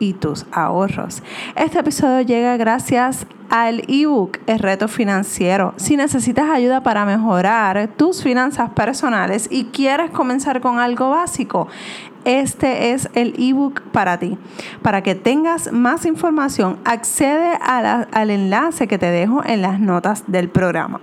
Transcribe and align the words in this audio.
y 0.00 0.14
tus 0.14 0.46
ahorros. 0.50 1.22
Este 1.54 1.78
episodio 1.78 2.22
llega 2.22 2.56
gracias 2.56 3.26
al 3.50 3.82
ebook 3.88 4.38
El 4.46 4.60
reto 4.60 4.88
financiero. 4.88 5.74
Si 5.76 5.96
necesitas 5.96 6.48
ayuda 6.50 6.82
para 6.82 7.04
mejorar 7.04 7.88
tus 7.96 8.22
finanzas 8.22 8.70
personales 8.70 9.48
y 9.50 9.64
quieres 9.66 10.10
comenzar 10.10 10.60
con 10.60 10.78
algo 10.78 11.10
básico, 11.10 11.68
este 12.24 12.92
es 12.92 13.08
el 13.14 13.34
ebook 13.38 13.80
para 13.92 14.18
ti. 14.18 14.38
Para 14.82 15.02
que 15.02 15.14
tengas 15.14 15.72
más 15.72 16.06
información, 16.06 16.78
accede 16.84 17.58
al 17.60 18.30
enlace 18.30 18.88
que 18.88 18.98
te 18.98 19.10
dejo 19.10 19.42
en 19.44 19.62
las 19.62 19.80
notas 19.80 20.24
del 20.26 20.48
programa. 20.48 21.00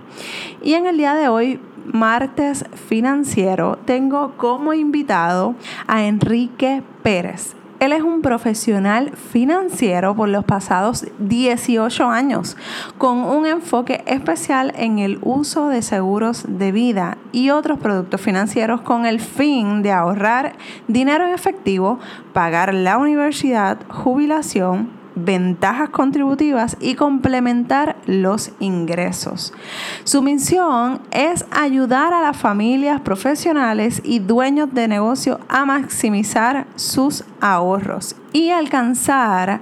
Y 0.62 0.74
en 0.74 0.86
el 0.86 0.96
día 0.96 1.14
de 1.14 1.28
hoy, 1.28 1.60
martes 1.92 2.64
financiero, 2.88 3.78
tengo 3.84 4.36
como 4.36 4.74
invitado 4.74 5.54
a 5.86 6.04
Enrique 6.04 6.82
Pérez. 7.02 7.57
Él 7.80 7.92
es 7.92 8.02
un 8.02 8.22
profesional 8.22 9.12
financiero 9.12 10.16
por 10.16 10.28
los 10.28 10.44
pasados 10.44 11.06
18 11.20 12.08
años, 12.08 12.56
con 12.98 13.18
un 13.18 13.46
enfoque 13.46 14.02
especial 14.06 14.72
en 14.76 14.98
el 14.98 15.18
uso 15.22 15.68
de 15.68 15.82
seguros 15.82 16.44
de 16.48 16.72
vida 16.72 17.18
y 17.30 17.50
otros 17.50 17.78
productos 17.78 18.20
financieros 18.20 18.80
con 18.80 19.06
el 19.06 19.20
fin 19.20 19.82
de 19.82 19.92
ahorrar 19.92 20.56
dinero 20.88 21.24
en 21.26 21.34
efectivo, 21.34 22.00
pagar 22.32 22.74
la 22.74 22.98
universidad, 22.98 23.78
jubilación, 23.88 24.97
ventajas 25.24 25.90
contributivas 25.90 26.76
y 26.80 26.94
complementar 26.94 27.96
los 28.06 28.52
ingresos. 28.60 29.52
Su 30.04 30.22
misión 30.22 31.00
es 31.10 31.44
ayudar 31.50 32.12
a 32.12 32.22
las 32.22 32.36
familias 32.36 33.00
profesionales 33.00 34.00
y 34.04 34.18
dueños 34.20 34.72
de 34.72 34.88
negocio 34.88 35.40
a 35.48 35.64
maximizar 35.64 36.66
sus 36.76 37.24
ahorros 37.40 38.16
y 38.32 38.50
alcanzar 38.50 39.60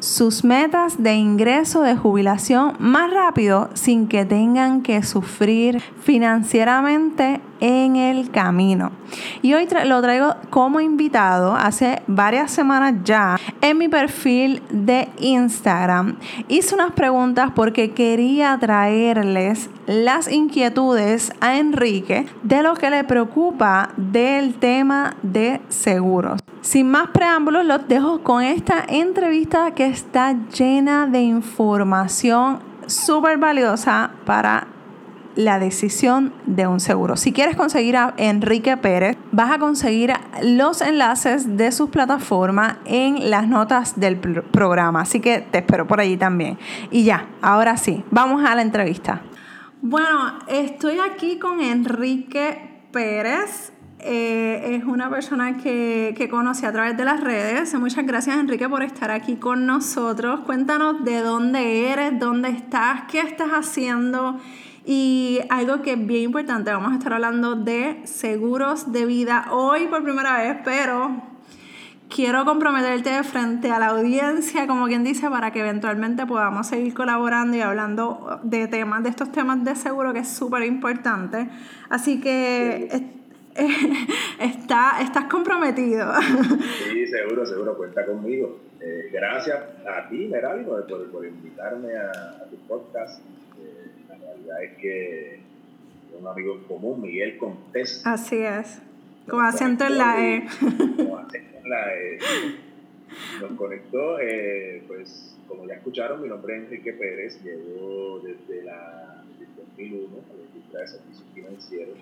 sus 0.00 0.44
metas 0.44 1.02
de 1.02 1.14
ingreso 1.14 1.82
de 1.82 1.96
jubilación 1.96 2.74
más 2.78 3.12
rápido 3.12 3.68
sin 3.74 4.06
que 4.06 4.24
tengan 4.24 4.82
que 4.82 5.02
sufrir 5.02 5.80
financieramente 5.80 7.40
en 7.60 7.96
el 7.96 8.30
camino. 8.30 8.92
Y 9.42 9.54
hoy 9.54 9.66
lo 9.84 10.02
traigo 10.02 10.34
como 10.50 10.80
invitado 10.80 11.54
hace 11.54 12.02
varias 12.06 12.50
semanas 12.50 12.94
ya 13.04 13.36
en 13.60 13.78
mi 13.78 13.88
perfil 13.88 14.62
de 14.70 15.08
Instagram. 15.18 16.16
Hice 16.48 16.74
unas 16.74 16.92
preguntas 16.92 17.52
porque 17.54 17.92
quería 17.92 18.56
traerles 18.58 19.70
las 19.86 20.30
inquietudes 20.30 21.32
a 21.40 21.58
Enrique 21.58 22.26
de 22.42 22.62
lo 22.62 22.74
que 22.74 22.90
le 22.90 23.04
preocupa 23.04 23.90
del 23.96 24.54
tema 24.54 25.16
de 25.22 25.60
seguros. 25.68 26.40
Sin 26.60 26.90
más 26.90 27.08
preámbulos, 27.08 27.64
los 27.64 27.88
dejo 27.88 28.22
con 28.22 28.42
esta 28.42 28.84
entrevista 28.86 29.70
que 29.74 29.86
está 29.86 30.34
llena 30.50 31.06
de 31.06 31.22
información 31.22 32.58
súper 32.86 33.38
valiosa 33.38 34.10
para 34.24 34.66
la 35.38 35.60
decisión 35.60 36.32
de 36.46 36.66
un 36.66 36.80
seguro. 36.80 37.16
Si 37.16 37.32
quieres 37.32 37.54
conseguir 37.54 37.96
a 37.96 38.12
Enrique 38.16 38.76
Pérez, 38.76 39.16
vas 39.30 39.52
a 39.52 39.58
conseguir 39.60 40.12
los 40.42 40.80
enlaces 40.80 41.56
de 41.56 41.70
sus 41.70 41.90
plataformas 41.90 42.78
en 42.86 43.30
las 43.30 43.46
notas 43.46 44.00
del 44.00 44.16
programa. 44.16 45.02
Así 45.02 45.20
que 45.20 45.46
te 45.48 45.58
espero 45.58 45.86
por 45.86 46.00
allí 46.00 46.16
también. 46.16 46.58
Y 46.90 47.04
ya, 47.04 47.28
ahora 47.40 47.76
sí, 47.76 48.02
vamos 48.10 48.44
a 48.44 48.56
la 48.56 48.62
entrevista. 48.62 49.22
Bueno, 49.80 50.40
estoy 50.48 50.98
aquí 50.98 51.38
con 51.38 51.60
Enrique 51.60 52.80
Pérez. 52.90 53.72
Eh, 54.00 54.74
es 54.74 54.84
una 54.84 55.08
persona 55.08 55.56
que, 55.56 56.14
que 56.16 56.28
conocí 56.28 56.66
a 56.66 56.72
través 56.72 56.96
de 56.96 57.04
las 57.04 57.20
redes. 57.20 57.72
Muchas 57.74 58.04
gracias 58.04 58.38
Enrique 58.38 58.68
por 58.68 58.82
estar 58.82 59.12
aquí 59.12 59.36
con 59.36 59.66
nosotros. 59.66 60.40
Cuéntanos 60.40 61.04
de 61.04 61.20
dónde 61.20 61.92
eres, 61.92 62.18
dónde 62.18 62.48
estás, 62.48 63.02
qué 63.08 63.20
estás 63.20 63.50
haciendo 63.50 64.40
y 64.90 65.40
algo 65.50 65.82
que 65.82 65.92
es 65.92 66.06
bien 66.06 66.22
importante, 66.22 66.70
vamos 66.70 66.92
a 66.92 66.94
estar 66.94 67.12
hablando 67.12 67.56
de 67.56 68.00
seguros 68.04 68.90
de 68.90 69.04
vida 69.04 69.48
hoy 69.50 69.86
por 69.86 70.02
primera 70.02 70.38
vez, 70.38 70.56
pero 70.64 71.22
quiero 72.08 72.46
comprometerte 72.46 73.22
frente 73.22 73.70
a 73.70 73.78
la 73.78 73.88
audiencia, 73.88 74.66
como 74.66 74.86
quien 74.86 75.04
dice, 75.04 75.28
para 75.28 75.50
que 75.50 75.60
eventualmente 75.60 76.24
podamos 76.24 76.68
seguir 76.68 76.94
colaborando 76.94 77.54
y 77.54 77.60
hablando 77.60 78.40
de 78.44 78.66
temas, 78.66 79.02
de 79.02 79.10
estos 79.10 79.30
temas 79.30 79.62
de 79.62 79.76
seguro 79.76 80.14
que 80.14 80.20
es 80.20 80.28
súper 80.30 80.62
importante. 80.62 81.50
Así 81.90 82.18
que 82.18 82.88
está, 84.40 85.02
estás 85.02 85.24
comprometido. 85.24 86.14
Sí, 86.90 87.06
seguro, 87.06 87.44
seguro, 87.44 87.76
cuenta 87.76 88.06
conmigo. 88.06 88.58
Eh, 88.80 89.10
gracias 89.12 89.58
a 89.86 90.08
ti, 90.08 90.28
Merali, 90.28 90.64
por, 90.64 90.86
por, 90.86 91.26
invitarme 91.26 91.94
a, 91.94 92.46
tu 92.48 92.56
podcast. 92.66 93.20
Eh, 94.28 94.38
la 94.46 94.54
realidad 94.54 94.62
es 94.62 94.78
que 94.78 95.40
un 96.18 96.26
amigo 96.26 96.54
en 96.54 96.64
común, 96.64 97.00
Miguel 97.00 97.38
Contés. 97.38 98.02
Así 98.06 98.36
es, 98.36 98.80
con 99.28 99.44
acento 99.44 99.86
en 99.86 99.98
la 99.98 100.26
E. 100.26 100.46
Con 100.60 101.18
acento 101.26 101.58
en 101.62 101.70
la 101.70 101.94
E. 101.94 102.18
Nos 103.40 103.52
conectó, 103.52 104.18
eh, 104.20 104.82
pues 104.86 105.36
como 105.46 105.66
ya 105.66 105.74
escucharon, 105.74 106.22
mi 106.22 106.28
nombre 106.28 106.56
es 106.56 106.64
Enrique 106.64 106.92
Pérez, 106.92 107.42
llevo 107.42 108.20
desde, 108.20 108.64
la, 108.64 109.24
desde 109.38 109.52
2001 109.56 110.06
a 110.06 110.36
la 110.36 110.42
industria 110.42 110.80
de 110.80 110.88
servicios 110.88 111.26
financieros 111.34 111.98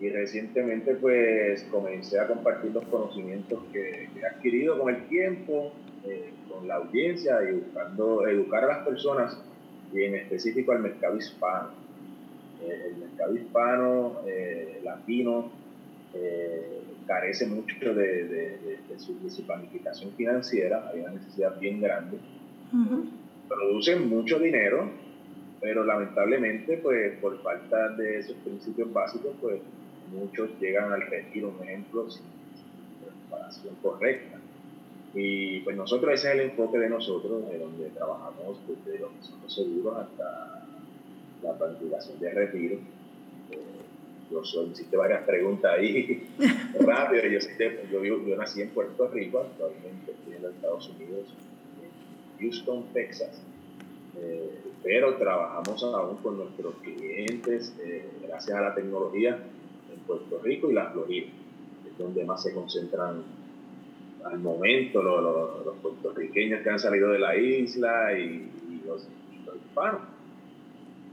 y 0.00 0.10
recientemente 0.10 0.94
pues 0.94 1.64
comencé 1.64 2.20
a 2.20 2.28
compartir 2.28 2.72
los 2.72 2.84
conocimientos 2.84 3.60
que, 3.72 4.08
he 4.16 4.26
adquirido 4.26 4.78
con 4.78 4.94
el 4.94 5.08
tiempo, 5.08 5.72
eh, 6.04 6.30
con 6.48 6.68
la 6.68 6.76
audiencia 6.76 7.38
y 7.42 7.54
buscando 7.54 8.26
educar 8.26 8.64
a 8.64 8.68
las 8.68 8.86
personas 8.86 9.36
y 9.92 10.04
en 10.04 10.14
específico 10.14 10.72
al 10.72 10.80
mercado 10.80 11.16
hispano. 11.16 11.70
Eh, 12.62 12.92
el 12.92 12.96
mercado 12.96 13.34
hispano, 13.34 14.16
eh, 14.26 14.80
latino, 14.84 15.50
carece 17.06 17.46
mucho 17.46 17.94
de, 17.94 18.78
su, 18.98 19.46
planificación 19.46 20.12
financiera, 20.12 20.90
hay 20.92 21.00
una 21.00 21.12
necesidad 21.12 21.58
bien 21.58 21.80
grande. 21.80 22.18
Producen 23.48 24.08
mucho 24.08 24.38
dinero, 24.38 24.90
pero 25.60 25.84
lamentablemente 25.84 26.78
pues 26.78 27.16
por 27.18 27.40
falta 27.42 27.88
de 27.90 28.18
esos 28.18 28.36
principios 28.38 28.92
básicos 28.92 29.34
pues 29.40 29.60
muchos 30.12 30.50
llegan 30.60 30.92
al 30.92 31.02
retiro, 31.02 31.54
un 31.58 31.66
ejemplo, 31.66 32.10
sin, 32.10 32.24
preparación 33.28 33.74
correcta. 33.82 34.38
Y 35.14 35.60
pues 35.60 35.76
nosotros, 35.76 36.12
ese 36.12 36.28
es 36.28 36.34
el 36.34 36.40
enfoque 36.50 36.78
de 36.78 36.90
nosotros, 36.90 37.48
de 37.48 37.58
donde 37.58 37.88
trabajamos 37.90 38.58
desde 38.66 38.98
lo 38.98 39.08
que 39.08 39.14
los 39.42 39.54
seguros 39.54 39.96
hasta 39.96 40.66
la 41.42 41.52
planificación 41.56 42.18
de 42.20 42.30
retiro. 42.30 42.74
Eh, 43.50 43.58
yo 44.30 44.44
solicité 44.44 44.96
varias 44.96 45.24
preguntas 45.24 45.72
ahí 45.78 46.28
rápido. 46.80 47.22
Yo, 47.90 48.04
yo, 48.04 48.26
yo, 48.26 48.36
nací 48.36 48.60
en 48.60 48.70
Puerto 48.70 49.08
Rico, 49.08 49.40
actualmente 49.40 50.12
estoy 50.12 50.34
en 50.36 50.42
los 50.42 50.54
Estados 50.54 50.88
Unidos, 50.90 51.34
en 51.82 52.40
Houston, 52.40 52.84
Texas. 52.92 53.40
Eh, 54.20 54.50
pero 54.82 55.16
trabajamos 55.16 55.82
aún 55.82 56.16
con 56.18 56.38
nuestros 56.38 56.74
clientes, 56.76 57.74
eh, 57.82 58.08
gracias 58.22 58.56
a 58.56 58.60
la 58.60 58.74
tecnología 58.74 59.38
Puerto 60.08 60.40
Rico 60.42 60.70
y 60.70 60.74
la 60.74 60.90
Florida, 60.90 61.26
es 61.86 61.98
donde 61.98 62.24
más 62.24 62.42
se 62.42 62.54
concentran 62.54 63.22
al 64.30 64.38
momento 64.38 65.02
los, 65.02 65.76
puertorriqueños 65.78 66.62
que 66.62 66.70
han 66.70 66.78
salido 66.78 67.10
de 67.10 67.18
la 67.18 67.36
isla 67.36 68.12
y, 68.18 68.48
los, 68.86 69.06
hispanos. 69.66 70.00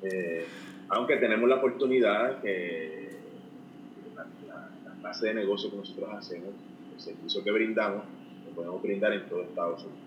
Eh, 0.02 0.46
aunque 0.90 1.18
tenemos 1.18 1.50
la 1.50 1.56
oportunidad 1.56 2.42
que 2.42 3.10
la, 4.16 4.26
clase 5.02 5.28
de 5.28 5.34
negocio 5.36 5.72
que 5.72 5.78
nosotros 5.78 6.10
hacemos, 6.14 6.50
el 6.94 7.02
servicio 7.02 7.44
que 7.44 7.52
brindamos, 7.52 8.04
lo 8.46 8.56
podemos 8.56 8.82
brindar 8.82 9.14
en 9.14 9.28
todo 9.28 9.44
Estados 9.44 9.84
Unidos. 9.84 10.00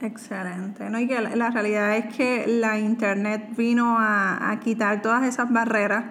Excelente. 0.00 0.90
¿no? 0.90 0.98
Y 0.98 1.06
que 1.06 1.20
la, 1.20 1.50
realidad 1.50 1.96
es 1.96 2.14
que 2.14 2.46
la 2.46 2.78
Internet 2.78 3.50
vino 3.56 3.96
a, 3.98 4.50
a 4.50 4.60
quitar 4.60 5.00
todas 5.00 5.24
esas 5.24 5.52
barreras 5.52 6.06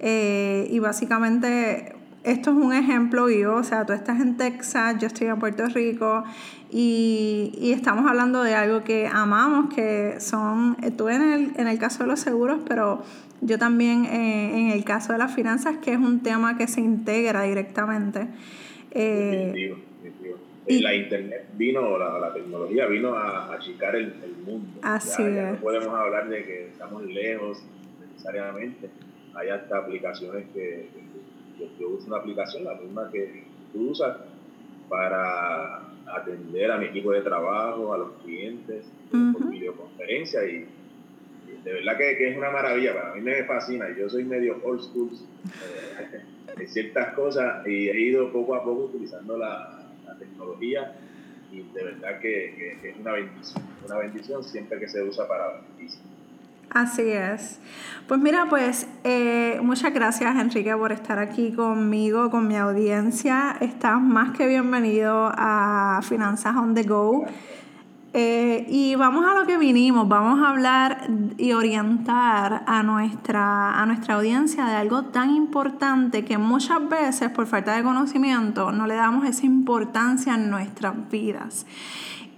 eh, 0.00 0.66
y 0.70 0.78
básicamente 0.78 1.94
esto 2.30 2.50
es 2.50 2.56
un 2.56 2.72
ejemplo 2.72 3.26
vivo, 3.26 3.56
o 3.56 3.64
sea, 3.64 3.84
tú 3.84 3.92
estás 3.92 4.20
en 4.20 4.36
Texas, 4.36 4.96
yo 5.00 5.08
estoy 5.08 5.26
en 5.26 5.38
Puerto 5.38 5.66
Rico 5.66 6.24
y, 6.70 7.52
y 7.58 7.72
estamos 7.72 8.08
hablando 8.08 8.42
de 8.42 8.54
algo 8.54 8.84
que 8.84 9.08
amamos, 9.08 9.74
que 9.74 10.20
son, 10.20 10.76
tú 10.96 11.08
en 11.08 11.22
el, 11.22 11.50
en 11.56 11.66
el 11.66 11.78
caso 11.78 12.04
de 12.04 12.08
los 12.08 12.20
seguros, 12.20 12.60
pero 12.68 13.02
yo 13.40 13.58
también 13.58 14.04
eh, 14.04 14.60
en 14.60 14.70
el 14.70 14.84
caso 14.84 15.12
de 15.12 15.18
las 15.18 15.34
finanzas, 15.34 15.78
que 15.78 15.92
es 15.92 15.98
un 15.98 16.22
tema 16.22 16.56
que 16.56 16.68
se 16.68 16.80
integra 16.80 17.42
directamente. 17.42 18.28
Eh, 18.92 19.74
la 20.68 20.94
internet 20.94 21.48
vino, 21.54 21.98
la, 21.98 22.18
la 22.18 22.32
tecnología 22.32 22.86
vino 22.86 23.16
a 23.16 23.52
achicar 23.54 23.96
el, 23.96 24.14
el, 24.22 24.36
mundo. 24.44 24.78
Así 24.82 25.22
ya, 25.22 25.52
no 25.52 25.58
podemos 25.58 25.88
hablar 25.88 26.28
de 26.28 26.44
que 26.44 26.68
estamos 26.68 27.04
lejos 27.06 27.64
necesariamente. 28.00 28.88
Hay 29.34 29.48
hasta 29.48 29.78
aplicaciones 29.78 30.44
que, 30.54 30.88
yo 31.78 31.88
uso 31.90 32.06
una 32.06 32.18
aplicación, 32.18 32.64
la 32.64 32.74
misma 32.74 33.10
que 33.10 33.44
tú 33.72 33.90
usas, 33.90 34.16
para 34.88 35.82
atender 36.06 36.70
a 36.70 36.78
mi 36.78 36.86
equipo 36.86 37.12
de 37.12 37.22
trabajo, 37.22 37.92
a 37.94 37.98
los 37.98 38.12
clientes, 38.24 38.84
por 39.10 39.50
videoconferencia 39.50 40.44
y, 40.44 40.66
de 41.64 41.72
verdad 41.74 41.96
que, 41.98 42.16
que, 42.16 42.30
es 42.30 42.36
una 42.38 42.50
maravilla, 42.50 42.94
para 42.94 43.14
mí 43.14 43.20
me 43.20 43.44
fascina, 43.44 43.86
yo 43.96 44.08
soy 44.08 44.24
medio 44.24 44.60
old 44.64 44.80
school 44.80 45.10
eh, 45.12 46.22
en 46.58 46.68
ciertas 46.68 47.12
cosas 47.14 47.66
y 47.66 47.88
he 47.88 48.00
ido 48.00 48.32
poco 48.32 48.54
a 48.54 48.64
poco 48.64 48.84
utilizando 48.84 49.36
la, 49.36 49.76
tecnología 50.18 50.96
y 51.50 51.62
de 51.72 51.84
verdad 51.84 52.18
que, 52.18 52.72
es 52.82 52.96
una 52.98 53.12
bendición, 53.12 53.64
una 53.86 53.96
bendición 53.96 54.44
siempre 54.44 54.78
que 54.78 54.88
se 54.88 55.02
usa 55.02 55.26
para 55.26 55.62
beneficio. 55.62 56.02
Así 56.70 57.02
es. 57.02 57.58
Pues 58.06 58.20
mira, 58.20 58.46
pues 58.48 58.86
eh, 59.02 59.58
muchas 59.62 59.92
gracias 59.92 60.36
Enrique 60.36 60.74
por 60.76 60.92
estar 60.92 61.18
aquí 61.18 61.52
conmigo, 61.52 62.30
con 62.30 62.46
mi 62.46 62.56
audiencia. 62.56 63.56
Estás 63.60 64.00
más 64.00 64.30
que 64.36 64.46
bienvenido 64.46 65.32
a 65.34 66.00
Finanzas 66.02 66.54
on 66.56 66.74
the 66.74 66.84
Go. 66.84 67.24
Eh, 68.12 68.66
y 68.68 68.96
vamos 68.96 69.24
a 69.24 69.38
lo 69.38 69.46
que 69.46 69.56
vinimos, 69.56 70.08
vamos 70.08 70.40
a 70.44 70.50
hablar 70.50 71.08
y 71.38 71.52
orientar 71.52 72.64
a 72.66 72.82
nuestra, 72.82 73.80
a 73.80 73.86
nuestra 73.86 74.16
audiencia 74.16 74.64
de 74.66 74.74
algo 74.74 75.04
tan 75.04 75.30
importante 75.30 76.24
que 76.24 76.36
muchas 76.36 76.88
veces 76.88 77.30
por 77.30 77.46
falta 77.46 77.76
de 77.76 77.84
conocimiento 77.84 78.72
no 78.72 78.88
le 78.88 78.96
damos 78.96 79.24
esa 79.28 79.46
importancia 79.46 80.34
en 80.34 80.50
nuestras 80.50 80.94
vidas. 81.08 81.66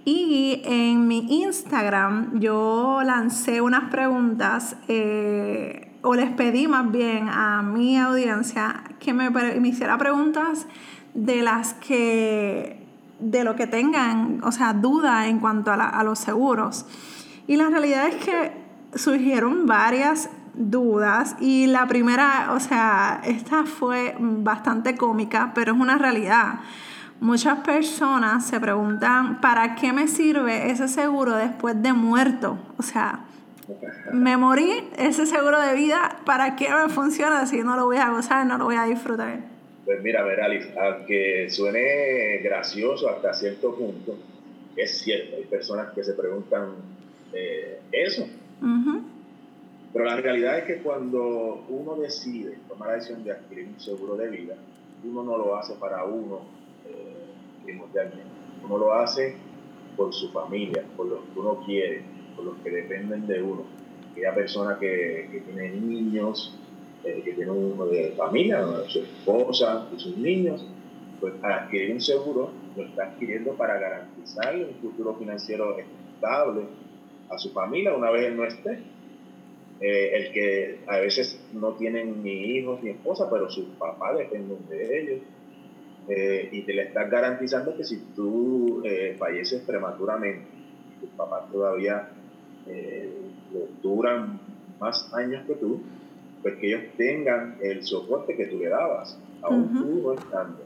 Y 0.05 0.61
en 0.65 1.07
mi 1.07 1.43
Instagram 1.43 2.39
yo 2.39 3.01
lancé 3.05 3.61
unas 3.61 3.89
preguntas, 3.89 4.75
eh, 4.87 5.91
o 6.01 6.15
les 6.15 6.31
pedí 6.31 6.67
más 6.67 6.91
bien 6.91 7.29
a 7.29 7.61
mi 7.61 7.97
audiencia 7.97 8.83
que 8.99 9.13
me, 9.13 9.31
hiciera 9.67 9.97
preguntas 9.97 10.67
de 11.13 11.41
las 11.41 11.73
que 11.75 12.81
de 13.19 13.45
lo 13.45 13.55
que 13.55 13.67
tengan, 13.67 14.41
o 14.43 14.51
sea, 14.51 14.73
duda 14.73 15.27
en 15.27 15.39
cuanto 15.39 15.71
a, 15.71 16.03
los 16.03 16.19
seguros. 16.19 16.85
Y 17.47 17.55
la 17.55 17.69
realidad 17.69 18.07
es 18.07 18.15
que 18.15 18.51
surgieron 18.95 19.65
varias 19.65 20.29
dudas 20.53 21.37
y 21.39 21.67
la 21.67 21.87
primera, 21.87 22.49
o 22.51 22.59
sea, 22.59 23.21
esta 23.23 23.65
fue 23.65 24.15
bastante 24.19 24.97
cómica, 24.97 25.53
pero 25.55 25.73
es 25.73 25.79
una 25.79 25.97
realidad. 25.97 26.59
Muchas 27.19 27.59
personas 27.59 28.45
se 28.45 28.59
preguntan, 28.59 29.39
¿para 29.39 29.75
qué 29.75 29.93
me 29.93 30.07
sirve 30.07 30.69
ese 30.71 30.87
seguro 30.87 31.35
después 31.35 31.81
de 31.81 31.93
muerto? 31.93 32.57
O 32.77 32.83
sea, 32.83 33.25
me 34.11 34.35
morí, 34.35 34.89
ese 34.97 35.25
seguro 35.25 35.61
de 35.61 35.73
vida, 35.73 36.17
¿para 36.25 36.55
qué 36.55 36.67
me 36.69 36.89
funciona 36.89 37.45
si 37.45 37.63
no 37.63 37.75
lo 37.75 37.85
voy 37.85 37.97
a 37.97 38.09
gozar, 38.09 38.45
no 38.45 38.57
lo 38.57 38.65
voy 38.65 38.75
a 38.75 38.83
disfrutar? 38.83 39.39
Pues 39.85 40.01
mira, 40.01 40.23
Meralis, 40.23 40.67
aunque 40.77 41.49
suene 41.49 42.39
gracioso 42.43 43.09
hasta 43.09 43.33
cierto 43.33 43.75
punto, 43.75 44.17
es 44.75 44.99
cierto, 44.99 45.35
hay 45.37 45.43
personas 45.43 45.93
que 45.93 46.03
se 46.03 46.13
preguntan 46.13 46.73
eh, 47.33 47.79
eso. 47.91 48.27
Pero 49.93 50.05
la 50.05 50.15
realidad 50.15 50.57
es 50.59 50.63
que 50.65 50.77
cuando 50.77 51.65
uno 51.69 51.95
decide 51.95 52.57
tomar 52.67 52.89
la 52.89 52.95
decisión 52.95 53.23
de 53.23 53.31
adquirir 53.31 53.67
un 53.67 53.79
seguro 53.79 54.15
de 54.15 54.29
vida, 54.29 54.55
uno 55.03 55.23
no 55.23 55.37
lo 55.37 55.55
hace 55.55 55.75
para 55.75 56.03
uno 56.05 56.41
Uno 58.63 58.77
lo 58.77 58.93
hace 58.93 59.35
por 59.95 60.13
su 60.13 60.29
familia, 60.31 60.83
por 60.95 61.07
los 61.07 61.19
que 61.19 61.39
uno 61.39 61.63
quiere, 61.65 62.03
por 62.35 62.45
los 62.45 62.57
que 62.57 62.69
dependen 62.69 63.27
de 63.27 63.41
uno. 63.41 63.65
Aquella 64.11 64.35
persona 64.35 64.77
que, 64.79 65.29
que 65.31 65.39
tiene 65.41 65.69
niños, 65.69 66.57
eh, 67.03 67.21
que 67.23 67.33
tiene 67.33 67.51
uno 67.51 67.85
de 67.87 68.11
familia, 68.11 68.65
su 68.87 68.99
esposa 68.99 69.89
y 69.95 69.99
sus 69.99 70.17
niños, 70.17 70.65
pues 71.19 71.33
adquirir 71.41 71.93
un 71.93 72.01
seguro 72.01 72.51
lo 72.75 72.83
está 72.83 73.03
adquiriendo 73.03 73.55
para 73.55 73.79
garantizarle 73.79 74.65
un 74.65 74.75
futuro 74.75 75.15
financiero 75.15 75.77
estable 75.77 76.63
a 77.29 77.37
su 77.37 77.51
familia 77.51 77.93
una 77.93 78.09
vez 78.09 78.25
él 78.27 78.37
no 78.37 78.45
esté. 78.45 78.79
Eh, 79.79 80.15
el 80.15 80.31
que 80.31 80.79
a 80.87 80.99
veces 80.99 81.45
no 81.51 81.73
tienen 81.73 82.23
ni 82.23 82.31
hijos 82.31 82.81
ni 82.81 82.91
esposa, 82.91 83.29
pero 83.29 83.49
sus 83.49 83.65
papás 83.77 84.17
dependen 84.17 84.65
de 84.69 85.01
ellos. 85.01 85.21
Eh, 86.09 86.49
y 86.51 86.61
te 86.63 86.73
le 86.73 86.83
estás 86.83 87.09
garantizando 87.09 87.77
que 87.77 87.83
si 87.83 87.97
tú 88.15 88.83
falleces 89.17 89.61
prematuramente, 89.61 90.45
tus 90.99 91.09
papás 91.11 91.49
todavía 91.51 92.09
duran 93.81 94.39
más 94.79 95.13
años 95.13 95.45
que 95.47 95.55
tú, 95.55 95.81
pues 96.41 96.55
que 96.55 96.67
ellos 96.67 96.81
tengan 96.97 97.57
el 97.61 97.83
soporte 97.83 98.35
que 98.35 98.45
tú 98.47 98.59
le 98.59 98.67
dabas, 98.67 99.17
aún 99.41 99.73
tú 99.73 100.01
no 100.03 100.13
estando. 100.13 100.59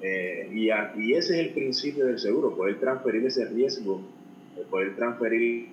Eh, 0.00 0.48
y, 0.52 0.66
y, 1.00 1.14
ese 1.14 1.34
es 1.34 1.46
el 1.46 1.50
principio 1.50 2.06
del 2.06 2.18
seguro, 2.18 2.56
poder 2.56 2.80
transferir 2.80 3.24
ese 3.24 3.44
riesgo, 3.46 4.00
eh, 4.56 4.64
poder 4.68 4.96
transferir 4.96 5.68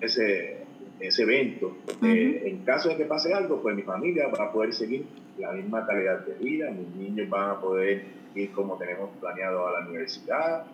ese, 0.00 0.58
ese 0.98 1.22
evento. 1.22 1.76
En 2.02 2.58
caso 2.64 2.88
de 2.88 2.96
que 2.96 3.04
pase 3.04 3.32
algo, 3.32 3.60
pues 3.62 3.76
mi 3.76 3.82
familia 3.82 4.28
va 4.28 4.46
a 4.46 4.52
poder 4.52 4.72
seguir 4.72 5.04
la 5.40 5.52
misma 5.52 5.86
calidad 5.86 6.20
de 6.26 6.34
vida, 6.34 6.70
mis 6.70 6.88
niños 6.94 7.28
van 7.28 7.50
a 7.50 7.60
poder 7.60 8.04
ir 8.34 8.52
como 8.52 8.76
tenemos 8.76 9.10
planeado 9.20 9.66
a 9.66 9.80
la 9.80 9.86
universidad, 9.88 10.64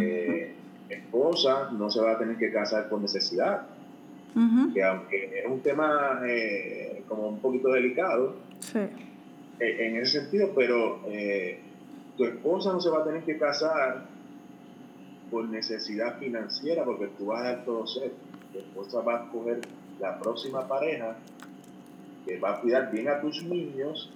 eh, 0.00 0.54
esposa 0.88 1.70
no 1.72 1.90
se 1.90 2.00
va 2.00 2.12
a 2.12 2.18
tener 2.18 2.36
que 2.36 2.52
casar 2.52 2.88
por 2.88 3.00
necesidad, 3.00 3.66
que 4.72 4.82
aunque 4.82 5.40
es 5.40 5.46
un 5.46 5.60
tema 5.60 6.20
eh, 6.26 7.02
como 7.06 7.28
un 7.28 7.38
poquito 7.40 7.68
delicado 7.70 8.36
eh, 8.74 8.90
en 9.60 9.96
ese 9.96 10.20
sentido, 10.20 10.52
pero 10.54 11.00
eh, 11.06 11.60
tu 12.16 12.24
esposa 12.24 12.72
no 12.72 12.80
se 12.80 12.90
va 12.90 13.00
a 13.00 13.04
tener 13.04 13.22
que 13.22 13.38
casar 13.38 14.06
por 15.30 15.48
necesidad 15.48 16.18
financiera 16.18 16.84
porque 16.84 17.08
tú 17.18 17.26
vas 17.26 17.40
a 17.40 17.44
dar 17.44 17.64
todo 17.64 17.86
ser. 17.86 18.12
Tu 18.52 18.58
esposa 18.58 19.00
va 19.00 19.20
a 19.20 19.24
escoger 19.24 19.60
la 20.00 20.18
próxima 20.18 20.66
pareja 20.66 21.16
que 22.26 22.38
va 22.38 22.54
a 22.54 22.60
cuidar 22.60 22.90
bien 22.90 23.08
a 23.08 23.20
tus 23.20 23.42
niños 23.44 24.10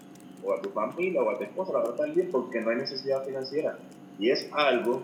o 0.45 0.53
a 0.53 0.61
tu 0.61 0.71
familia 0.71 1.23
o 1.23 1.31
a 1.31 1.39
tu 1.39 1.45
esposa, 1.45 1.73
la 1.73 1.85
tratar 1.85 2.13
bien 2.13 2.29
porque 2.31 2.61
no 2.61 2.71
hay 2.71 2.77
necesidad 2.77 3.25
financiera. 3.25 3.79
Y 4.19 4.31
es 4.31 4.49
algo 4.53 5.03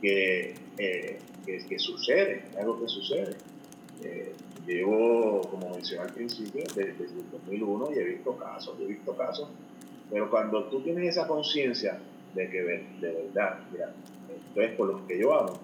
que, 0.00 0.54
que, 0.76 1.18
que 1.44 1.78
sucede, 1.78 2.44
algo 2.58 2.80
que 2.80 2.88
sucede. 2.88 3.36
Eh, 4.02 4.32
llevo, 4.66 5.40
como 5.42 5.70
mencioné 5.70 6.04
al 6.04 6.12
principio, 6.12 6.62
desde, 6.74 6.90
el 6.90 7.30
2001 7.32 7.92
y 7.94 7.98
he 7.98 8.04
visto 8.04 8.36
casos, 8.36 8.76
he 8.80 8.86
visto 8.86 9.16
casos, 9.16 9.48
pero 10.10 10.30
cuando 10.30 10.64
tú 10.64 10.80
tienes 10.80 11.10
esa 11.10 11.26
conciencia 11.26 11.98
de 12.34 12.48
que 12.48 12.62
de, 12.62 12.86
verdad, 13.00 13.60
mira, 13.72 13.92
esto 14.48 14.60
es 14.60 14.72
por 14.72 14.88
lo 14.88 15.06
que 15.06 15.18
yo 15.18 15.34
amo, 15.34 15.60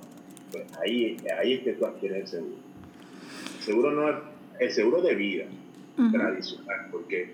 pues 0.51 0.65
ahí, 0.79 1.17
ahí 1.39 1.55
es 1.55 1.61
que 1.63 1.73
tú 1.73 1.87
adquieres 1.87 2.23
el 2.23 2.27
seguro. 2.29 2.57
El 3.59 3.63
seguro, 3.63 3.91
no 3.91 4.11
es, 4.11 4.17
el 4.61 4.71
seguro 4.71 5.03
de 5.03 5.15
vida 5.15 5.47
tradicional, 5.97 6.89
porque 6.91 7.33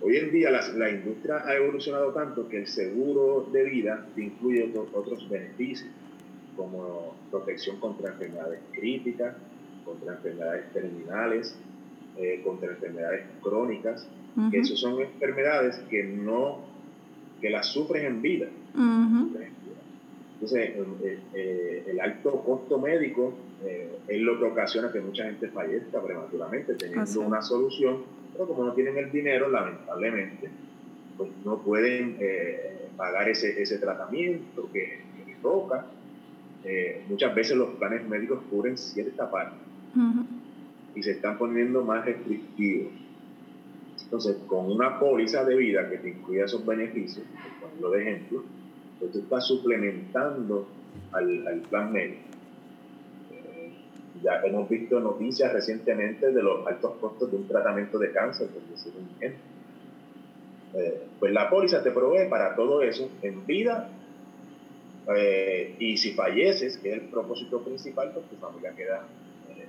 hoy 0.00 0.16
en 0.16 0.30
día 0.30 0.50
la, 0.50 0.66
la, 0.68 0.90
industria 0.90 1.42
ha 1.46 1.54
evolucionado 1.54 2.12
tanto 2.12 2.48
que 2.48 2.58
el 2.58 2.66
seguro 2.66 3.48
de 3.52 3.64
vida 3.64 4.06
incluye 4.16 4.64
otros, 4.64 4.88
otros 4.94 5.28
beneficios, 5.28 5.90
como 6.56 7.14
protección 7.30 7.78
contra 7.80 8.10
enfermedades 8.10 8.60
críticas, 8.72 9.34
contra 9.84 10.14
enfermedades 10.14 10.72
terminales, 10.72 11.56
eh, 12.18 12.42
contra 12.44 12.70
enfermedades 12.70 13.24
crónicas, 13.42 14.06
que 14.50 14.58
esas 14.58 14.78
son 14.78 15.00
enfermedades 15.00 15.78
que 15.90 16.04
no, 16.04 16.60
que 17.40 17.50
las 17.50 17.66
sufren 17.66 18.06
en 18.06 18.22
vida. 18.22 18.48
Entonces, 20.34 20.70
eh, 20.70 21.18
eh, 21.34 21.84
el 21.88 22.00
alto 22.00 22.42
costo 22.42 22.78
médico 22.78 23.34
es 24.08 24.20
lo 24.20 24.38
que 24.38 24.44
ocasiona 24.44 24.92
que 24.92 25.00
mucha 25.00 25.24
gente 25.24 25.48
fallezca 25.48 26.02
prematuramente, 26.02 26.74
teniendo 26.74 27.20
una 27.20 27.42
solución, 27.42 27.98
pero 28.32 28.46
como 28.46 28.64
no 28.64 28.72
tienen 28.72 28.96
el 28.98 29.10
dinero, 29.10 29.48
lamentablemente, 29.48 30.48
pues 31.16 31.30
no 31.44 31.58
pueden 31.58 32.18
pagar 32.96 33.28
ese, 33.28 33.60
ese 33.62 33.78
tratamiento 33.78 34.68
que, 34.72 35.00
que 35.26 35.36
toca. 35.42 35.86
muchas 37.08 37.34
veces 37.34 37.56
los 37.56 37.70
planes 37.76 38.06
médicos 38.08 38.40
cubren 38.50 38.76
cierta 38.76 39.30
parte 39.30 39.56
y 40.94 41.02
se 41.02 41.12
están 41.12 41.38
poniendo 41.38 41.84
más 41.84 42.04
restrictivos. 42.04 42.92
Entonces, 44.04 44.36
con 44.46 44.70
una 44.70 44.98
póliza 44.98 45.44
de 45.44 45.56
vida 45.56 45.88
que 45.88 45.98
te 45.98 46.10
incluya 46.10 46.44
esos 46.44 46.66
beneficios, 46.66 47.24
por 47.60 47.68
ejemplo, 47.68 47.90
de 47.90 48.02
ejemplo, 48.02 48.44
pues 48.98 49.12
tú 49.12 49.18
estás 49.20 49.46
suplementando 49.46 50.68
al, 51.12 51.46
al 51.46 51.60
plan 51.60 51.92
médico. 51.92 52.20
Ya 54.22 54.40
hemos 54.44 54.68
visto 54.68 55.00
noticias 55.00 55.52
recientemente 55.52 56.30
de 56.30 56.42
los 56.42 56.66
altos 56.66 56.92
costos 57.00 57.30
de 57.30 57.36
un 57.38 57.48
tratamiento 57.48 57.98
de 57.98 58.12
cáncer, 58.12 58.48
por 58.48 58.62
decir 58.62 58.92
un 58.96 59.08
ejemplo. 59.16 59.42
Eh, 60.74 61.02
pues 61.18 61.32
la 61.32 61.50
póliza 61.50 61.82
te 61.82 61.90
provee 61.90 62.28
para 62.28 62.54
todo 62.54 62.82
eso 62.82 63.10
en 63.22 63.44
vida 63.46 63.90
Eh, 65.16 65.74
y 65.80 65.96
si 65.96 66.12
falleces, 66.12 66.78
que 66.78 66.90
es 66.90 66.94
el 67.02 67.08
propósito 67.08 67.60
principal, 67.64 68.12
pues 68.14 68.24
tu 68.30 68.36
familia 68.36 68.72
queda 68.74 69.04
eh, 69.50 69.66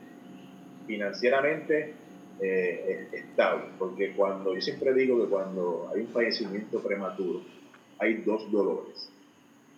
financieramente 0.85 1.93
eh, 2.39 3.07
estable. 3.11 3.65
Porque 3.79 4.13
cuando, 4.13 4.53
yo 4.53 4.61
siempre 4.61 4.93
digo 4.93 5.19
que 5.23 5.29
cuando 5.29 5.89
hay 5.91 6.01
un 6.01 6.09
fallecimiento 6.09 6.79
prematuro, 6.81 7.41
hay 7.97 8.21
dos 8.21 8.51
dolores. 8.51 9.09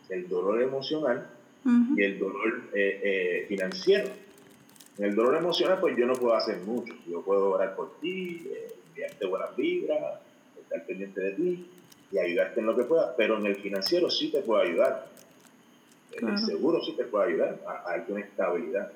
El 0.09 0.27
dolor 0.27 0.61
emocional 0.61 1.29
y 1.95 2.03
el 2.03 2.19
dolor 2.19 2.69
financiero. 3.47 4.09
En 4.97 5.05
el 5.05 5.15
dolor 5.15 5.35
emocional, 5.35 5.79
pues 5.79 5.97
yo 5.97 6.05
no 6.05 6.13
puedo 6.13 6.35
hacer 6.35 6.57
mucho. 6.59 6.93
Yo 7.07 7.21
puedo 7.21 7.51
orar 7.51 7.75
por 7.75 7.99
ti, 7.99 8.49
enviarte 8.89 9.25
buenas 9.25 9.55
vibras, 9.55 10.19
estar 10.61 10.85
pendiente 10.85 11.21
de 11.21 11.31
ti 11.31 11.69
y 12.11 12.17
ayudarte 12.17 12.59
en 12.59 12.65
lo 12.65 12.75
que 12.75 12.83
pueda, 12.83 13.15
pero 13.15 13.37
en 13.37 13.45
el 13.45 13.55
financiero 13.55 14.09
sí 14.09 14.31
te 14.31 14.41
puedo 14.41 14.61
ayudar 14.61 15.15
el 16.21 16.39
seguro 16.39 16.81
sí 16.81 16.93
te 16.93 17.05
puede 17.05 17.31
ayudar 17.31 17.59
a, 17.67 17.93
a 17.93 18.05
una 18.07 18.21
estabilidad. 18.21 18.91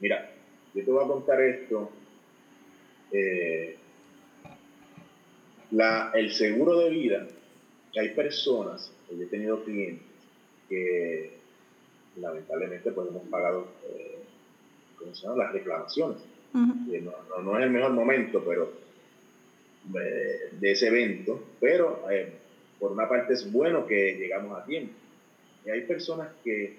Mira, 0.00 0.30
yo 0.74 0.84
te 0.84 0.90
voy 0.90 1.04
a 1.04 1.08
contar 1.08 1.40
esto. 1.40 1.90
Eh, 3.10 3.76
la, 5.72 6.12
el 6.14 6.32
seguro 6.32 6.78
de 6.78 6.90
vida, 6.90 7.26
hay 7.96 8.10
personas, 8.10 8.92
yo 9.10 9.22
he 9.22 9.26
tenido 9.26 9.64
clientes 9.64 10.06
que 10.68 11.38
lamentablemente 12.16 12.92
pues 12.92 13.08
hemos 13.08 13.26
pagado 13.28 13.66
eh, 13.88 14.21
las 15.36 15.52
reclamaciones. 15.52 16.18
no, 16.52 17.42
no, 17.42 17.58
es 17.58 17.64
el 17.64 17.70
mejor 17.70 17.92
momento 17.92 18.42
pero 18.46 18.72
eh, 20.00 20.50
de 20.52 20.72
ese 20.72 20.88
evento, 20.88 21.42
pero 21.60 22.02
por 22.78 22.92
una 22.92 23.08
parte 23.08 23.34
es 23.34 23.50
bueno 23.50 23.86
que 23.86 24.16
llegamos 24.16 24.58
a 24.58 24.64
tiempo 24.64 24.92
y 25.64 25.70
hay 25.70 25.82
personas 25.82 26.28
que 26.42 26.76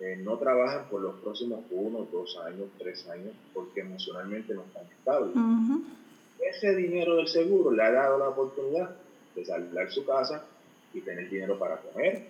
eh, 0.00 0.16
no 0.22 0.38
trabajan 0.38 0.88
por 0.90 1.00
los 1.00 1.14
próximos 1.20 1.60
uno, 1.70 2.06
dos 2.10 2.36
años, 2.44 2.68
tres 2.78 3.06
años, 3.08 3.32
porque 3.52 3.80
emocionalmente 3.80 4.54
no 4.54 4.62
están 4.62 4.84
estables. 4.86 5.34
Ese 6.40 6.74
dinero 6.74 7.16
del 7.16 7.28
seguro 7.28 7.70
le 7.70 7.82
ha 7.82 7.92
dado 7.92 8.18
la 8.18 8.28
oportunidad 8.28 8.90
de 9.34 9.44
salir 9.44 9.70
de 9.70 9.90
su 9.90 10.04
casa 10.04 10.44
y 10.92 11.00
tener 11.00 11.28
dinero 11.30 11.58
para 11.58 11.76
comer, 11.76 12.26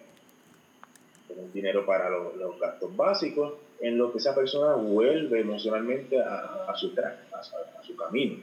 tener 1.34 1.52
dinero 1.52 1.86
para 1.86 2.08
los, 2.08 2.58
gastos 2.58 2.96
básicos, 2.96 3.54
en 3.80 3.98
lo 3.98 4.12
que 4.12 4.18
esa 4.18 4.34
persona 4.34 4.74
vuelve 4.74 5.40
emocionalmente 5.40 6.20
a, 6.20 6.72
su, 6.76 6.92
a, 6.98 7.82
su 7.82 7.96
camino. 7.96 8.36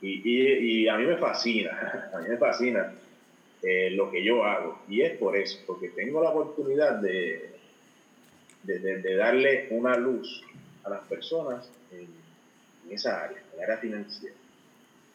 Y, 0.00 0.88
a 0.88 0.96
mí 0.96 1.06
me 1.06 1.16
fascina, 1.16 2.10
a 2.14 2.18
mí 2.18 2.28
me 2.28 2.36
fascina 2.36 2.92
eh, 3.62 3.90
lo 3.90 4.10
que 4.10 4.22
yo 4.24 4.44
hago. 4.44 4.80
Y 4.88 5.02
es 5.02 5.16
por 5.16 5.36
eso, 5.36 5.58
porque 5.66 5.90
tengo 5.90 6.22
la 6.22 6.30
oportunidad 6.30 6.96
de, 7.00 7.52
de, 8.64 9.16
darle 9.16 9.68
una 9.70 9.96
luz 9.96 10.42
a 10.84 10.90
las 10.90 11.06
personas 11.06 11.70
en, 11.90 12.08
esa 12.90 13.24
área, 13.24 13.38
en 13.52 13.58
la 13.58 13.64
área 13.64 13.78
financiera, 13.78 14.34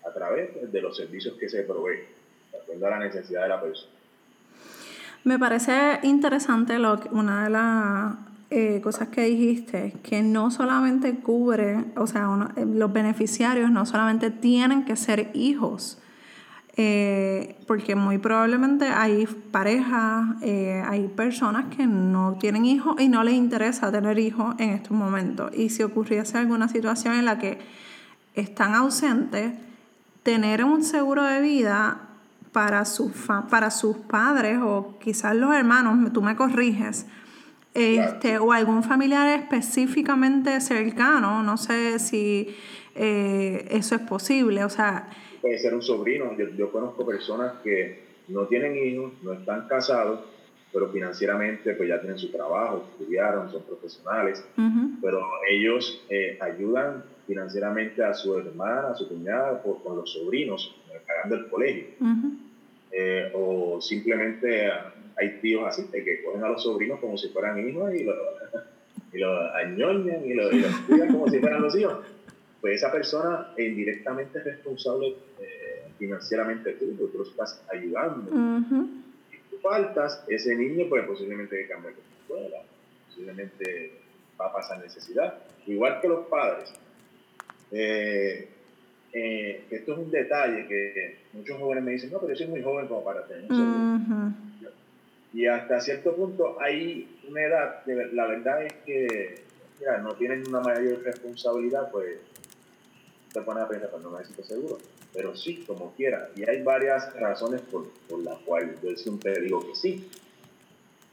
a 0.05 0.11
través 0.11 0.71
de 0.71 0.81
los 0.81 0.95
servicios 0.97 1.35
que 1.37 1.49
se 1.49 1.63
proveen, 1.63 2.05
de 2.51 2.57
acuerdo 2.57 2.87
a 2.87 2.91
la 2.91 2.99
necesidad 2.99 3.43
de 3.43 3.49
la 3.49 3.61
persona. 3.61 3.96
Me 5.23 5.37
parece 5.37 5.99
interesante 6.03 6.79
lo 6.79 6.99
una 7.11 7.43
de 7.43 7.49
las 7.49 8.15
eh, 8.49 8.79
cosas 8.81 9.09
que 9.09 9.23
dijiste, 9.23 9.93
que 10.03 10.21
no 10.23 10.51
solamente 10.51 11.15
cubre, 11.15 11.83
o 11.97 12.07
sea, 12.07 12.29
los 12.65 12.93
beneficiarios 12.93 13.69
no 13.71 13.85
solamente 13.85 14.31
tienen 14.31 14.85
que 14.85 14.95
ser 14.95 15.31
hijos, 15.33 15.97
eh, 16.77 17.57
porque 17.67 17.95
muy 17.95 18.19
probablemente 18.19 18.85
hay 18.85 19.25
parejas, 19.25 20.41
eh, 20.43 20.81
hay 20.87 21.09
personas 21.09 21.65
que 21.75 21.87
no 21.87 22.37
tienen 22.39 22.63
hijos 22.63 22.95
y 23.01 23.09
no 23.09 23.21
les 23.25 23.33
interesa 23.33 23.91
tener 23.91 24.17
hijos 24.17 24.55
en 24.59 24.69
estos 24.69 24.91
momentos. 24.91 25.51
Y 25.53 25.67
si 25.67 25.83
ocurriese 25.83 26.37
alguna 26.37 26.69
situación 26.69 27.15
en 27.15 27.25
la 27.25 27.39
que 27.39 27.57
están 28.33 28.75
ausentes, 28.75 29.55
tener 30.23 30.63
un 30.63 30.85
seguro 30.85 31.23
de 31.23 31.41
vida 31.41 32.06
para, 32.57 32.85
sus 32.85 33.11
para 33.51 33.69
sus 33.69 33.97
padres 33.97 34.57
o 34.59 34.97
quizás 34.99 35.35
los 35.35 35.53
hermanos, 35.53 36.11
tú 36.11 36.23
me 36.23 36.35
corriges, 36.35 37.05
este, 37.75 38.39
o 38.39 38.51
algún 38.51 38.81
familiar 38.81 39.39
específicamente 39.39 40.59
cercano, 40.59 41.43
no 41.43 41.55
sé 41.57 41.99
si 41.99 42.55
eh, 42.95 43.67
eso 43.69 43.93
es 43.93 44.01
posible, 44.01 44.63
o 44.63 44.69
sea, 44.69 45.07
puede 45.39 45.59
ser 45.59 45.75
un 45.75 45.83
sobrino. 45.83 46.35
Yo, 46.57 46.71
conozco 46.71 47.05
personas 47.05 47.53
que 47.63 48.07
no 48.27 48.47
tienen 48.47 48.75
hijos, 48.75 49.13
no 49.21 49.33
están 49.33 49.67
casados, 49.67 50.21
pero 50.73 50.89
financieramente 50.89 51.75
pues 51.75 51.87
ya 51.87 52.01
tienen 52.01 52.17
su 52.17 52.31
trabajo, 52.31 52.87
estudiaron, 52.91 53.51
son 53.51 53.61
profesionales, 53.65 54.43
pero 54.99 55.21
ellos 55.47 56.03
eh, 56.09 56.39
ayudan 56.41 57.03
financieramente 57.27 58.03
a 58.03 58.15
su 58.15 58.35
hermana, 58.35 58.89
a 58.89 58.95
su 58.95 59.07
cuñada, 59.07 59.61
por, 59.61 59.83
con 59.83 59.95
los 59.95 60.11
sobrinos, 60.11 60.75
pagando 61.05 61.35
el 61.35 61.49
colegio. 61.51 61.85
Eh, 62.91 63.31
o 63.33 63.81
simplemente 63.81 64.69
hay 65.17 65.39
tíos 65.41 65.67
así 65.67 65.87
que 65.91 66.23
cogen 66.23 66.43
a 66.43 66.49
los 66.49 66.63
sobrinos 66.63 66.99
como 66.99 67.17
si 67.17 67.29
fueran 67.29 67.67
hijos 67.67 67.93
y 67.93 68.03
los 68.03 68.15
y 69.13 69.17
lo 69.17 69.53
añoñan 69.55 70.25
y 70.25 70.33
los 70.33 70.53
cuidan 70.87 71.11
como 71.11 71.27
si 71.27 71.39
fueran 71.39 71.61
los 71.61 71.75
hijos 71.75 71.97
pues 72.61 72.75
esa 72.75 72.91
persona 72.91 73.53
indirectamente 73.57 74.39
es 74.39 74.45
responsable 74.45 75.15
eh, 75.39 75.89
financieramente 75.97 76.73
tú, 76.73 76.95
tú 76.95 77.17
lo 77.17 77.23
estás 77.23 77.63
ayudando. 77.71 78.31
Si 79.29 79.37
tú 79.49 79.57
faltas, 79.61 80.23
ese 80.27 80.55
niño 80.55 80.85
pues 80.89 81.05
posiblemente 81.05 81.67
cambie 81.67 81.91
de 81.91 81.97
escuela, 82.21 82.63
posiblemente 83.07 84.01
va 84.39 84.47
a 84.47 84.53
pasar 84.53 84.79
necesidad. 84.79 85.39
Igual 85.65 86.01
que 86.01 86.07
los 86.07 86.27
padres. 86.27 86.73
Eh, 87.71 88.49
eh, 89.13 89.65
esto 89.69 89.93
es 89.93 89.97
un 89.97 90.11
detalle 90.11 90.67
que 90.67 91.17
muchos 91.33 91.57
jóvenes 91.57 91.83
me 91.83 91.91
dicen, 91.91 92.11
no, 92.11 92.19
pero 92.19 92.33
yo 92.33 92.37
soy 92.37 92.47
muy 92.47 92.61
joven 92.61 92.87
como 92.87 93.03
para 93.03 93.25
tener 93.25 93.51
un 93.51 94.35
Y 95.33 95.45
hasta 95.45 95.79
cierto 95.79 96.15
punto 96.15 96.57
hay 96.59 97.19
una 97.27 97.41
edad, 97.41 97.85
la 97.85 98.27
verdad 98.27 98.65
es 98.65 98.73
que 98.85 99.35
mira, 99.79 99.97
no 99.99 100.13
tienen 100.15 100.47
una 100.47 100.61
mayor 100.61 101.01
responsabilidad, 101.03 101.91
pues 101.91 102.17
te 103.33 103.41
pones 103.41 103.63
a 103.63 103.67
pensar, 103.67 103.89
cuando 103.89 104.11
no 104.11 104.17
necesito 104.17 104.43
seguro. 104.43 104.77
Pero 105.13 105.35
sí, 105.35 105.63
como 105.65 105.93
quiera. 105.93 106.29
Y 106.35 106.47
hay 106.47 106.61
varias 106.63 107.13
razones 107.15 107.61
por, 107.61 107.89
por 108.09 108.19
las 108.19 108.37
cuales 108.39 108.79
yo 108.81 108.95
siempre 108.95 109.39
digo 109.41 109.65
que 109.65 109.75
sí. 109.75 110.09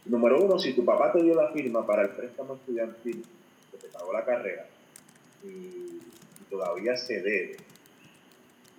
Número 0.06 0.42
uno, 0.42 0.58
si 0.58 0.74
tu 0.74 0.84
papá 0.84 1.12
te 1.12 1.22
dio 1.22 1.34
la 1.34 1.50
firma 1.50 1.86
para 1.86 2.02
el 2.02 2.10
préstamo 2.10 2.54
estudiantil, 2.54 3.24
que 3.70 3.78
te 3.78 3.88
pagó 3.88 4.12
la 4.12 4.24
carrera, 4.24 4.66
y, 5.42 6.00
todavía 6.50 6.96
se 6.96 7.22
debe, 7.22 7.56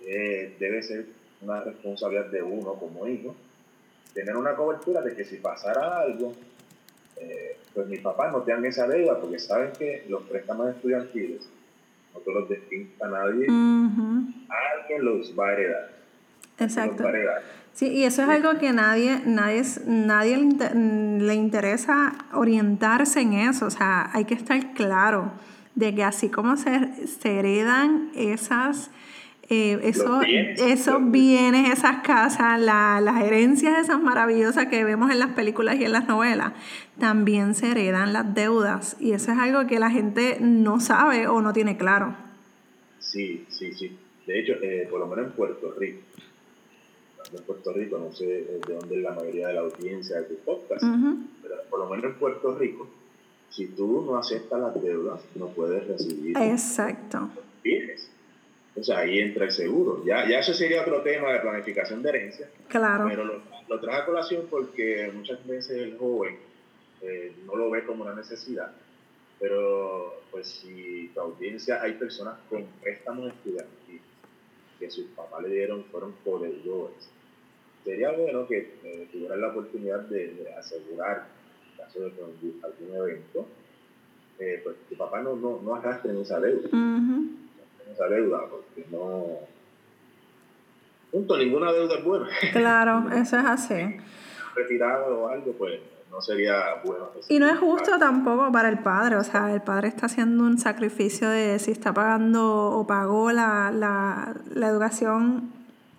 eh, 0.06 0.56
debe 0.58 0.82
ser 0.82 1.06
una 1.42 1.60
responsabilidad 1.60 2.26
de 2.26 2.42
uno 2.42 2.74
como 2.74 3.06
hijo, 3.06 3.34
tener 4.14 4.36
una 4.36 4.54
cobertura 4.54 5.02
de 5.02 5.14
que 5.14 5.24
si 5.24 5.36
pasara 5.36 5.98
algo, 5.98 6.32
eh, 7.16 7.58
pues 7.74 7.86
mis 7.88 8.00
papás 8.00 8.32
no 8.32 8.42
tengan 8.42 8.64
esa 8.66 8.86
deuda, 8.86 9.20
porque 9.20 9.38
saben 9.38 9.72
que 9.78 10.04
los 10.08 10.22
préstamos 10.22 10.74
estudiantiles 10.74 11.48
no 12.14 12.32
los 12.32 12.48
distinta 12.48 13.06
a 13.06 13.10
nadie, 13.10 13.46
alguien 13.48 15.04
los 15.04 15.38
va 15.38 15.48
a 15.48 15.52
heredar. 15.52 15.90
Exacto. 16.58 17.04
Sí, 17.74 17.88
y 17.88 18.04
eso 18.04 18.22
es 18.22 18.28
algo 18.30 18.58
que 18.58 18.72
nadie, 18.72 19.20
nadie, 19.26 19.62
nadie 19.84 20.38
le, 20.38 21.34
interesa 21.34 22.14
orientarse 22.32 23.20
en 23.20 23.34
eso. 23.34 23.66
O 23.66 23.70
sea, 23.70 24.08
hay 24.14 24.24
que 24.24 24.32
estar 24.32 24.72
claro 24.72 25.30
de 25.74 25.94
que 25.94 26.02
así 26.02 26.30
como 26.30 26.56
se, 26.56 27.06
se 27.06 27.38
heredan 27.38 28.10
esas 28.14 28.90
eh, 29.48 29.78
eso, 29.84 30.20
bienes, 30.20 30.60
esos 30.60 31.10
bienes, 31.10 31.72
esas 31.72 32.02
casas, 32.02 32.60
las 32.60 33.22
herencias 33.22 33.78
esas 33.78 34.00
maravillosas 34.00 34.66
que 34.66 34.82
vemos 34.82 35.10
en 35.10 35.20
las 35.20 35.30
películas 35.30 35.76
y 35.76 35.84
en 35.84 35.92
las 35.92 36.08
novelas, 36.08 36.52
también 36.98 37.54
se 37.54 37.70
heredan 37.70 38.12
las 38.12 38.34
deudas. 38.34 38.96
Y 38.98 39.12
eso 39.12 39.32
es 39.32 39.38
algo 39.38 39.66
que 39.66 39.78
la 39.78 39.90
gente 39.90 40.38
no 40.40 40.80
sabe 40.80 41.28
o 41.28 41.40
no 41.42 41.52
tiene 41.52 41.76
claro. 41.76 42.16
Sí, 42.98 43.44
sí, 43.48 43.72
sí. 43.72 43.96
De 44.26 44.40
hecho, 44.40 44.54
eh, 44.62 44.88
por 44.90 44.98
lo 44.98 45.06
menos 45.06 45.26
en 45.26 45.32
Puerto 45.32 45.72
Rico, 45.78 46.00
en 47.32 47.44
Puerto 47.44 47.72
Rico, 47.72 47.98
no 47.98 48.12
sé 48.12 48.26
de 48.26 48.60
dónde 48.66 48.96
es 48.96 49.02
la 49.02 49.12
mayoría 49.12 49.48
de 49.48 49.54
la 49.54 49.60
audiencia 49.60 50.16
de 50.16 50.22
tu 50.24 50.36
podcast, 50.38 50.82
pero 51.42 51.54
por 51.70 51.78
lo 51.80 51.88
menos 51.88 52.04
en 52.06 52.14
Puerto 52.14 52.56
Rico, 52.56 52.88
si 53.50 53.68
tú 53.68 54.04
no 54.04 54.16
aceptas 54.16 54.60
las 54.60 54.82
deudas, 54.82 55.20
no 55.36 55.48
puedes 55.48 55.86
recibir. 55.86 56.36
Exacto. 56.36 57.30
Bienes. 57.62 58.10
O 58.78 58.82
sea, 58.82 58.98
ahí 58.98 59.18
entra 59.18 59.44
el 59.44 59.52
seguro. 59.52 60.04
Ya, 60.04 60.28
ya 60.28 60.40
eso 60.40 60.52
sería 60.52 60.82
otro 60.82 61.02
tema 61.02 61.32
de 61.32 61.40
planificación 61.40 62.02
de 62.02 62.08
herencia. 62.10 62.50
Claro. 62.68 63.06
Pero 63.08 63.24
lo, 63.24 63.42
lo 63.68 63.80
traje 63.80 64.02
a 64.02 64.06
colación 64.06 64.46
porque 64.50 65.10
muchas 65.14 65.44
veces 65.46 65.78
el 65.78 65.96
joven 65.96 66.36
eh, 67.02 67.32
no 67.46 67.56
lo 67.56 67.70
ve 67.70 67.84
como 67.84 68.04
una 68.04 68.14
necesidad. 68.14 68.72
Pero, 69.38 70.22
pues, 70.30 70.48
si 70.48 71.10
tu 71.14 71.20
audiencia 71.20 71.82
hay 71.82 71.92
personas 71.94 72.38
con 72.48 72.64
préstamos 72.82 73.32
estudiantiles 73.32 74.02
que 74.78 74.90
sus 74.90 75.06
papás 75.08 75.42
le 75.42 75.48
dieron, 75.48 75.84
fueron 75.84 76.12
poderosos, 76.24 77.08
sería 77.82 78.12
bueno 78.12 78.46
que 78.46 78.74
eh, 78.84 79.08
tuvieran 79.10 79.40
la 79.40 79.48
oportunidad 79.48 80.00
de, 80.00 80.52
asegurar 80.58 81.28
en 81.70 81.76
caso 81.78 82.00
de 82.00 82.06
algún 82.62 82.96
evento, 82.96 83.46
eh, 84.38 84.60
pues 84.62 84.76
tu 84.88 84.96
papá 84.96 85.22
no, 85.22 85.34
no, 85.34 85.60
no 85.62 85.74
arrastre 85.76 86.20
esa 86.20 86.40
deuda. 86.40 86.68
Esa 87.92 88.06
deuda, 88.08 88.40
porque 88.50 88.86
no. 88.90 89.24
Punto, 91.10 91.38
ninguna 91.38 91.72
deuda 91.72 91.98
es 91.98 92.04
buena. 92.04 92.28
Claro, 92.52 93.06
eso 93.14 93.38
es 93.38 93.44
así. 93.44 93.96
Retirado 94.54 95.20
o 95.20 95.28
algo, 95.28 95.52
pues 95.52 95.80
no 96.10 96.20
sería 96.20 96.80
bueno. 96.84 97.10
Y 97.28 97.38
no 97.38 97.48
es 97.48 97.58
justo 97.58 97.98
tampoco 97.98 98.50
para 98.52 98.68
el 98.68 98.78
padre, 98.78 99.16
o 99.16 99.24
sea, 99.24 99.52
el 99.52 99.62
padre 99.62 99.88
está 99.88 100.06
haciendo 100.06 100.44
un 100.44 100.58
sacrificio 100.58 101.28
de 101.28 101.58
si 101.58 101.70
está 101.70 101.92
pagando 101.92 102.70
o 102.70 102.86
pagó 102.86 103.32
la, 103.32 103.70
la, 103.70 104.34
la 104.54 104.68
educación 104.68 105.52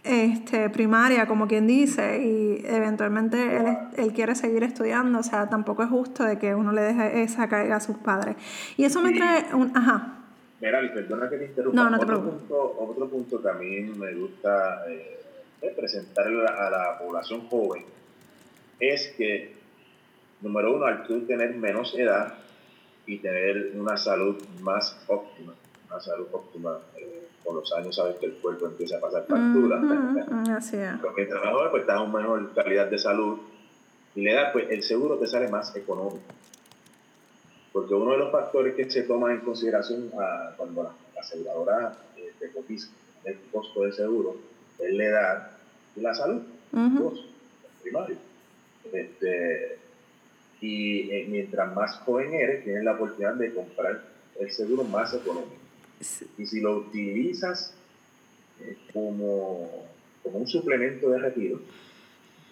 este, 0.04 0.70
primaria, 0.70 1.28
como 1.28 1.48
quien 1.48 1.68
dice, 1.68 2.22
y 2.24 2.66
eventualmente 2.66 3.58
él, 3.58 3.78
él, 3.98 4.14
quiere 4.14 4.36
seguir 4.36 4.64
estudiando, 4.64 5.20
o 5.20 5.24
sea, 5.24 5.50
tampoco 5.50 5.84
es 5.84 5.90
justo 5.90 6.24
de 6.24 6.40
que 6.40 6.56
uno 6.56 6.72
le 6.72 6.82
deje 6.82 7.24
esa 7.24 7.48
carga 7.50 7.76
a 7.76 7.80
sus 7.80 7.98
padres. 7.98 8.36
Y 8.78 8.86
eso 8.86 9.02
me 9.02 9.14
trae 9.14 9.54
un... 9.54 9.76
Ajá. 9.76 10.17
Mira, 10.60 10.82
perdona 10.94 11.30
que 11.30 11.38
te 11.38 11.46
interrumpa. 11.46 11.84
No, 11.84 11.90
no 11.90 11.98
te 12.00 12.06
otro, 12.06 12.24
punto, 12.24 12.76
otro 12.80 13.10
punto 13.10 13.42
que 13.42 13.50
a 13.50 13.54
mí 13.54 13.82
me 13.82 14.14
gusta 14.16 14.84
eh, 14.90 15.74
presentar 15.76 16.28
a 16.28 16.70
la 16.70 16.98
población 17.00 17.48
joven 17.48 17.86
es 18.80 19.14
que, 19.18 19.54
número 20.42 20.76
uno, 20.76 20.86
al 20.86 21.06
tú 21.06 21.22
tener 21.22 21.56
menos 21.56 21.98
edad 21.98 22.36
y 23.06 23.20
tener 23.20 23.72
una 23.76 23.98
salud 23.98 24.42
más 24.62 25.04
óptima, 25.08 25.54
una 25.90 26.00
salud 26.00 26.28
óptima, 26.32 26.78
eh, 26.98 27.28
con 27.44 27.56
los 27.56 27.72
años 27.74 27.96
sabes 27.96 28.18
que 28.18 28.26
el 28.26 28.34
cuerpo 28.34 28.66
empieza 28.66 28.98
a 28.98 29.00
pasar 29.00 29.26
factura. 29.26 29.80
así 30.56 30.78
es. 30.78 30.92
mientras 31.16 31.44
mejor, 31.44 31.72
pues 31.72 31.82
estás 31.82 32.02
en 32.02 32.12
mejor 32.12 32.54
calidad 32.54 32.88
de 32.88 33.00
salud. 33.00 33.40
Y 34.16 34.22
le 34.22 34.34
da, 34.34 34.52
pues 34.52 34.66
el 34.70 34.84
seguro 34.84 35.18
te 35.18 35.28
sale 35.28 35.48
más 35.48 35.76
económico. 35.76 36.34
Porque 37.78 37.94
uno 37.94 38.14
de 38.14 38.18
los 38.18 38.32
factores 38.32 38.74
que 38.74 38.90
se 38.90 39.04
toma 39.04 39.32
en 39.32 39.42
consideración 39.42 40.10
cuando 40.58 40.82
la, 40.82 41.22
aseguradora 41.22 41.96
eh, 42.18 42.34
te 42.40 42.50
cotiza 42.50 42.88
el 43.24 43.38
costo 43.52 43.84
de 43.84 43.92
seguro 43.92 44.36
es 44.80 44.94
la 44.96 45.04
edad 45.04 45.52
y 45.96 46.02
la 46.02 46.16
salud, 46.16 46.42
dos, 46.72 47.24
primario. 47.84 48.16
Este, 48.92 49.78
y 50.60 51.12
eh, 51.12 51.28
mientras 51.30 51.76
más 51.76 51.98
joven 51.98 52.34
eres, 52.34 52.64
tienes 52.64 52.84
la 52.84 52.94
oportunidad 52.94 53.36
de 53.36 53.54
comprar 53.54 54.02
el 54.40 54.50
seguro 54.50 54.84
más 54.84 55.14
económico. 55.14 55.54
Y 56.36 56.48
si 56.48 56.60
lo 56.60 56.78
utilizas 56.78 57.76
eh, 58.60 58.76
como, 58.92 59.86
como 60.24 60.40
un 60.40 60.48
suplemento 60.48 61.12
de 61.12 61.20
retiro, 61.20 61.62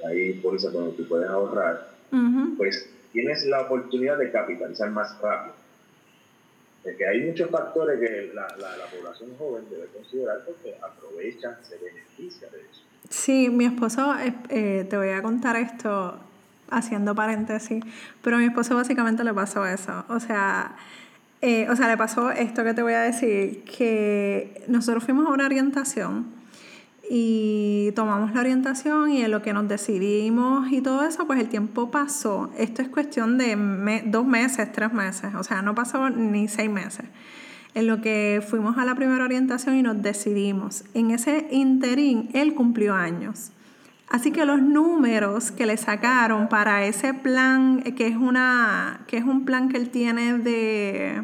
ahí 0.08 0.34
por 0.34 0.56
eso 0.56 0.72
cuando 0.72 0.92
tú 0.92 1.08
puedes 1.08 1.28
ahorrar, 1.28 1.96
pues 2.58 2.92
tienes 3.16 3.46
la 3.46 3.62
oportunidad 3.62 4.18
de 4.18 4.30
capitalizar 4.30 4.92
más 4.92 5.18
rápido. 5.22 5.56
Es 6.84 6.98
que 6.98 7.08
hay 7.08 7.22
muchos 7.22 7.50
factores 7.50 7.98
que 7.98 8.34
la, 8.34 8.46
la, 8.58 8.76
la 8.76 8.86
población 8.88 9.30
joven 9.40 9.64
debe 9.70 9.88
considerar 9.88 10.44
porque 10.46 10.76
aprovechan, 10.82 11.56
se 11.64 11.78
beneficia 11.78 12.50
de 12.50 12.58
eso. 12.60 12.82
Sí, 13.10 13.50
mi 13.50 13.66
esposo, 13.66 14.14
eh, 14.50 14.86
te 14.90 14.98
voy 14.98 15.10
a 15.10 15.22
contar 15.22 15.56
esto 15.56 16.20
haciendo 16.70 17.16
paréntesis, 17.16 17.82
pero 18.22 18.36
a 18.36 18.40
mi 18.40 18.46
esposo 18.46 18.76
básicamente 18.76 19.24
le 19.24 19.34
pasó 19.34 19.66
eso. 19.66 20.04
O 20.10 20.20
sea, 20.20 20.76
eh, 21.42 21.70
o 21.70 21.76
sea, 21.78 21.88
le 21.88 21.96
pasó 21.96 22.32
esto 22.32 22.66
que 22.66 22.74
te 22.74 22.82
voy 22.82 22.94
a 22.94 23.02
decir, 23.02 23.64
que 23.64 24.62
nosotros 24.68 25.06
fuimos 25.06 25.26
a 25.26 25.30
una 25.30 25.46
orientación 25.46 26.35
y 27.10 27.92
tomamos 27.96 28.34
la 28.34 28.40
orientación 28.40 29.12
y 29.12 29.22
en 29.22 29.32
lo 29.32 29.42
que 29.42 29.54
nos 29.54 29.68
decidimos 29.68 30.72
y 30.72 30.82
todo 30.82 31.04
eso, 31.04 31.28
pues 31.28 31.40
el 31.40 31.50
tiempo 31.50 31.92
pasó. 31.92 32.50
Esto 32.58 32.82
es 32.82 32.90
cuestión 32.90 33.38
de 33.38 34.04
dos 34.06 34.26
meses, 34.26 34.72
tres 34.72 34.94
meses, 34.94 35.36
o 35.36 35.44
sea, 35.44 35.62
no 35.62 35.76
pasó 35.76 36.10
ni 36.10 36.48
seis 36.48 36.70
meses. 36.70 37.06
En 37.74 37.88
lo 37.88 38.02
que 38.02 38.42
fuimos 38.48 38.78
a 38.78 38.86
la 38.86 38.96
primera 38.96 39.24
orientación 39.24 39.76
y 39.76 39.82
nos 39.82 40.02
decidimos. 40.02 40.86
En 40.94 41.12
ese 41.12 41.48
interín, 41.52 42.30
él 42.34 42.54
cumplió 42.54 42.94
años. 42.94 43.52
Así 44.08 44.32
que 44.32 44.46
los 44.46 44.62
números 44.62 45.52
que 45.52 45.66
le 45.66 45.78
sacaron 45.78 46.48
para 46.48 46.86
ese 46.86 47.14
plan, 47.14 47.82
que 47.82 48.08
es, 48.08 48.16
una, 48.16 49.02
que 49.08 49.18
es 49.18 49.26
un 49.26 49.46
plan 49.46 49.68
que 49.68 49.78
él 49.78 49.90
tiene 49.90 50.38
de, 50.38 51.24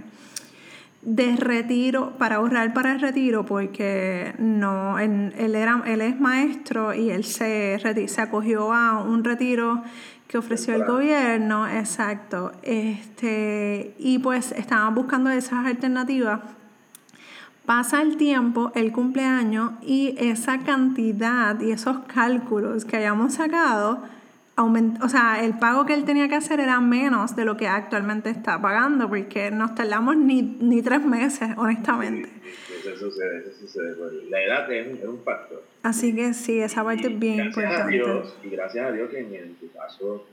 de 1.02 1.36
retiro, 1.36 2.14
para 2.18 2.36
ahorrar 2.38 2.74
para 2.74 2.94
el 2.94 3.02
retiro, 3.02 3.46
porque 3.46 4.34
no, 4.38 5.00
él, 5.00 5.34
era, 5.56 5.84
él 5.86 6.02
es 6.02 6.20
maestro 6.20 6.94
y 6.94 7.10
él 7.10 7.24
se, 7.24 7.80
se 8.08 8.22
acogió 8.22 8.74
a 8.74 9.02
un 9.04 9.24
retiro 9.24 9.84
que 10.28 10.38
ofreció 10.38 10.76
el 10.76 10.86
gobierno, 10.86 11.68
exacto. 11.68 12.52
Este, 12.64 13.96
y 14.00 14.20
pues 14.20 14.52
estaban 14.52 14.96
buscando 14.96 15.30
esas 15.30 15.66
alternativas 15.66 16.40
Pasa 17.66 18.02
el 18.02 18.18
tiempo, 18.18 18.72
el 18.74 18.92
cumpleaños 18.92 19.74
y 19.82 20.16
esa 20.18 20.60
cantidad 20.60 21.60
y 21.62 21.72
esos 21.72 22.00
cálculos 22.08 22.86
que 22.86 22.98
hayamos 22.98 23.36
sacado, 23.36 24.02
o 24.58 25.10
sea, 25.10 25.44
el 25.44 25.58
pago 25.58 25.86
que 25.86 25.94
él 25.94 26.06
tenía 26.06 26.28
que 26.28 26.36
hacer 26.36 26.60
era 26.60 26.80
menos 26.82 27.36
de 27.36 27.46
lo 27.46 27.58
que 27.58 27.68
actualmente 27.68 28.30
está 28.30 28.62
pagando, 28.62 29.10
porque 29.10 29.50
nos 29.52 29.76
tardamos 29.76 30.18
ni, 30.18 30.42
ni 30.42 30.82
tres 30.82 31.04
meses, 31.04 31.50
honestamente. 31.58 32.30
eso 32.80 32.96
sucede, 32.96 33.40
eso 33.40 33.52
sucede. 33.60 33.96
La 34.30 34.44
edad 34.44 34.72
es 34.72 35.04
un, 35.04 35.24
factor. 35.24 35.64
Así 35.84 36.16
que 36.16 36.34
sí, 36.34 36.60
esa 36.60 36.84
parte 36.84 37.08
es 37.08 37.20
bien 37.20 37.46
importante. 37.46 37.82
A 37.82 37.88
Dios, 37.88 38.38
y 38.44 38.50
gracias 38.50 38.86
a 38.86 38.92
Dios 38.92 39.10
que 39.10 39.20
en, 39.20 39.56
tu 39.56 39.72
caso 39.72 40.28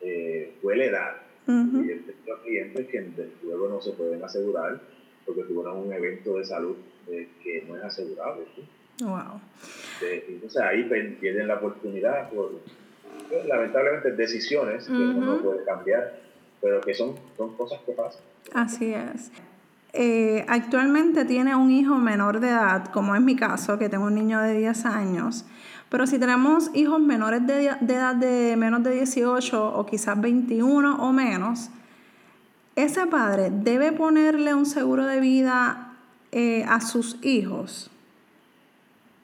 eh, 0.00 0.54
fue 0.62 0.76
la 0.76 0.84
edad. 0.84 1.16
Y 1.48 1.90
el, 1.90 2.04
los 2.24 2.40
clientes 2.40 2.86
que 2.86 3.26
luego 3.42 3.68
no 3.68 3.80
se 3.80 3.92
pueden 3.92 4.22
asegurar 4.22 4.80
porque 5.26 5.42
tuvieron 5.42 5.78
un 5.78 5.92
evento 5.92 6.38
de 6.38 6.44
salud 6.44 6.76
eh, 7.08 7.28
que 7.42 7.64
no 7.68 7.76
es 7.76 7.82
asegurable. 7.82 8.44
Wow. 9.00 9.40
entonces 10.00 10.62
ahí 10.62 10.84
pierden 11.18 11.48
la 11.48 11.56
oportunidad 11.56 12.30
por, 12.30 12.60
lamentablemente, 13.46 14.12
decisiones 14.12 14.86
que 14.86 14.92
uno 14.92 15.36
no 15.36 15.42
puede 15.42 15.64
cambiar, 15.64 16.14
pero 16.60 16.80
que 16.80 16.94
son, 16.94 17.14
son 17.36 17.56
cosas 17.56 17.80
que 17.86 17.92
pasan. 17.92 18.22
Así 18.52 18.94
es. 18.94 19.30
Eh, 19.94 20.44
actualmente 20.48 21.24
tiene 21.24 21.54
un 21.54 21.70
hijo 21.70 21.96
menor 21.96 22.40
de 22.40 22.48
edad, 22.48 22.86
como 22.86 23.14
es 23.14 23.20
mi 23.20 23.36
caso, 23.36 23.78
que 23.78 23.88
tengo 23.88 24.06
un 24.06 24.14
niño 24.14 24.40
de 24.40 24.54
10 24.54 24.86
años. 24.86 25.44
Pero 25.90 26.06
si 26.06 26.18
tenemos 26.18 26.70
hijos 26.74 27.00
menores 27.00 27.46
de, 27.46 27.72
de 27.80 27.94
edad 27.94 28.14
de 28.14 28.56
menos 28.56 28.82
de 28.82 28.92
18 28.92 29.74
o 29.74 29.84
quizás 29.84 30.18
21 30.18 30.96
o 30.96 31.12
menos, 31.12 31.68
ese 32.76 33.06
padre 33.06 33.50
debe 33.50 33.92
ponerle 33.92 34.54
un 34.54 34.64
seguro 34.64 35.04
de 35.06 35.20
vida 35.20 35.92
eh, 36.30 36.64
a 36.66 36.80
sus 36.80 37.22
hijos. 37.22 37.90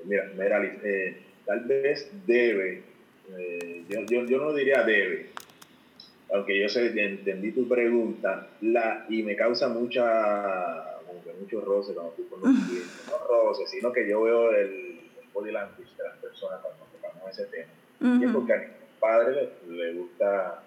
Mira, 0.05 0.25
mira 0.37 0.63
eh, 0.63 1.23
tal 1.47 1.65
vez 1.65 2.11
debe, 2.27 2.83
eh, 3.37 3.85
yo, 3.89 4.01
yo, 4.03 4.25
yo, 4.27 4.39
no 4.39 4.53
diría 4.53 4.83
debe, 4.85 5.31
aunque 6.33 6.61
yo 6.61 6.69
sé, 6.69 6.87
entendí 6.87 7.53
tu 7.53 7.69
pregunta, 7.69 8.49
la, 8.61 9.07
y 9.09 9.23
me 9.23 9.37
causa 9.37 9.69
mucha, 9.69 11.01
como 11.07 11.23
que 11.25 11.33
mucho 11.33 11.61
roce 11.61 11.95
cuando 11.95 12.13
tú 12.13 12.29
con 12.29 12.41
los 12.41 12.65
clientes, 12.69 13.05
no 13.09 13.19
roce, 13.27 13.67
sino 13.67 13.93
que 13.93 14.09
yo 14.09 14.23
veo 14.23 14.53
el, 14.53 14.69
el 14.69 15.29
body 15.33 15.53
language 15.53 15.97
de 15.97 16.05
las 16.05 16.17
personas 16.19 16.61
cuando 16.61 16.85
tocamos 16.87 17.31
ese 17.31 17.47
tema. 17.47 17.73
Y 18.01 18.25
es 18.25 18.33
porque 18.33 18.53
a 18.53 18.59
mi 18.59 18.67
padre 19.01 19.51
le, 19.67 19.75
le 19.77 19.93
gusta 19.95 20.63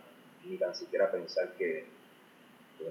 ni 0.46 0.58
tan 0.58 0.76
siquiera 0.76 1.10
pensar 1.12 1.54
que 1.58 1.86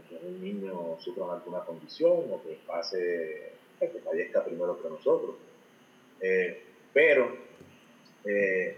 que 0.09 0.17
un 0.23 0.41
niño 0.41 0.99
sufra 1.01 1.33
alguna 1.33 1.61
condición 1.61 2.13
o 2.31 2.43
que 2.43 2.59
pase, 2.67 3.53
que 3.79 4.01
fallezca 4.05 4.45
primero 4.45 4.81
que 4.81 4.89
nosotros. 4.89 5.37
Eh, 6.21 6.63
pero 6.93 7.37
eh, 8.25 8.77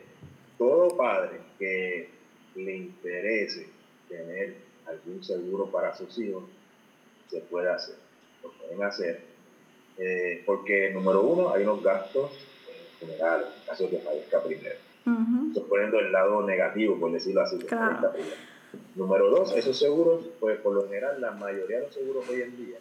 todo 0.63 0.97
padre 0.97 1.41
que 1.59 2.09
le 2.55 2.77
interese 2.77 3.67
tener 4.09 4.55
algún 4.87 5.23
seguro 5.25 5.67
para 5.67 5.97
sus 5.97 6.17
hijos, 6.19 6.45
se 7.29 7.41
puede 7.41 7.69
hacer, 7.69 7.97
lo 8.43 8.53
pueden 8.53 8.83
hacer, 8.85 9.23
eh, 9.99 10.43
porque 10.47 10.91
número 10.91 11.23
uno, 11.23 11.53
hay 11.53 11.65
unos 11.65 11.83
gastos 11.83 12.31
generales, 13.01 13.49
en 13.61 13.67
caso 13.67 13.85
de 13.85 13.91
que 13.91 13.99
fallezca 13.99 14.43
primero. 14.43 14.77
Estoy 15.49 15.65
poniendo 15.69 15.99
el 15.99 16.13
lado 16.13 16.47
negativo, 16.47 16.99
por 17.01 17.11
decirlo 17.11 17.43
así, 17.43 17.59
claro. 17.59 18.13
Número 18.95 19.31
dos, 19.31 19.57
esos 19.57 19.77
seguros, 19.77 20.27
pues 20.39 20.59
por 20.61 20.75
lo 20.75 20.85
general 20.85 21.21
la 21.21 21.33
mayoría 21.33 21.79
de 21.79 21.87
los 21.87 21.95
seguros 21.95 22.29
hoy 22.29 22.43
en 22.43 22.57
día 22.57 22.79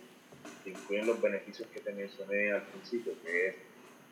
incluyen 0.65 1.07
los 1.07 1.19
beneficios 1.19 1.67
que 1.73 1.79
te 1.79 1.91
mencioné 1.91 2.51
al 2.51 2.61
principio, 2.61 3.13
que 3.23 3.47
es 3.47 3.55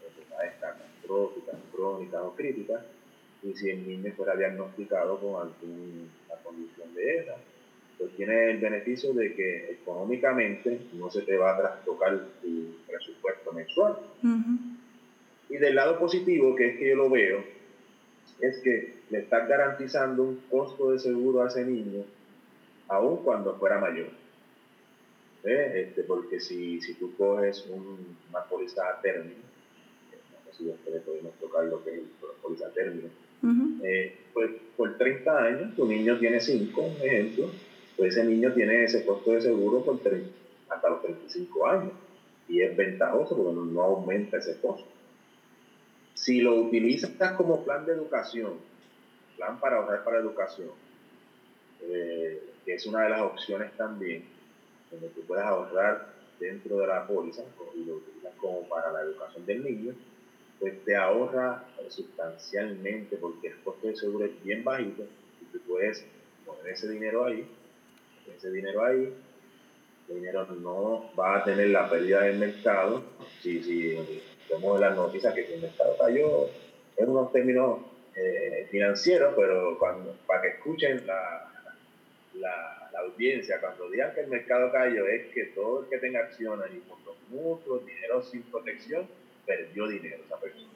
enfermedades 0.08 0.54
catastróficas, 0.60 1.56
crónicas 1.72 2.22
o 2.24 2.36
críticas, 2.36 2.82
y 3.44 3.54
si 3.54 3.70
el 3.70 3.88
niño 3.88 4.14
fuera 4.16 4.36
diagnosticado 4.36 5.20
con 5.20 5.42
alguna 5.42 6.10
condición 6.44 6.94
de 6.94 7.18
esa, 7.20 7.36
pues 7.98 8.12
tiene 8.16 8.52
el 8.52 8.58
beneficio 8.58 9.14
de 9.14 9.34
que 9.34 9.72
económicamente 9.72 10.80
no 10.94 11.10
se 11.10 11.22
te 11.22 11.38
va 11.38 11.54
a 11.54 11.58
trastocar 11.58 12.18
tu 12.42 12.76
presupuesto 12.88 13.52
mensual. 13.52 13.98
Y 15.50 15.58
del 15.58 15.76
lado 15.76 16.00
positivo, 16.00 16.56
que 16.56 16.70
es 16.70 16.78
que 16.78 16.90
yo 16.90 16.96
lo 16.96 17.10
veo, 17.10 17.44
es 18.42 18.60
que 18.60 19.00
le 19.10 19.20
estás 19.20 19.48
garantizando 19.48 20.24
un 20.24 20.38
costo 20.50 20.92
de 20.92 21.00
seguro 21.00 21.44
a 21.44 21.48
ese 21.48 21.66
niño 21.66 22.04
aun 22.88 23.18
cuando 23.18 23.56
fuera 23.56 23.80
mayor. 23.80 24.10
Este, 25.44 26.04
porque 26.04 26.40
si, 26.40 26.82
si 26.82 26.96
tú 26.96 27.16
coges 27.16 27.66
una 27.68 28.44
póliza 28.44 29.00
término, 29.02 29.40
no 30.46 30.52
sé 30.52 30.58
si 30.58 30.66
después 30.66 31.02
podemos 31.04 31.34
tocar 31.36 31.66
lo 31.66 31.84
que 31.84 31.96
es 31.96 32.02
la 32.22 32.42
póliza 32.42 32.70
término, 32.72 33.10
eh, 33.84 34.18
pues 34.34 34.52
por 34.76 34.98
30 34.98 35.38
años 35.38 35.76
tu 35.76 35.86
niño 35.86 36.18
tiene 36.20 36.40
5, 36.40 36.82
un 36.82 36.96
ejemplo, 36.98 37.50
pues 37.98 38.16
ese 38.16 38.26
niño 38.26 38.54
tiene 38.54 38.84
ese 38.84 39.06
costo 39.06 39.32
de 39.32 39.42
seguro 39.42 39.84
por 39.84 40.00
hasta 40.70 40.90
los 40.90 41.02
35 41.02 41.68
años 41.68 41.94
y 42.48 42.62
es 42.62 42.76
ventajoso 42.76 43.38
porque 43.38 43.54
no, 43.54 43.82
aumenta 43.82 44.38
ese 44.38 44.60
costo. 44.60 44.88
Si 46.14 46.42
lo 46.42 46.56
utilizas 46.56 47.12
como 47.34 47.64
plan 47.64 47.86
de 47.86 47.94
educación, 47.94 48.54
plan 49.38 49.60
para 49.60 49.78
ahorrar 49.78 50.04
para 50.04 50.20
educación, 50.20 50.70
eh, 51.82 52.44
que 52.66 52.74
es 52.74 52.86
una 52.86 53.04
de 53.04 53.10
las 53.10 53.22
opciones 53.22 53.72
también, 53.78 54.24
donde 54.92 55.10
tú 55.10 55.22
puedes 55.22 55.46
ahorrar 55.46 56.10
dentro 56.40 56.78
de 56.78 56.88
la 56.88 57.08
póliza 57.08 57.44
y 57.76 57.86
lo 57.86 57.96
utilizas 57.96 58.34
como 58.38 58.68
para 58.68 58.92
la 58.92 59.02
educación 59.02 59.46
del 59.46 59.64
niño, 59.64 59.94
pues 60.60 60.84
te 60.84 60.96
ahorra 60.96 61.64
sustancialmente 61.88 63.18
porque 63.18 63.48
el 63.48 63.60
costo 63.64 63.88
de 63.88 63.96
seguro 63.96 64.26
es 64.26 64.44
bien 64.44 64.64
bajito 64.64 65.04
y 65.42 65.46
tú 65.46 65.60
puedes 65.68 66.06
poner 66.46 66.74
ese 66.74 66.90
dinero 66.90 67.26
ahí, 67.26 67.48
ese 68.36 68.52
dinero 68.52 68.84
ahí, 68.84 69.14
el 70.10 70.16
dinero 70.16 70.46
no 70.46 71.12
va 71.18 71.38
a 71.38 71.44
tener 71.44 71.68
la 71.70 71.90
pérdida 71.90 72.24
del 72.24 72.40
mercado. 72.40 73.04
Si, 73.42 73.64
si 73.64 73.98
vemos 74.50 74.80
las 74.80 74.96
noticias 74.96 75.34
que 75.34 75.54
el 75.54 75.62
mercado 75.62 75.96
cayó 75.98 76.50
en 76.98 77.10
unos 77.10 77.32
términos 77.32 77.80
eh, 78.16 78.68
financieros, 78.70 79.34
pero 79.36 79.78
cuando, 79.78 80.16
para 80.26 80.42
que 80.42 80.48
escuchen 80.50 81.06
la, 81.06 81.52
la, 82.34 82.76
audiencia, 83.00 83.62
cuando 83.62 83.90
digan 83.90 84.14
que 84.14 84.22
el 84.22 84.28
mercado 84.28 84.72
cayó, 84.74 85.08
es 85.08 85.28
que 85.28 85.46
todo 85.56 85.84
el 85.84 85.90
que 85.90 86.00
tenga 86.00 86.20
acciones 86.20 86.68
y 86.76 86.80
fondos 86.80 87.16
mutuos, 87.30 87.86
dinero 87.86 88.22
sin 88.22 88.42
protección, 88.44 89.08
perdió 89.50 89.88
dinero 89.88 90.22
esa 90.24 90.40
persona. 90.40 90.70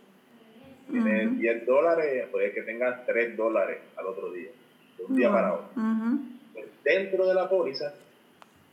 Tiene 0.90 1.28
10 1.28 1.66
dólares, 1.68 2.28
puede 2.32 2.52
que 2.52 2.64
tenga 2.64 3.06
3 3.06 3.38
dólares 3.38 3.78
al 3.96 4.08
otro 4.08 4.32
día, 4.32 4.50
de 4.98 5.04
un 5.06 5.16
día 5.16 5.32
para 5.32 5.54
otro. 5.54 5.70
Pues 6.54 6.66
dentro 6.84 7.28
de 7.28 7.36
la 7.36 7.48
póliza, 7.48 7.94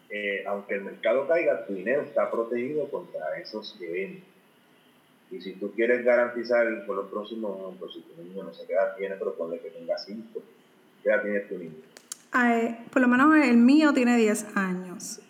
eh, 0.09 0.43
aunque 0.47 0.75
el 0.75 0.85
mercado 0.85 1.29
caiga, 1.29 1.67
tu 1.67 1.75
dinero 1.75 2.01
está 2.01 2.31
protegido 2.31 2.91
contra 2.91 3.39
esos 3.39 3.79
eventos. 3.81 4.25
Y 5.31 5.41
si 5.41 5.53
tú 5.53 5.71
quieres 5.73 6.03
garantizar 6.03 6.67
por 6.87 6.97
los 6.97 7.11
próximos, 7.11 7.77
pues 7.79 7.93
si 7.93 8.01
tu 8.01 8.23
niño 8.23 8.43
no 8.43 8.55
se 8.55 8.67
queda, 8.67 8.97
tiene, 8.97 9.17
pero 9.17 9.35
ponle 9.35 9.61
que 9.61 9.69
tenga 9.69 9.99
5, 9.99 10.43
¿qué 11.03 11.09
edad 11.11 11.23
tiene 11.23 11.41
tu 11.41 11.59
niño? 11.59 11.75
por 12.93 13.03
lo 13.03 13.09
menos 13.09 13.37
el 13.45 13.57
mío 13.57 13.93
tiene 13.93 14.17
10 14.17 14.57
años. 14.57 15.21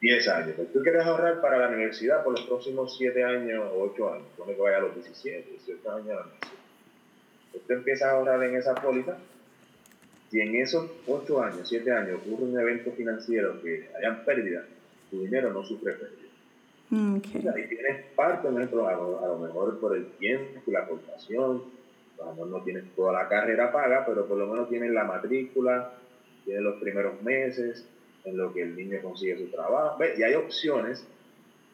10 0.00 0.28
años. 0.28 0.54
Pues 0.56 0.72
tú 0.72 0.80
quieres 0.82 1.04
ahorrar 1.04 1.40
para 1.40 1.58
la 1.58 1.68
universidad 1.68 2.22
por 2.22 2.32
los 2.32 2.46
próximos 2.46 2.96
7 2.96 3.24
años 3.24 3.64
o 3.72 3.82
8 3.92 4.14
años. 4.14 4.26
Pone 4.36 4.54
que 4.54 4.60
vaya 4.60 4.76
a 4.78 4.80
los 4.80 4.94
17, 4.94 5.50
18 5.50 5.90
años 5.90 6.10
a 6.10 6.14
la 6.14 6.20
universidad. 6.22 6.52
Pues 7.52 7.64
tú 7.64 7.72
empiezas 7.72 8.08
a 8.08 8.12
ahorrar 8.12 8.42
en 8.44 8.56
esa 8.56 8.74
póliza. 8.74 9.18
Si 10.30 10.40
en 10.40 10.54
esos 10.56 10.90
8 11.06 11.42
años, 11.42 11.68
7 11.68 11.90
años 11.90 12.20
ocurre 12.20 12.44
un 12.44 12.60
evento 12.60 12.92
financiero 12.92 13.60
que 13.62 13.88
hayan 13.96 14.24
pérdida, 14.24 14.64
tu 15.10 15.22
dinero 15.22 15.52
no 15.52 15.64
sufre 15.64 15.94
pérdida. 15.94 16.28
Okay. 16.90 17.46
O 17.46 17.54
ahí 17.54 17.68
tienes 17.68 18.04
parte, 18.14 18.48
ejemplo, 18.48 18.88
a 18.88 18.92
lo, 18.92 19.38
mejor 19.38 19.78
por 19.78 19.96
el 19.96 20.06
tiempo 20.12 20.62
y 20.66 20.70
la 20.70 20.80
aportación, 20.80 21.64
a 22.20 22.24
lo 22.24 22.30
mejor 22.32 22.46
no 22.48 22.62
tienes 22.62 22.84
toda 22.94 23.12
la 23.12 23.28
carrera 23.28 23.72
paga, 23.72 24.04
pero 24.06 24.26
por 24.26 24.38
lo 24.38 24.46
menos 24.46 24.68
tienes 24.68 24.90
la 24.92 25.04
matrícula, 25.04 25.92
tienes 26.44 26.62
los 26.62 26.80
primeros 26.80 27.20
meses, 27.22 27.86
en 28.28 28.36
lo 28.36 28.52
que 28.52 28.62
el 28.62 28.76
niño 28.76 29.00
consigue 29.02 29.38
su 29.38 29.46
trabajo. 29.46 29.98
Y 30.16 30.22
hay 30.22 30.34
opciones. 30.34 31.04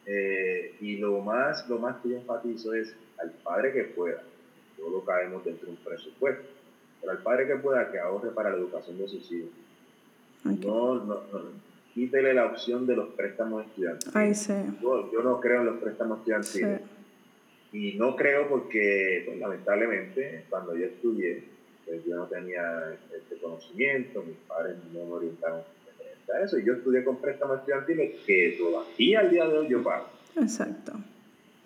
Eh, 0.05 0.75
y 0.81 0.97
lo 0.97 1.19
más, 1.21 1.67
lo 1.67 1.79
más 1.79 1.97
que 2.01 2.09
yo 2.09 2.17
enfatizo 2.17 2.73
es 2.73 2.95
al 3.17 3.31
padre 3.43 3.73
que 3.73 3.83
pueda. 3.85 4.21
Todo 4.77 5.03
caemos 5.03 5.43
dentro 5.43 5.65
de 5.65 5.71
un 5.71 5.77
presupuesto. 5.77 6.45
Pero 7.01 7.11
al 7.11 7.19
padre 7.19 7.47
que 7.47 7.55
pueda 7.55 7.91
que 7.91 7.99
ahorre 7.99 8.31
para 8.31 8.51
la 8.51 8.57
educación 8.57 8.97
de 8.97 9.07
sus 9.07 9.31
hijos. 9.31 9.49
No, 10.43 10.95
no, 10.95 11.21
quítele 11.93 12.33
la 12.33 12.45
opción 12.45 12.85
de 12.85 12.95
los 12.95 13.09
préstamos 13.13 13.65
estudiantiles. 13.65 14.47
yo, 14.79 15.11
yo, 15.11 15.23
no 15.23 15.39
creo 15.39 15.61
en 15.61 15.65
los 15.67 15.77
préstamos 15.79 16.19
estudiantiles. 16.19 16.81
Y 17.71 17.93
no 17.97 18.15
creo 18.15 18.47
porque, 18.47 19.23
pues, 19.25 19.39
lamentablemente, 19.39 20.45
cuando 20.49 20.75
yo 20.75 20.85
estudié, 20.85 21.43
pues, 21.85 22.05
yo 22.05 22.15
no 22.15 22.27
tenía 22.27 22.95
este 23.13 23.37
conocimiento, 23.37 24.23
mis 24.23 24.37
padres 24.47 24.77
no 24.93 25.05
me 25.05 25.11
orientaron 25.11 25.61
eso. 26.43 26.57
Y 26.57 26.65
yo 26.65 26.73
estudié 26.73 27.03
con 27.03 27.17
préstamos 27.17 27.59
estudiantiles 27.59 28.21
que 28.25 28.55
todavía 28.57 29.19
al 29.19 29.29
día 29.29 29.47
de 29.47 29.57
hoy 29.57 29.67
yo 29.69 29.83
pago. 29.83 30.07
Exacto. 30.35 30.93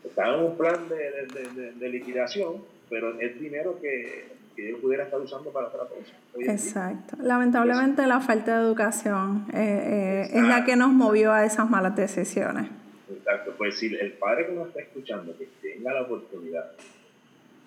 Estaba 0.04 0.38
en 0.38 0.44
un 0.46 0.58
plan 0.58 0.88
de, 0.88 1.74
de, 1.76 1.90
liquidación, 1.90 2.64
pero 2.90 3.20
es 3.20 3.40
dinero 3.40 3.80
que, 3.82 4.28
que, 4.56 4.72
yo 4.72 4.80
pudiera 4.80 5.04
estar 5.04 5.20
usando 5.20 5.52
para 5.52 5.68
otra 5.68 5.82
cosa. 5.86 6.14
Exacto. 6.52 7.18
Lamentablemente 7.22 8.06
la 8.08 8.22
falta 8.22 8.58
de 8.58 8.66
educación 8.66 9.46
eh, 9.54 9.58
eh, 9.58 10.30
es 10.34 10.44
la 10.44 10.64
que 10.66 10.76
nos 10.76 10.90
movió 10.90 11.34
a 11.34 11.46
esas 11.46 11.70
malas 11.70 11.96
decisiones. 11.96 12.70
Exacto. 13.12 13.54
Pues 13.58 13.78
si 13.78 13.94
el 13.94 14.14
padre 14.14 14.48
que 14.48 14.54
nos 14.54 14.70
está 14.70 14.82
escuchando, 14.82 15.38
que 15.38 15.50
tenga 15.62 15.94
la 15.94 16.04
oportunidad 16.04 16.72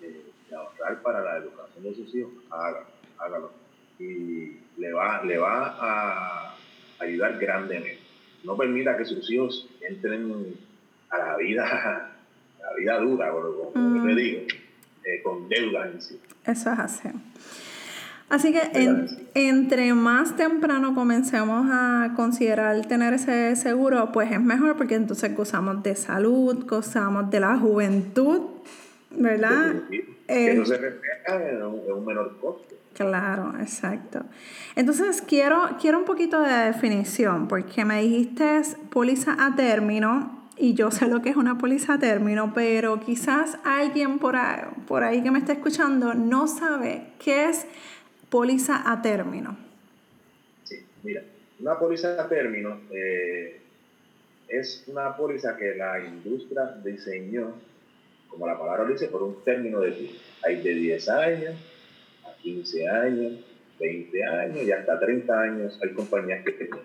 de, 0.01 0.33
ahorrar 0.55 1.01
para 1.01 1.21
la 1.21 1.37
educación 1.37 1.83
de 1.83 1.95
sus 1.95 2.13
hijos, 2.15 2.31
hágalo, 2.49 2.85
hágalo. 3.17 3.51
Y 3.99 4.57
le 4.77 4.91
va, 4.91 5.23
le 5.23 5.37
va 5.37 5.77
a 5.79 6.55
ayudar 6.99 7.39
grandemente. 7.39 7.99
No 8.43 8.57
permita 8.57 8.97
que 8.97 9.05
sus 9.05 9.29
hijos 9.31 9.69
entren 9.81 10.55
a 11.09 11.17
la 11.17 11.37
vida, 11.37 11.63
a 12.59 12.71
la 12.71 12.75
vida 12.77 12.97
dura, 12.99 13.31
como 13.31 13.71
mm. 13.73 14.07
le 14.07 14.21
digo, 14.21 14.41
eh, 15.05 15.21
con 15.23 15.47
deudas 15.49 15.93
en 15.93 16.01
sí. 16.01 16.19
Eso 16.45 16.71
es 16.73 16.79
así. 16.79 17.09
Así 18.29 18.51
que 18.51 18.61
entre 19.35 19.93
más 19.93 20.35
temprano 20.35 20.95
comencemos 20.95 21.67
a 21.69 22.13
considerar 22.15 22.83
tener 22.87 23.13
ese 23.13 23.55
seguro, 23.55 24.11
pues 24.11 24.31
es 24.31 24.41
mejor 24.41 24.75
porque 24.75 24.95
entonces 24.95 25.35
gozamos 25.35 25.83
de 25.83 25.95
salud, 25.95 26.65
gozamos 26.65 27.29
de 27.29 27.39
la 27.39 27.57
juventud, 27.57 28.41
¿verdad? 29.11 29.83
Eso 30.27 30.65
se 30.65 30.77
refleja 30.77 31.49
en 31.49 31.63
un 31.63 32.05
menor 32.05 32.37
costo. 32.39 32.75
Claro, 32.93 33.53
exacto. 33.59 34.23
Entonces, 34.75 35.21
quiero, 35.21 35.77
quiero 35.81 35.99
un 35.99 36.05
poquito 36.05 36.41
de 36.41 36.51
definición, 36.51 37.47
porque 37.47 37.85
me 37.85 38.01
dijiste 38.01 38.61
póliza 38.91 39.35
a 39.39 39.55
término, 39.55 40.43
y 40.57 40.75
yo 40.75 40.91
sé 40.91 41.07
lo 41.07 41.21
que 41.21 41.29
es 41.29 41.35
una 41.35 41.57
póliza 41.57 41.95
a 41.95 41.99
término, 41.99 42.53
pero 42.53 42.99
quizás 42.99 43.57
alguien 43.63 44.19
por 44.19 44.35
ahí, 44.35 44.61
por 44.87 45.03
ahí 45.03 45.23
que 45.23 45.31
me 45.31 45.39
está 45.39 45.53
escuchando 45.53 46.13
no 46.13 46.47
sabe 46.47 47.07
qué 47.19 47.49
es 47.49 47.65
póliza 48.29 48.91
a 48.91 49.01
término. 49.01 49.57
Sí, 50.63 50.85
mira, 51.01 51.23
una 51.59 51.79
póliza 51.79 52.21
a 52.21 52.29
término 52.29 52.81
eh, 52.91 53.61
es 54.47 54.83
una 54.87 55.15
póliza 55.17 55.57
que 55.57 55.75
la 55.75 55.99
industria 55.99 56.75
diseñó, 56.83 57.55
como 58.33 58.47
la 58.47 58.57
palabra 58.57 58.85
dice, 58.85 59.07
por 59.07 59.21
un 59.21 59.43
término 59.43 59.79
de 59.79 59.91
tiempo. 59.91 60.19
Hay 60.43 60.61
de 60.61 60.73
10 60.73 61.09
años, 61.09 61.55
15 62.41 62.87
años, 62.89 63.33
20 63.79 64.23
años 64.23 64.63
y 64.63 64.71
hasta 64.71 64.99
30 64.99 65.39
años 65.39 65.79
hay 65.81 65.89
compañías 65.91 66.43
que 66.43 66.51
tienen. 66.51 66.79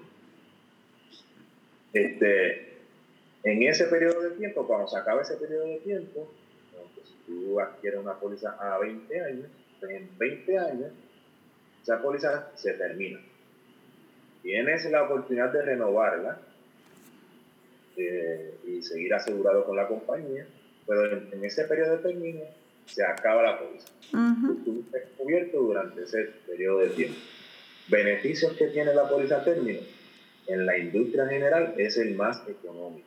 Este, 1.95 2.77
en 3.45 3.63
ese 3.63 3.87
periodo 3.87 4.21
de 4.21 4.31
tiempo, 4.33 4.67
cuando 4.67 4.89
se 4.89 4.99
acaba 4.99 5.23
ese 5.23 5.37
periodo 5.37 5.65
de 5.65 5.79
tiempo, 5.79 6.31
si 7.03 7.15
tú 7.27 7.59
adquieres 7.59 8.01
una 8.01 8.15
póliza 8.15 8.51
a 8.61 8.79
20 8.79 9.21
años, 9.21 9.47
pues 9.81 9.93
en 9.93 10.11
20 10.19 10.59
años 10.59 10.93
esa 11.83 12.03
póliza 12.03 12.51
se 12.57 12.75
termina. 12.75 13.21
Tienes 14.43 14.91
la 14.91 15.05
oportunidad 15.05 15.51
de 15.51 15.63
renovarla 15.63 16.41
eh, 17.97 18.55
y 18.67 18.83
seguir 18.83 19.15
asegurado 19.15 19.65
con 19.65 19.77
la 19.77 19.89
compañía, 19.89 20.47
pero 20.89 21.19
en, 21.33 21.45
ese 21.45 21.65
periodo 21.65 21.99
de 21.99 22.03
término 22.03 22.41
se 22.87 23.05
acaba 23.05 23.43
la 23.43 23.59
póliza. 23.59 23.89
Uh 24.13 24.59
cubierto 25.19 25.61
durante 25.61 26.03
ese 26.05 26.31
periodo 26.47 26.79
de 26.79 26.89
tiempo. 26.89 27.19
Beneficios 27.89 28.55
que 28.55 28.69
tiene 28.69 28.95
la 28.95 29.09
póliza 29.09 29.45
término 29.45 29.81
en 30.47 30.65
la 30.65 30.79
industria 30.79 31.27
general 31.27 31.75
es 31.77 31.99
el 31.99 32.15
más 32.15 32.43
económico. 32.49 33.07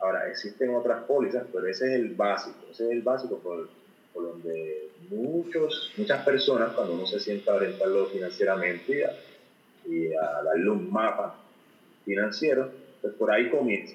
Ahora, 0.00 0.28
existen 0.28 0.74
otras 0.74 1.04
pólizas, 1.04 1.44
pero 1.52 1.66
ese 1.66 1.86
es 1.86 2.00
el 2.00 2.14
básico. 2.14 2.58
Ese 2.70 2.86
es 2.86 2.90
el 2.90 3.02
básico 3.02 3.38
por, 3.38 3.68
por 4.12 4.24
donde 4.24 4.90
muchos, 5.10 5.92
muchas 5.96 6.24
personas, 6.24 6.72
cuando 6.72 6.94
uno 6.94 7.06
se 7.06 7.20
sienta 7.20 7.52
a 7.52 7.56
orientarlo 7.56 8.06
financieramente 8.06 9.04
y 9.86 10.14
a, 10.14 10.42
darle 10.42 10.70
un 10.70 10.92
mapa 10.92 11.36
financiero, 12.04 12.70
pues 13.00 13.14
por 13.14 13.30
ahí 13.30 13.50
comienza. 13.50 13.94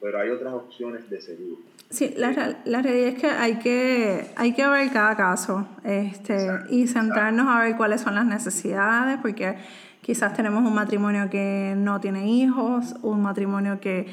Pero 0.00 0.20
hay 0.20 0.30
otras 0.30 0.52
opciones 0.52 1.08
de 1.08 1.20
seguro. 1.20 1.62
Sí, 1.90 2.14
la, 2.16 2.56
la, 2.64 2.80
realidad 2.80 3.08
es 3.08 3.20
que 3.20 3.26
hay, 3.26 3.58
que 3.58 4.30
hay 4.34 4.54
que 4.54 4.66
ver 4.66 4.90
cada 4.92 5.14
caso 5.14 5.66
este, 5.84 6.48
y 6.70 6.86
centrarnos 6.86 7.46
a 7.48 7.60
ver 7.60 7.76
cuáles 7.76 8.00
son 8.00 8.14
las 8.14 8.24
necesidades, 8.24 9.18
porque 9.20 9.56
quizás 10.00 10.34
tenemos 10.34 10.64
un 10.64 10.74
matrimonio 10.74 11.28
que 11.30 11.74
no 11.76 12.00
tiene 12.00 12.30
hijos, 12.30 12.94
un 13.02 13.22
matrimonio 13.22 13.78
que 13.78 14.06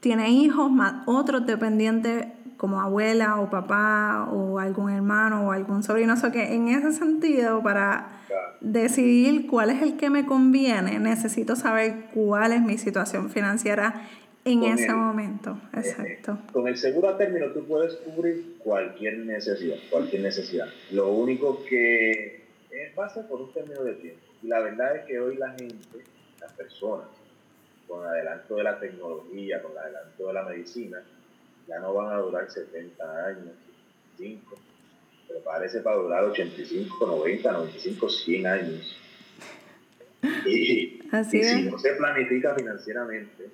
tiene 0.00 0.30
hijos, 0.30 0.70
más 0.70 1.02
otros 1.06 1.46
dependientes 1.46 2.26
como 2.56 2.80
abuela 2.80 3.40
o 3.40 3.48
papá 3.48 4.28
o 4.32 4.58
algún 4.58 4.90
hermano 4.90 5.48
o 5.48 5.52
algún 5.52 5.82
sobrino. 5.82 6.14
O 6.14 6.16
sea 6.16 6.32
que 6.32 6.54
en 6.54 6.68
ese 6.68 6.92
sentido, 6.92 7.62
para 7.62 8.08
decidir 8.60 9.46
cuál 9.46 9.70
es 9.70 9.82
el 9.82 9.96
que 9.96 10.10
me 10.10 10.26
conviene, 10.26 10.98
necesito 10.98 11.56
saber 11.56 12.06
cuál 12.12 12.52
es 12.52 12.62
mi 12.62 12.78
situación 12.78 13.30
financiera 13.30 14.02
en 14.44 14.62
ese 14.64 14.92
momento, 14.92 15.58
eh, 15.72 15.78
exacto. 15.78 16.38
con 16.52 16.68
el 16.68 16.76
seguro 16.76 17.08
a 17.08 17.16
término 17.16 17.50
tú 17.52 17.64
puedes 17.66 17.94
cubrir 17.96 18.56
cualquier 18.58 19.18
necesidad, 19.18 19.76
cualquier 19.90 20.22
necesidad. 20.22 20.68
Lo 20.90 21.10
único 21.10 21.64
que 21.64 22.42
es 22.70 22.94
base 22.94 23.22
por 23.22 23.40
un 23.40 23.52
término 23.52 23.82
de 23.82 23.94
tiempo. 23.94 24.20
Y 24.42 24.48
la 24.48 24.60
verdad 24.60 24.96
es 24.96 25.04
que 25.06 25.18
hoy 25.18 25.36
la 25.36 25.50
gente, 25.50 26.04
las 26.40 26.52
personas, 26.52 27.06
con 27.88 28.02
el 28.02 28.10
adelanto 28.10 28.56
de 28.56 28.62
la 28.64 28.78
tecnología, 28.78 29.62
con 29.62 29.72
el 29.72 29.78
adelanto 29.78 30.26
de 30.26 30.32
la 30.32 30.42
medicina, 30.42 31.02
ya 31.66 31.78
no 31.78 31.94
van 31.94 32.14
a 32.14 32.18
durar 32.18 32.50
70 32.50 33.26
años, 33.26 33.54
5, 34.18 34.58
pero 35.28 35.40
parece 35.40 35.80
para 35.80 35.96
durar 35.96 36.24
85, 36.24 37.06
90, 37.06 37.52
95, 37.52 38.08
100 38.08 38.46
años. 38.46 39.00
Y, 40.46 41.00
y 41.00 41.44
si 41.44 41.62
no 41.62 41.78
se 41.78 41.94
planifica 41.94 42.54
financieramente, 42.54 43.48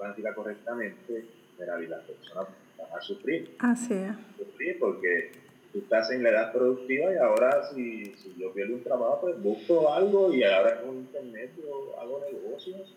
planifica 0.00 0.34
correctamente, 0.34 1.24
las 1.58 2.04
personas 2.04 2.48
van 2.78 2.98
a 2.98 3.00
sufrir. 3.02 3.54
Así 3.58 3.92
es. 3.92 4.12
Sufrir 4.38 4.78
porque 4.78 5.32
tú 5.72 5.80
estás 5.80 6.10
en 6.10 6.22
la 6.22 6.30
edad 6.30 6.52
productiva 6.52 7.12
y 7.12 7.18
ahora 7.18 7.68
si, 7.72 8.06
si 8.16 8.34
yo 8.38 8.52
pierdo 8.52 8.74
un 8.74 8.82
trabajo, 8.82 9.20
pues 9.20 9.42
busco 9.42 9.92
algo 9.92 10.32
y 10.32 10.42
ahora 10.42 10.80
con 10.80 10.96
internet 10.96 11.52
yo 11.62 12.00
hago 12.00 12.24
negocios. 12.32 12.96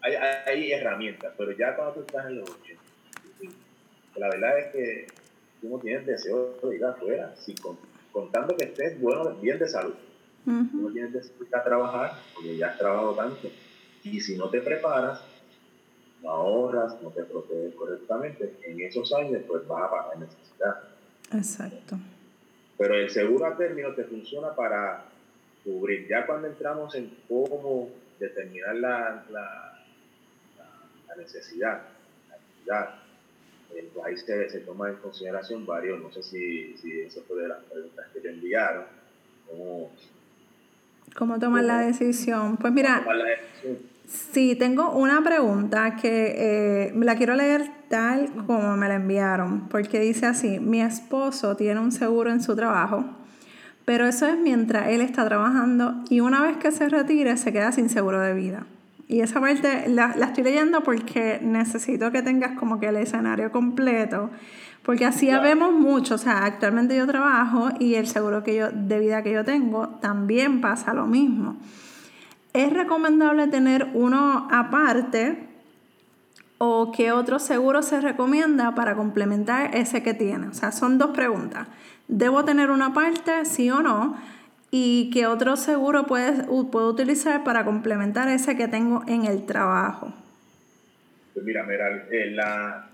hay, 0.00 0.14
hay, 0.46 0.72
herramientas, 0.72 1.32
pero 1.36 1.52
ya 1.52 1.76
cuando 1.76 1.94
tú 1.94 2.00
estás 2.00 2.26
en 2.26 2.40
los 2.40 2.50
80, 2.50 2.82
la 4.16 4.28
verdad 4.30 4.58
es 4.58 4.72
que 4.72 5.06
tú 5.60 5.68
no 5.68 5.78
tienes 5.78 6.06
deseo 6.06 6.58
de 6.62 6.76
ir 6.76 6.84
afuera, 6.84 7.34
si 7.36 7.54
contando 8.10 8.56
que 8.56 8.64
estés 8.64 9.00
bueno, 9.00 9.34
bien 9.36 9.58
de 9.58 9.68
salud. 9.68 9.94
Tú 10.44 10.80
no 10.80 10.90
tienes 10.90 11.12
deseo 11.12 11.36
de 11.38 11.46
ir 11.46 11.54
a 11.54 11.62
trabajar 11.62 12.12
porque 12.34 12.56
ya 12.56 12.68
has 12.68 12.78
trabajado 12.78 13.14
tanto. 13.14 13.48
Y 14.02 14.20
si 14.20 14.36
no 14.36 14.48
te 14.48 14.60
preparas, 14.60 15.20
no 16.22 16.30
ahorras, 16.30 17.00
no 17.02 17.10
te 17.10 17.24
proteges 17.24 17.74
correctamente, 17.74 18.56
en 18.64 18.80
esos 18.80 19.12
años 19.12 19.42
pues 19.46 19.66
vas 19.66 19.84
a 19.84 19.90
pagar 19.90 20.18
necesidad. 20.18 20.82
Exacto. 21.32 21.98
Pero 22.76 22.94
el 22.94 23.10
seguro 23.10 23.46
a 23.46 23.56
término 23.56 23.92
te 23.94 24.04
funciona 24.04 24.54
para 24.54 25.04
cubrir. 25.64 26.06
Ya 26.08 26.26
cuando 26.26 26.48
entramos 26.48 26.94
en 26.94 27.12
cómo 27.28 27.90
determinar 28.18 28.76
la, 28.76 29.24
la, 29.30 29.84
la, 31.08 31.16
necesidad, 31.16 31.82
la 32.28 32.34
actividad, 32.34 32.94
eh, 33.74 33.90
pues 33.92 34.06
ahí 34.06 34.16
se, 34.16 34.48
se 34.48 34.60
toma 34.60 34.88
en 34.90 34.96
consideración 34.96 35.66
varios, 35.66 36.00
no 36.00 36.12
sé 36.12 36.22
si, 36.22 36.76
si 36.78 37.00
eso 37.00 37.22
fue 37.26 37.42
de 37.42 37.48
las 37.48 37.62
preguntas 37.64 38.06
que 38.12 38.20
te 38.20 38.30
enviaron, 38.30 38.84
cómo, 39.48 39.90
¿Cómo 41.16 41.38
tomar 41.38 41.64
la 41.64 41.80
decisión? 41.80 42.56
Pues 42.56 42.72
mira, 42.72 43.04
Sí, 44.08 44.56
tengo 44.56 44.92
una 44.92 45.22
pregunta 45.22 45.96
que 45.96 46.34
eh, 46.38 46.92
la 46.96 47.14
quiero 47.16 47.34
leer 47.34 47.70
tal 47.90 48.30
como 48.46 48.74
me 48.74 48.88
la 48.88 48.94
enviaron, 48.94 49.68
porque 49.68 50.00
dice 50.00 50.24
así, 50.24 50.60
mi 50.60 50.80
esposo 50.80 51.56
tiene 51.56 51.78
un 51.78 51.92
seguro 51.92 52.30
en 52.30 52.42
su 52.42 52.56
trabajo, 52.56 53.04
pero 53.84 54.06
eso 54.06 54.26
es 54.26 54.38
mientras 54.38 54.88
él 54.88 55.02
está 55.02 55.26
trabajando 55.26 55.94
y 56.08 56.20
una 56.20 56.42
vez 56.42 56.56
que 56.56 56.72
se 56.72 56.88
retire 56.88 57.36
se 57.36 57.52
queda 57.52 57.70
sin 57.70 57.90
seguro 57.90 58.20
de 58.20 58.32
vida. 58.32 58.64
Y 59.08 59.20
esa 59.20 59.40
parte 59.40 59.88
la, 59.88 60.14
la 60.16 60.26
estoy 60.26 60.44
leyendo 60.44 60.82
porque 60.82 61.38
necesito 61.42 62.10
que 62.10 62.22
tengas 62.22 62.52
como 62.58 62.80
que 62.80 62.86
el 62.86 62.96
escenario 62.96 63.52
completo, 63.52 64.30
porque 64.84 65.04
así 65.04 65.26
ya 65.26 65.40
vemos 65.40 65.74
mucho, 65.74 66.14
o 66.14 66.18
sea, 66.18 66.46
actualmente 66.46 66.96
yo 66.96 67.06
trabajo 67.06 67.68
y 67.78 67.96
el 67.96 68.06
seguro 68.06 68.42
que 68.42 68.56
yo, 68.56 68.70
de 68.70 69.00
vida 69.00 69.22
que 69.22 69.32
yo 69.32 69.44
tengo 69.44 69.88
también 70.00 70.62
pasa 70.62 70.94
lo 70.94 71.06
mismo. 71.06 71.58
¿Es 72.52 72.72
recomendable 72.72 73.46
tener 73.48 73.88
uno 73.94 74.48
aparte 74.50 75.38
o 76.58 76.92
qué 76.92 77.12
otro 77.12 77.38
seguro 77.38 77.82
se 77.82 78.00
recomienda 78.00 78.74
para 78.74 78.96
complementar 78.96 79.74
ese 79.76 80.02
que 80.02 80.14
tiene? 80.14 80.48
O 80.48 80.54
sea, 80.54 80.72
son 80.72 80.98
dos 80.98 81.10
preguntas. 81.10 81.68
¿Debo 82.08 82.44
tener 82.44 82.70
una 82.70 82.94
parte, 82.94 83.44
sí 83.44 83.70
o 83.70 83.82
no? 83.82 84.16
¿Y 84.70 85.10
qué 85.12 85.26
otro 85.26 85.56
seguro 85.56 86.06
puedo 86.06 86.88
utilizar 86.88 87.44
para 87.44 87.64
complementar 87.64 88.28
ese 88.28 88.56
que 88.56 88.68
tengo 88.68 89.02
en 89.06 89.24
el 89.24 89.46
trabajo? 89.46 90.12
Pues 91.34 91.44
mira, 91.44 91.62
Meral, 91.64 92.08
eh, 92.10 92.36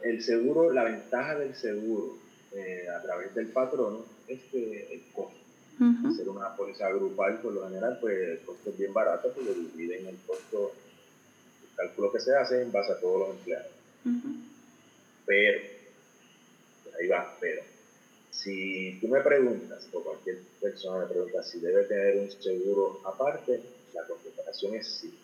el 0.02 0.22
seguro, 0.22 0.72
la 0.72 0.84
ventaja 0.84 1.36
del 1.36 1.54
seguro 1.54 2.18
eh, 2.52 2.86
a 2.94 3.00
través 3.02 3.34
del 3.34 3.48
patrono 3.48 4.00
es 4.28 4.40
que 4.52 4.92
el 4.92 5.02
costo 5.12 5.43
Hacer 6.06 6.28
una 6.28 6.54
póliza 6.54 6.88
grupal, 6.90 7.40
por 7.40 7.52
lo 7.52 7.66
general, 7.66 7.98
pues 8.00 8.16
el 8.16 8.40
costo 8.40 8.70
es 8.70 8.78
bien 8.78 8.92
barato, 8.92 9.32
porque 9.32 9.52
dividen 9.52 10.06
el 10.06 10.16
costo, 10.26 10.72
el 11.62 11.76
cálculo 11.76 12.12
que 12.12 12.20
se 12.20 12.34
hace 12.34 12.62
en 12.62 12.70
base 12.70 12.92
a 12.92 13.00
todos 13.00 13.20
los 13.20 13.36
empleados. 13.36 13.72
Pero, 15.26 15.60
ahí 17.00 17.08
va, 17.08 17.36
pero, 17.40 17.62
si 18.30 18.98
tú 19.00 19.08
me 19.08 19.20
preguntas, 19.20 19.88
o 19.92 20.02
cualquier 20.02 20.38
persona 20.60 21.06
me 21.06 21.12
pregunta 21.12 21.42
si 21.42 21.58
debe 21.58 21.84
tener 21.84 22.18
un 22.18 22.30
seguro 22.30 23.00
aparte, 23.04 23.60
la 23.94 24.04
contestación 24.06 24.74
es 24.74 24.86
sí. 24.86 25.14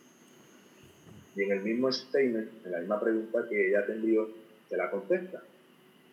Y 1.36 1.42
en 1.42 1.52
el 1.52 1.60
mismo 1.60 1.92
statement, 1.92 2.66
en 2.66 2.72
la 2.72 2.78
misma 2.78 3.00
pregunta 3.00 3.46
que 3.48 3.68
ella 3.68 3.86
te 3.86 3.92
envió, 3.92 4.28
se 4.68 4.76
la 4.76 4.90
contesta. 4.90 5.42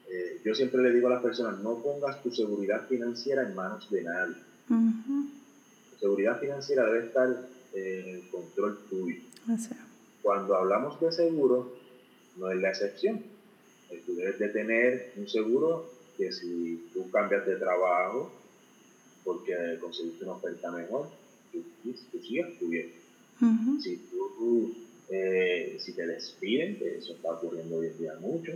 Eh, 0.09 0.41
yo 0.43 0.55
siempre 0.55 0.81
le 0.81 0.91
digo 0.93 1.07
a 1.07 1.11
las 1.11 1.23
personas, 1.23 1.59
no 1.59 1.81
pongas 1.81 2.21
tu 2.23 2.31
seguridad 2.31 2.87
financiera 2.87 3.43
en 3.43 3.55
manos 3.55 3.89
de 3.91 4.03
nadie. 4.03 4.35
Tu 5.91 5.99
seguridad 5.99 6.39
financiera 6.39 6.85
debe 6.85 7.05
estar 7.07 7.47
en 7.73 8.07
el 8.15 8.29
control 8.29 8.79
tuyo. 8.89 9.21
Cuando 10.21 10.55
hablamos 10.55 10.99
de 10.99 11.11
seguro, 11.11 11.73
no 12.37 12.49
es 12.51 12.57
la 12.61 12.69
excepción. 12.69 13.21
Eh, 13.89 14.01
tú 14.05 14.15
debes 14.15 14.39
de 14.39 14.49
tener 14.49 15.13
un 15.17 15.27
seguro 15.27 15.89
que 16.17 16.31
si 16.31 16.89
tú 16.93 17.09
cambias 17.11 17.45
de 17.45 17.55
trabajo 17.57 18.31
porque 19.23 19.53
conseguiste 19.81 20.23
una 20.23 20.33
oferta 20.33 20.71
mejor, 20.71 21.09
tú, 21.51 21.61
tú 22.11 22.19
sigas 22.21 22.49
cubierto. 22.59 22.95
Si 23.81 23.97
tú, 24.09 24.73
eh, 25.09 25.77
si 25.79 25.93
te 25.93 26.07
despiden, 26.07 26.77
que 26.79 26.97
eso 26.97 27.13
está 27.13 27.33
ocurriendo 27.33 27.77
hoy 27.77 27.87
en 27.87 27.97
día 27.97 28.15
mucho, 28.19 28.53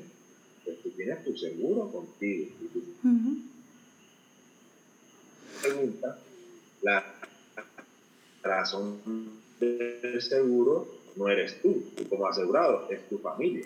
pues 0.63 0.82
tú 0.82 0.89
tienes 0.91 1.24
tu 1.24 1.36
seguro 1.38 1.91
contigo. 1.91 2.52
Pregunta, 5.62 6.17
la 6.82 7.04
razón 8.43 9.00
del 9.60 10.21
seguro 10.21 10.88
no 11.15 11.30
eres 11.30 11.62
tú, 11.62 11.84
tú 11.95 12.08
como 12.08 12.28
asegurado, 12.28 12.88
es 12.89 13.08
tu 13.10 13.17
familia. 13.19 13.63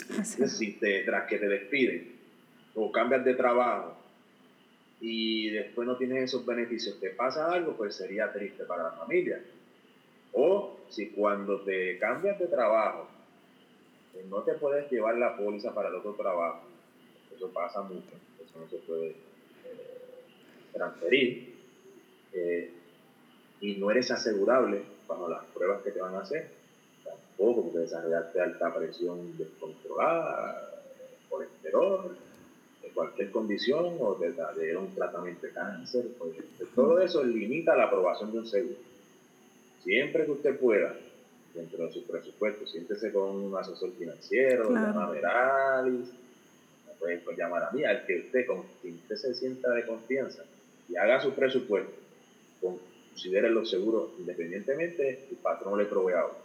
si 0.47 0.73
te, 0.73 1.03
tras 1.03 1.27
que 1.27 1.37
te 1.37 1.47
despiden 1.47 2.15
o 2.73 2.91
cambias 2.91 3.23
de 3.23 3.33
trabajo 3.35 3.95
y 4.99 5.49
después 5.49 5.87
no 5.87 5.97
tienes 5.97 6.23
esos 6.23 6.45
beneficios, 6.45 6.99
te 6.99 7.11
pasa 7.11 7.51
algo, 7.51 7.75
pues 7.77 7.95
sería 7.95 8.31
triste 8.31 8.63
para 8.65 8.83
la 8.83 8.91
familia. 8.91 9.41
O 10.33 10.79
si 10.89 11.07
cuando 11.07 11.61
te 11.61 11.97
cambias 11.99 12.39
de 12.39 12.47
trabajo, 12.47 13.07
pues 14.11 14.25
no 14.25 14.41
te 14.41 14.53
puedes 14.53 14.89
llevar 14.91 15.17
la 15.17 15.37
póliza 15.37 15.73
para 15.73 15.89
el 15.89 15.95
otro 15.95 16.13
trabajo, 16.13 16.61
eso 17.35 17.49
pasa 17.49 17.81
mucho, 17.81 18.11
eso 18.43 18.59
no 18.59 18.67
se 18.69 18.77
puede 18.77 19.09
eh, 19.09 19.15
transferir. 20.73 21.55
Eh, 22.33 22.71
y 23.61 23.75
no 23.75 23.89
eres 23.91 24.11
asegurable 24.11 24.81
bajo 25.07 25.29
las 25.29 25.43
pruebas 25.45 25.81
que 25.81 25.91
te 25.91 25.99
van 25.99 26.15
a 26.15 26.19
hacer, 26.19 26.49
tampoco 27.03 27.63
porque 27.63 27.79
desarrollaste 27.79 28.41
alta 28.41 28.73
presión 28.73 29.37
descontrolada, 29.37 30.83
colesterol, 31.29 32.17
cualquier 32.95 33.29
condición 33.29 33.97
o 33.99 34.15
de, 34.15 34.31
de 34.31 34.77
un 34.77 34.95
tratamiento 34.95 35.45
de 35.45 35.51
cáncer, 35.51 36.05
pues, 36.17 36.35
todo 36.73 36.99
eso 37.01 37.23
limita 37.23 37.75
la 37.75 37.83
aprobación 37.83 38.31
de 38.31 38.39
un 38.39 38.47
seguro. 38.47 38.77
Siempre 39.83 40.25
que 40.25 40.31
usted 40.31 40.57
pueda, 40.57 40.95
dentro 41.53 41.85
de 41.85 41.91
su 41.91 42.03
presupuesto, 42.05 42.65
siéntese 42.65 43.11
con 43.11 43.35
un 43.35 43.57
asesor 43.57 43.91
financiero, 43.91 44.69
claro. 44.69 45.11
Meralis, 45.11 46.07
puede 46.07 46.24
pues, 47.23 47.37
llamar 47.37 47.63
a 47.63 47.71
mí, 47.71 47.83
al 47.83 48.05
que 48.05 48.19
usted, 48.19 48.45
con 48.45 48.63
quien 48.81 48.95
usted 48.95 49.15
se 49.15 49.33
sienta 49.33 49.69
de 49.71 49.85
confianza 49.85 50.43
y 50.89 50.95
haga 50.95 51.21
su 51.21 51.33
presupuesto, 51.33 51.93
considere 52.61 53.49
los 53.49 53.69
seguros 53.69 54.11
independientemente, 54.19 55.27
el 55.29 55.37
patrón 55.37 55.77
le 55.77 55.85
provee 55.85 56.13
algo. 56.13 56.37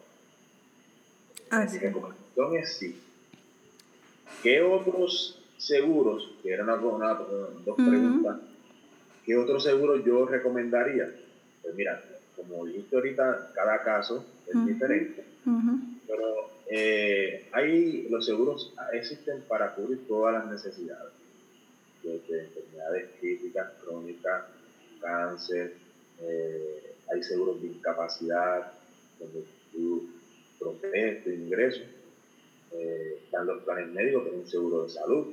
Mi 1.50 1.78
recomendación 1.78 2.56
es 2.56 2.72
sí. 2.74 3.00
¿Qué 4.42 4.62
otros 4.62 5.42
seguros, 5.58 6.30
que 6.42 6.52
eran 6.52 6.70
una, 6.70 7.14
dos 7.14 7.76
preguntas, 7.76 8.38
¿qué 9.26 9.36
otros 9.36 9.64
seguros 9.64 10.04
yo 10.04 10.26
recomendaría? 10.26 11.12
Pues 11.62 11.74
mira, 11.74 12.02
como 12.36 12.64
dijiste 12.64 12.96
ahorita, 12.96 13.52
cada 13.54 13.82
caso 13.82 14.24
es 14.46 14.66
diferente, 14.66 15.24
pero 16.06 16.50
eh, 16.72 17.48
hay, 17.50 18.06
los 18.08 18.24
seguros 18.24 18.72
existen 18.92 19.42
para 19.48 19.74
cubrir 19.74 20.06
todas 20.06 20.34
las 20.34 20.52
necesidades, 20.52 21.12
desde 22.02 22.44
enfermedades 22.44 23.10
críticas, 23.18 23.72
crónicas, 23.82 24.44
cáncer, 25.00 25.74
eh, 26.22 26.94
hay 27.12 27.22
seguros 27.24 27.60
de 27.60 27.68
incapacidad, 27.68 28.72
donde 29.18 29.44
tú 29.72 30.10
proteges 30.60 31.24
tu 31.24 31.30
ingreso, 31.30 31.80
eh, 32.72 33.18
están 33.24 33.46
los 33.46 33.64
planes 33.64 33.88
médicos, 33.88 34.22
que 34.24 34.28
es 34.28 34.36
un 34.36 34.48
seguro 34.48 34.84
de 34.84 34.90
salud. 34.90 35.26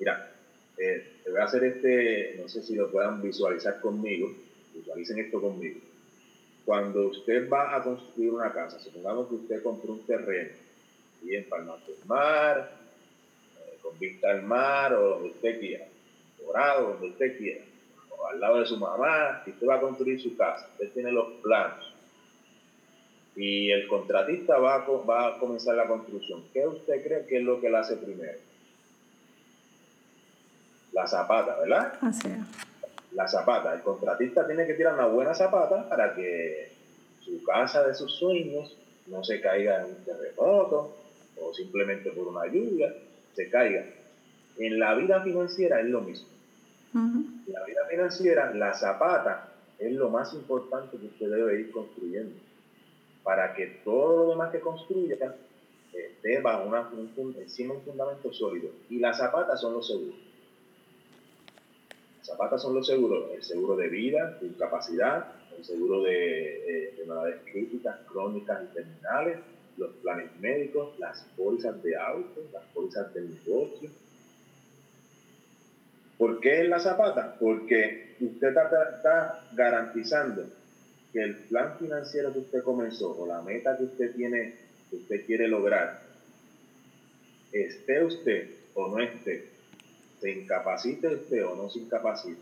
Mira, 0.00 0.32
eh, 0.78 1.12
te 1.22 1.30
voy 1.30 1.40
a 1.40 1.44
hacer 1.44 1.62
este, 1.62 2.36
no 2.40 2.48
sé 2.48 2.62
si 2.62 2.74
lo 2.74 2.90
puedan 2.90 3.22
visualizar 3.22 3.80
conmigo, 3.80 4.34
visualicen 4.74 5.18
esto 5.20 5.40
conmigo. 5.40 5.78
Cuando 6.70 7.08
usted 7.08 7.50
va 7.50 7.74
a 7.74 7.82
construir 7.82 8.30
una 8.30 8.52
casa, 8.52 8.78
supongamos 8.78 9.26
que 9.26 9.34
usted 9.34 9.60
compró 9.60 9.94
un 9.94 10.06
terreno, 10.06 10.50
bien 11.20 11.44
Palma 11.48 11.74
del 11.84 11.96
Mar, 12.06 12.70
eh, 13.58 13.78
con 13.82 13.98
vista 13.98 14.30
al 14.30 14.44
mar, 14.44 14.94
o 14.94 15.08
donde 15.08 15.30
usted 15.30 15.58
quiera, 15.58 15.86
dorado, 16.38 16.92
donde 16.92 17.08
usted 17.08 17.36
quiera, 17.38 17.64
o 18.16 18.24
al 18.28 18.38
lado 18.38 18.60
de 18.60 18.66
su 18.66 18.76
mamá, 18.76 19.42
y 19.46 19.50
usted 19.50 19.66
va 19.66 19.74
a 19.78 19.80
construir 19.80 20.22
su 20.22 20.36
casa, 20.36 20.68
usted 20.74 20.92
tiene 20.92 21.10
los 21.10 21.32
planos, 21.42 21.92
y 23.34 23.72
el 23.72 23.88
contratista 23.88 24.56
va 24.58 24.76
a, 24.76 24.86
va 24.86 25.26
a 25.26 25.38
comenzar 25.40 25.74
la 25.74 25.88
construcción. 25.88 26.44
¿Qué 26.52 26.68
usted 26.68 27.02
cree 27.02 27.26
que 27.26 27.38
es 27.38 27.42
lo 27.42 27.60
que 27.60 27.66
él 27.66 27.74
hace 27.74 27.96
primero? 27.96 28.38
La 30.92 31.08
zapata, 31.08 31.58
¿verdad? 31.58 31.98
Así 32.00 32.28
La 33.20 33.28
zapata. 33.28 33.74
El 33.74 33.82
contratista 33.82 34.46
tiene 34.46 34.66
que 34.66 34.72
tirar 34.72 34.94
una 34.94 35.04
buena 35.04 35.34
zapata 35.34 35.86
para 35.86 36.14
que 36.14 36.72
su 37.20 37.42
casa 37.44 37.86
de 37.86 37.94
sus 37.94 38.10
sueños 38.14 38.74
no 39.08 39.22
se 39.22 39.42
caiga 39.42 39.80
en 39.80 39.90
un 39.90 40.04
terremoto 40.06 40.96
o 41.38 41.52
simplemente 41.52 42.12
por 42.12 42.28
una 42.28 42.46
lluvia, 42.46 42.94
se 43.34 43.50
caiga. 43.50 43.84
En 44.56 44.78
la 44.78 44.94
vida 44.94 45.20
financiera 45.20 45.80
es 45.80 45.86
lo 45.88 46.00
mismo. 46.00 46.28
En 46.94 47.52
la 47.52 47.62
vida 47.66 47.84
financiera, 47.90 48.54
la 48.54 48.72
zapata 48.72 49.52
es 49.78 49.92
lo 49.92 50.08
más 50.08 50.32
importante 50.32 50.96
que 50.96 51.04
usted 51.04 51.30
debe 51.30 51.60
ir 51.60 51.70
construyendo 51.72 52.40
para 53.22 53.52
que 53.52 53.66
todo 53.84 54.24
lo 54.24 54.30
demás 54.30 54.50
que 54.50 54.60
construya 54.60 55.18
esté 55.92 56.40
bajo 56.40 56.66
una, 56.66 56.88
un, 56.88 57.36
encima 57.38 57.74
un 57.74 57.82
fundamento 57.82 58.32
sólido. 58.32 58.70
Y 58.88 58.98
las 58.98 59.18
zapatas 59.18 59.60
son 59.60 59.74
los 59.74 59.86
seguros. 59.86 60.29
Zapatas 62.22 62.62
son 62.62 62.74
los 62.74 62.86
seguros, 62.86 63.30
el 63.34 63.42
seguro 63.42 63.76
de 63.76 63.88
vida, 63.88 64.36
de 64.40 64.48
incapacidad, 64.48 65.32
el 65.56 65.64
seguro 65.64 66.02
de 66.02 66.90
enfermedades 66.90 67.40
críticas, 67.50 67.98
crónicas 68.06 68.62
y 68.62 68.74
terminales, 68.74 69.38
los 69.76 69.90
planes 69.96 70.30
médicos, 70.40 70.98
las 70.98 71.22
pólizas 71.36 71.82
de 71.82 71.96
auto, 71.96 72.42
las 72.52 72.64
pólizas 72.74 73.12
de 73.14 73.22
negocio. 73.22 73.90
¿Por 76.18 76.40
qué 76.40 76.60
en 76.60 76.70
la 76.70 76.78
zapata? 76.78 77.36
Porque 77.40 78.14
usted 78.20 78.48
está 78.48 79.42
garantizando 79.52 80.44
que 81.12 81.22
el 81.22 81.36
plan 81.36 81.78
financiero 81.78 82.32
que 82.32 82.40
usted 82.40 82.62
comenzó 82.62 83.18
o 83.18 83.26
la 83.26 83.40
meta 83.40 83.76
que 83.76 83.84
usted 83.84 84.14
tiene, 84.14 84.54
que 84.90 84.96
usted 84.96 85.24
quiere 85.24 85.48
lograr, 85.48 85.98
esté 87.52 88.04
usted 88.04 88.50
o 88.74 88.88
no 88.88 89.00
esté, 89.00 89.49
se 90.20 90.30
incapacite 90.30 91.08
usted 91.08 91.46
o 91.46 91.56
no 91.56 91.70
se 91.70 91.78
incapacite, 91.78 92.40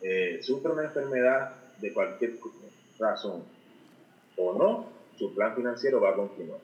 eh, 0.00 0.38
sufre 0.42 0.72
una 0.72 0.84
enfermedad 0.84 1.52
de 1.80 1.92
cualquier 1.92 2.34
razón 2.98 3.42
o 4.36 4.58
no, 4.58 4.88
su 5.18 5.34
plan 5.34 5.54
financiero 5.54 6.00
va 6.00 6.10
a 6.10 6.14
continuar. 6.14 6.60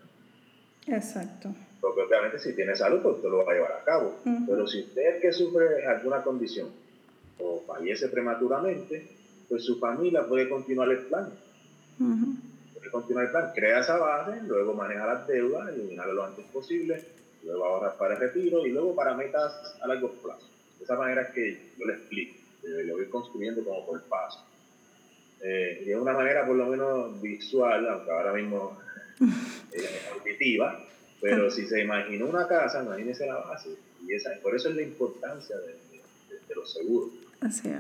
Exacto. 0.87 1.55
Porque 1.81 2.03
obviamente 2.03 2.39
si 2.39 2.55
tiene 2.55 2.75
salud, 2.77 3.01
pues 3.01 3.17
usted 3.17 3.29
lo 3.29 3.45
va 3.45 3.53
a 3.53 3.55
llevar 3.55 3.73
a 3.73 3.85
cabo. 3.85 4.17
Pero 4.47 4.67
si 4.67 4.81
usted 4.81 5.17
es 5.17 5.23
que 5.23 5.33
sufre 5.33 5.87
alguna 5.87 6.23
condición 6.23 6.69
o 7.39 7.63
fallece 7.67 8.09
prematuramente, 8.09 9.07
pues 9.49 9.65
su 9.65 9.79
familia 9.79 10.27
puede 10.27 10.49
continuar 10.49 10.91
el 10.91 10.99
plan. 10.99 11.31
Puede 11.99 12.91
continuar 12.91 13.27
el 13.27 13.31
plan, 13.31 13.53
crea 13.55 13.81
esa 13.81 13.99
base, 13.99 14.43
luego 14.43 14.75
maneja 14.75 15.07
las 15.07 15.27
deudas, 15.27 15.69
eliminarlo 15.69 16.15
lo 16.15 16.25
antes 16.25 16.45
posible, 16.47 17.05
luego 17.45 17.65
ahorrar 17.65 17.97
para 17.97 18.15
el 18.15 18.21
retiro 18.21 18.67
y 18.67 18.71
luego 18.71 18.95
para 18.95 19.15
metas 19.15 19.77
a 19.81 19.87
largo 19.87 20.13
plazo. 20.13 20.47
De 20.79 20.85
esa 20.85 20.97
manera 20.97 21.23
es 21.23 21.31
que 21.31 21.73
yo 21.79 21.87
le 21.87 21.95
explico, 21.95 22.35
lo 22.63 22.95
voy 22.95 23.07
construyendo 23.07 23.65
como 23.65 23.87
por 23.87 24.03
paso. 24.05 24.45
Eh, 25.43 25.85
y 25.87 25.91
es 25.91 25.97
una 25.97 26.13
manera 26.13 26.47
por 26.47 26.57
lo 26.57 26.67
menos 26.67 27.21
visual, 27.21 27.89
aunque 27.89 28.11
ahora 28.11 28.33
mismo 28.33 28.79
es 29.73 30.09
auditiva, 30.13 30.85
pero 31.21 31.51
si 31.51 31.67
se 31.67 31.81
imaginó 31.81 32.27
una 32.27 32.47
casa, 32.47 32.83
imagínese 32.83 33.27
la 33.27 33.37
base. 33.37 33.71
Y 34.07 34.15
esa, 34.15 34.31
por 34.43 34.55
eso 34.55 34.71
es 34.71 34.77
la 34.77 34.83
importancia 34.83 35.57
de, 35.59 35.77
de 36.49 36.55
los 36.55 36.73
seguros. 36.73 37.11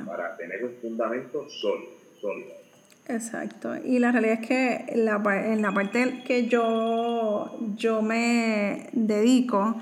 Para 0.06 0.36
tener 0.36 0.64
un 0.64 0.74
fundamento 0.80 1.48
sólido, 1.50 2.60
Exacto. 3.08 3.74
Y 3.76 3.98
la 3.98 4.12
realidad 4.12 4.38
es 4.40 4.46
que 4.46 4.92
la, 4.96 5.20
en 5.46 5.62
la 5.62 5.72
parte 5.72 6.22
que 6.24 6.46
yo, 6.46 7.58
yo 7.76 8.02
me 8.02 8.88
dedico, 8.92 9.76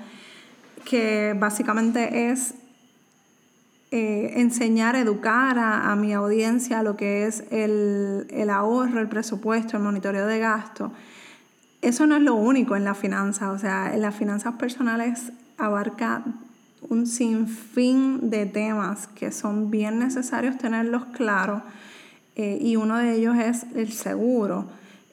que 0.85 1.35
básicamente 1.37 2.31
es 2.31 2.55
eh, 3.91 4.33
enseñar, 4.37 4.95
educar 4.95 5.57
a, 5.57 5.95
mi 5.95 6.13
audiencia 6.13 6.83
lo 6.83 6.95
que 6.95 7.25
es 7.25 7.43
el, 7.51 8.27
el, 8.29 8.49
ahorro, 8.49 8.99
el 8.99 9.09
presupuesto, 9.09 9.77
el 9.77 9.83
monitoreo 9.83 10.25
de 10.27 10.39
gasto. 10.39 10.91
Eso 11.81 12.05
no 12.05 12.17
es 12.17 12.21
lo 12.21 12.35
único 12.35 12.75
en 12.75 12.83
las 12.83 12.97
finanzas, 12.97 13.49
o 13.49 13.57
sea, 13.57 13.93
en 13.93 14.01
las 14.01 14.15
finanzas 14.15 14.55
personales 14.55 15.31
abarca 15.57 16.23
un 16.81 17.07
sinfín 17.07 18.29
de 18.29 18.45
temas 18.45 19.07
que 19.07 19.31
son 19.31 19.71
bien 19.71 19.99
necesarios 19.99 20.57
tenerlos 20.57 21.05
claros 21.05 21.61
eh, 22.41 22.57
y 22.61 22.77
uno 22.77 22.95
de 22.95 23.15
ellos 23.15 23.35
es 23.37 23.65
el 23.75 23.91
seguro. 23.91 24.65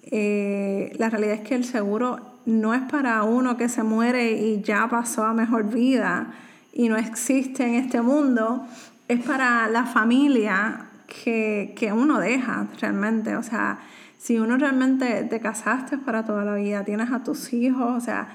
Eh, 0.05 0.95
la 0.97 1.11
realidad 1.11 1.35
es 1.35 1.41
que 1.41 1.57
el 1.57 1.65
seguro 1.65 2.21
no 2.45 2.73
es 2.73 2.83
para 2.83 3.25
uno 3.25 3.57
que 3.57 3.69
se 3.69 3.83
muere 3.83 4.31
y 4.31 4.63
ya 4.63 4.87
pasó 4.89 5.25
a 5.25 5.35
mejor 5.35 5.69
vida 5.69 6.29
y 6.73 6.89
no 6.89 6.97
existe 6.97 7.65
en 7.67 7.75
este 7.75 8.01
mundo, 8.01 8.65
es 9.09 9.25
para 9.25 9.67
la 9.67 9.87
familia 9.87 10.87
que, 11.09 11.75
que 11.77 11.93
uno 11.93 12.21
deja 12.21 12.69
realmente. 12.81 13.35
O 13.35 13.43
sea, 13.43 13.81
si 14.19 14.39
uno 14.39 14.57
realmente 14.57 15.25
te 15.25 15.41
casaste 15.41 15.99
para 15.99 16.25
toda 16.25 16.45
la 16.45 16.55
vida, 16.55 16.85
tienes 16.85 17.11
a 17.11 17.25
tus 17.25 17.53
hijos, 17.53 17.93
o 17.93 18.01
sea, 18.01 18.29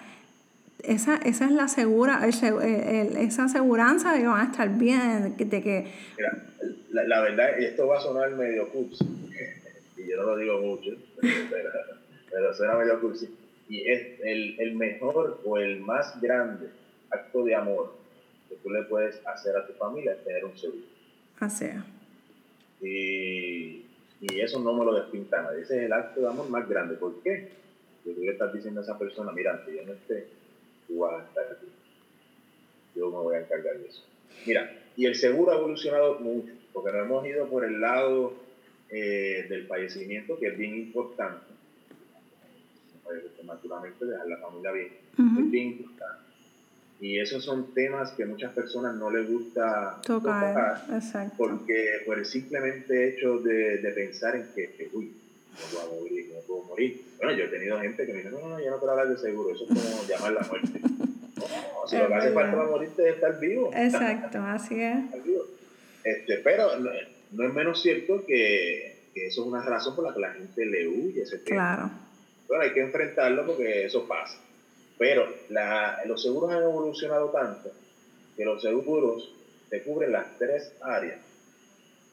esa, 0.83 1.15
esa 1.17 1.45
es 1.45 1.51
la 1.51 1.67
segura, 1.67 2.27
esa 2.27 3.43
aseguranza 3.43 4.13
de 4.13 4.19
que 4.19 4.27
van 4.27 4.47
a 4.47 4.51
estar 4.51 4.69
bien, 4.77 5.35
de 5.37 5.61
que... 5.61 5.87
Mira, 6.17 6.43
la, 6.89 7.21
verdad, 7.21 7.49
y 7.59 7.65
esto 7.65 7.87
va 7.87 7.97
a 7.97 8.01
sonar 8.01 8.31
medio 8.31 8.69
cursi, 8.69 9.05
y 9.97 10.09
yo 10.09 10.17
no 10.17 10.23
lo 10.23 10.37
digo 10.37 10.61
mucho, 10.61 10.91
pero, 11.21 11.69
pero 12.29 12.53
suena 12.53 12.75
medio 12.75 12.99
cursi, 12.99 13.29
y 13.69 13.89
es 13.89 14.19
el, 14.23 14.59
el 14.59 14.75
mejor 14.75 15.41
o 15.45 15.57
el 15.57 15.79
más 15.79 16.19
grande 16.21 16.67
acto 17.09 17.43
de 17.43 17.55
amor 17.55 17.93
que 18.49 18.55
tú 18.57 18.69
le 18.69 18.83
puedes 18.83 19.25
hacer 19.25 19.55
a 19.55 19.65
tu 19.65 19.73
familia 19.73 20.13
es 20.13 20.23
tener 20.23 20.45
un 20.45 20.57
seguro. 20.57 20.83
Así 21.39 21.65
Y, 22.81 23.85
y 24.21 24.39
eso 24.41 24.59
no 24.59 24.73
me 24.73 24.85
lo 24.85 24.93
despinta 24.93 25.41
nadie. 25.41 25.61
Ese 25.61 25.77
es 25.77 25.83
el 25.83 25.93
acto 25.93 26.21
de 26.21 26.27
amor 26.27 26.49
más 26.49 26.67
grande. 26.67 26.95
¿Por 26.95 27.21
qué? 27.23 27.49
Porque 28.03 28.19
tú 28.19 28.25
le 28.25 28.33
estás 28.33 28.53
diciendo 28.53 28.81
a 28.81 28.83
esa 28.83 28.97
persona, 28.97 29.31
mira, 29.31 29.53
aunque 29.53 29.75
yo 29.75 29.85
no 29.85 29.93
esté, 29.93 30.27
yo 32.95 33.09
me 33.09 33.17
voy 33.17 33.35
a 33.35 33.39
encargar 33.39 33.77
de 33.77 33.87
eso. 33.87 34.03
Mira, 34.45 34.77
y 34.95 35.05
el 35.05 35.15
seguro 35.15 35.51
ha 35.51 35.57
evolucionado 35.57 36.19
mucho, 36.19 36.53
porque 36.73 36.91
nos 36.91 37.05
hemos 37.05 37.25
ido 37.25 37.47
por 37.47 37.63
el 37.63 37.79
lado 37.79 38.33
eh, 38.89 39.45
del 39.49 39.67
fallecimiento, 39.67 40.37
que 40.37 40.47
es 40.47 40.57
bien 40.57 40.75
importante. 40.75 41.45
Naturalmente, 43.43 44.05
dejar 44.05 44.27
la 44.27 44.37
familia 44.37 44.71
bien, 44.71 44.93
es 45.17 45.51
bien 45.51 45.67
importante. 45.67 46.21
Y 47.01 47.19
esos 47.19 47.43
son 47.43 47.73
temas 47.73 48.11
que 48.11 48.25
muchas 48.25 48.53
personas 48.53 48.95
no 48.95 49.09
les 49.09 49.29
gusta 49.29 49.99
tocar, 50.05 50.85
porque 51.35 52.03
por 52.05 52.19
el 52.19 52.25
simplemente 52.25 53.09
hecho 53.09 53.39
de, 53.39 53.79
de 53.79 53.91
pensar 53.91 54.35
en 54.35 54.47
que, 54.53 54.71
que 54.73 54.89
uy, 54.93 55.11
no 55.73 55.79
a 55.79 55.85
morir, 55.99 56.31
no 56.33 56.39
puedo 56.41 56.63
morir. 56.63 57.05
Bueno, 57.17 57.33
yo 57.33 57.45
he 57.45 57.47
tenido 57.47 57.79
gente 57.79 58.05
que 58.05 58.13
me 58.13 58.19
dice, 58.19 58.31
no, 58.31 58.39
no, 58.39 58.59
yo 58.59 58.71
no 58.71 58.77
quiero 58.77 58.91
hablar 58.91 59.09
de 59.09 59.17
seguro, 59.17 59.53
eso 59.53 59.65
es 59.65 59.69
como 59.69 60.03
llamar 60.07 60.31
la 60.33 60.41
muerte. 60.41 60.79
No, 60.79 61.87
si 61.87 61.97
lo 61.97 62.07
que 62.07 62.13
hace 62.13 62.31
falta 62.31 62.55
para 62.55 62.69
morirte 62.69 63.09
es 63.09 63.15
estar 63.15 63.39
vivo. 63.39 63.71
Exacto, 63.75 64.39
así 64.45 64.81
es. 64.81 65.03
Este, 66.03 66.37
pero 66.37 66.77
no, 66.77 66.91
es 67.47 67.53
menos 67.53 67.81
cierto 67.81 68.25
que, 68.25 69.09
que, 69.13 69.27
eso 69.27 69.41
es 69.41 69.47
una 69.47 69.63
razón 69.63 69.95
por 69.95 70.05
la 70.05 70.13
que 70.13 70.19
la 70.19 70.33
gente 70.33 70.65
le 70.65 70.87
huye 70.87 71.21
ese 71.23 71.39
tema. 71.39 71.75
Claro. 71.75 71.91
Bueno, 72.47 72.63
hay 72.63 72.73
que 72.73 72.81
enfrentarlo 72.81 73.45
porque 73.45 73.85
eso 73.85 74.07
pasa. 74.07 74.37
Pero 74.97 75.27
la, 75.49 76.01
los 76.05 76.21
seguros 76.21 76.51
han 76.51 76.63
evolucionado 76.63 77.29
tanto 77.29 77.71
que 78.35 78.45
los 78.45 78.61
seguros 78.61 79.33
te 79.69 79.81
cubren 79.83 80.11
las 80.11 80.37
tres 80.37 80.73
áreas, 80.81 81.19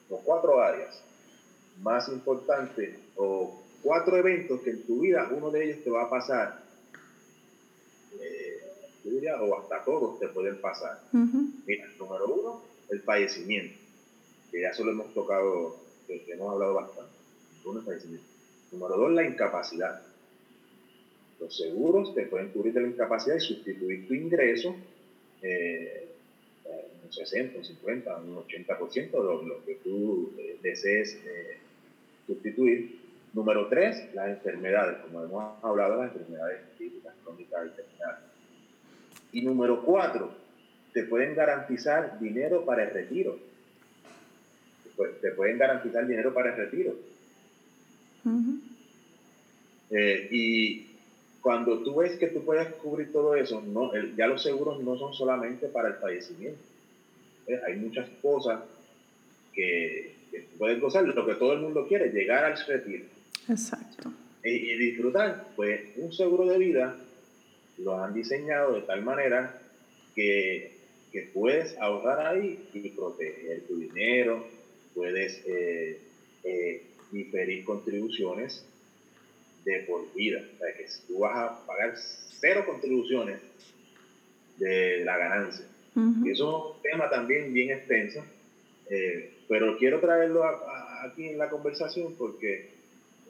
o 0.09 0.19
cuatro 0.23 0.61
áreas 0.61 1.03
más 1.81 2.09
importantes, 2.09 2.95
o 3.15 3.61
cuatro 3.81 4.17
eventos 4.17 4.61
que 4.61 4.71
en 4.71 4.83
tu 4.83 5.01
vida 5.01 5.29
uno 5.31 5.51
de 5.51 5.65
ellos 5.65 5.83
te 5.83 5.89
va 5.89 6.03
a 6.03 6.09
pasar, 6.09 6.63
eh, 8.19 8.59
yo 9.03 9.11
diría, 9.11 9.41
o 9.41 9.59
hasta 9.59 9.83
todos 9.83 10.19
te 10.19 10.27
pueden 10.27 10.59
pasar. 10.59 11.01
Mira, 11.11 11.87
número 11.97 12.27
uno, 12.27 12.61
el 12.89 13.01
fallecimiento, 13.01 13.77
que 14.51 14.61
ya 14.61 14.73
solo 14.73 14.91
hemos 14.91 15.13
tocado, 15.13 15.77
que 16.07 16.23
hemos 16.27 16.51
hablado 16.51 16.73
bastante. 16.73 17.11
Uno, 17.65 17.79
el 17.79 17.85
fallecimiento. 17.85 18.27
Número 18.71 18.97
dos, 18.97 19.11
la 19.11 19.23
incapacidad. 19.23 20.01
Los 21.39 21.55
seguros 21.55 22.13
te 22.13 22.25
pueden 22.25 22.49
cubrir 22.49 22.73
de 22.73 22.81
la 22.81 22.87
incapacidad 22.87 23.37
y 23.37 23.39
sustituir 23.39 24.07
tu 24.07 24.13
ingreso 24.13 24.75
eh, 25.41 26.09
un 27.03 27.13
60, 27.13 27.57
un 27.57 27.63
50, 27.63 28.17
un 28.17 28.35
80% 28.45 29.11
de 29.11 29.47
lo, 29.47 29.65
que 29.65 29.75
tú 29.75 30.33
eh, 30.37 30.57
desees 30.61 31.17
eh, 31.25 31.57
sustituir. 32.29 32.99
Número 33.33 33.67
tres, 33.67 34.13
las 34.15 34.29
enfermedades, 34.29 34.97
como 34.99 35.23
hemos 35.23 35.63
hablado, 35.63 36.01
las 36.01 36.13
enfermedades 36.13 36.61
físicas, 36.77 37.13
crónicas 37.23 37.67
y 37.67 37.75
terminales. 37.75 38.19
Y 39.31 39.41
número 39.41 39.83
cuatro, 39.83 40.31
te 40.93 41.03
pueden 41.03 41.35
garantizar 41.35 42.19
dinero 42.19 42.65
para 42.65 42.83
el 42.83 42.91
retiro. 42.91 43.37
Te 45.21 45.31
pueden 45.31 45.57
garantizar 45.57 46.07
dinero 46.07 46.33
para 46.33 46.51
el 46.51 46.57
retiro. 46.57 46.95
y 50.31 50.87
cuando 51.41 51.79
tú 51.79 51.95
ves 51.95 52.17
que 52.17 52.27
tú 52.27 52.43
puedes 52.43 52.67
cubrir 52.75 53.11
todo 53.11 53.35
eso, 53.35 53.61
no, 53.61 53.91
ya 54.15 54.27
los 54.27 54.43
seguros 54.43 54.81
no 54.81 54.97
son 54.97 55.13
solamente 55.13 55.67
para 55.67 55.89
el 55.89 55.95
fallecimiento. 55.95 56.59
Eh, 57.47 57.59
hay 57.65 57.77
muchas 57.77 58.09
cosas 58.21 58.61
que, 59.53 60.18
que 60.31 60.47
puedes 60.57 60.79
gozar, 60.79 61.03
lo 61.03 61.25
que 61.25 61.35
todo 61.35 61.53
el 61.53 61.59
mundo 61.59 61.87
quiere, 61.87 62.11
llegar 62.11 62.43
al 62.43 62.57
retiro. 62.65 63.05
Exacto. 63.47 64.11
Y, 64.43 64.77
disfrutar, 64.77 65.47
pues 65.55 65.81
un 65.97 66.13
seguro 66.13 66.45
de 66.45 66.57
vida 66.57 66.95
lo 67.77 68.01
han 68.01 68.13
diseñado 68.13 68.75
de 68.75 68.81
tal 68.81 69.03
manera 69.03 69.61
que, 70.15 70.71
que 71.11 71.29
puedes 71.33 71.77
ahorrar 71.77 72.25
ahí 72.25 72.67
y 72.73 72.89
proteger 72.89 73.61
tu 73.67 73.77
dinero, 73.77 74.45
puedes 74.93 75.41
eh, 75.45 75.99
eh, 76.43 76.83
diferir 77.11 77.63
contribuciones 77.63 78.65
de 79.65 79.79
por 79.81 80.13
vida. 80.13 80.41
O 80.55 80.57
sea, 80.57 80.73
que 80.73 80.85
tú 81.07 81.19
vas 81.19 81.37
a 81.37 81.65
pagar 81.65 81.95
cero 81.97 82.63
contribuciones 82.65 83.39
de 84.57 85.03
la 85.05 85.17
ganancia. 85.17 85.65
Y 86.23 86.31
eso 86.31 86.75
es 86.75 86.75
un 86.77 86.81
tema 86.81 87.09
también 87.09 87.51
bien 87.51 87.71
extenso, 87.71 88.23
eh, 88.89 89.43
pero 89.47 89.77
quiero 89.77 89.99
traerlo 89.99 90.43
aquí 91.03 91.27
en 91.27 91.37
la 91.37 91.49
conversación 91.49 92.15
porque 92.17 92.71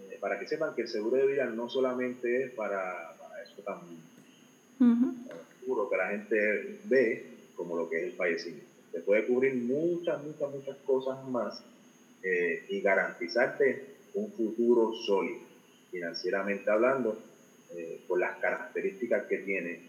eh, 0.10 0.18
para 0.20 0.40
que 0.40 0.48
sepan 0.48 0.74
que 0.74 0.84
el 0.84 0.88
seguro 0.88 1.18
de 1.18 1.28
vida 1.28 1.46
no 1.46 1.70
solamente 1.70 2.44
es 2.44 2.52
para, 2.52 3.16
para 3.20 3.44
eso 3.44 3.62
también. 3.64 4.02
Uh 4.80 5.16
que 5.90 5.98
la 5.98 6.08
gente 6.10 6.80
ve 6.86 7.26
como 7.56 7.76
lo 7.76 7.90
que 7.90 7.98
es 7.98 8.04
el 8.06 8.14
fallecimiento. 8.14 8.68
Te 8.92 9.02
puede 9.02 9.26
cubrir 9.28 9.54
muchas, 9.56 10.24
muchas, 10.24 10.52
muchas 10.52 10.78
cosas 10.78 11.24
más 11.28 11.64
eh, 12.24 12.66
y 12.70 12.82
garantizarte 12.82 13.86
un 14.16 14.32
futuro 14.32 14.94
sólido 14.94 15.42
financieramente 15.92 16.70
hablando, 16.70 17.18
por 18.08 18.20
las 18.20 18.38
características 18.40 19.26
que 19.28 19.38
tiene 19.40 19.80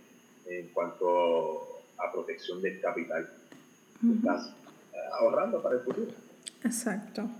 en 0.46 0.68
cuanto 0.68 1.82
a 1.96 2.12
protección 2.12 2.60
del 2.60 2.80
capital. 2.80 3.28
Ahorrando 5.18 5.62
para 5.62 5.76
el 5.76 5.82
futuro. 5.82 6.12
Exacto. 6.64 7.30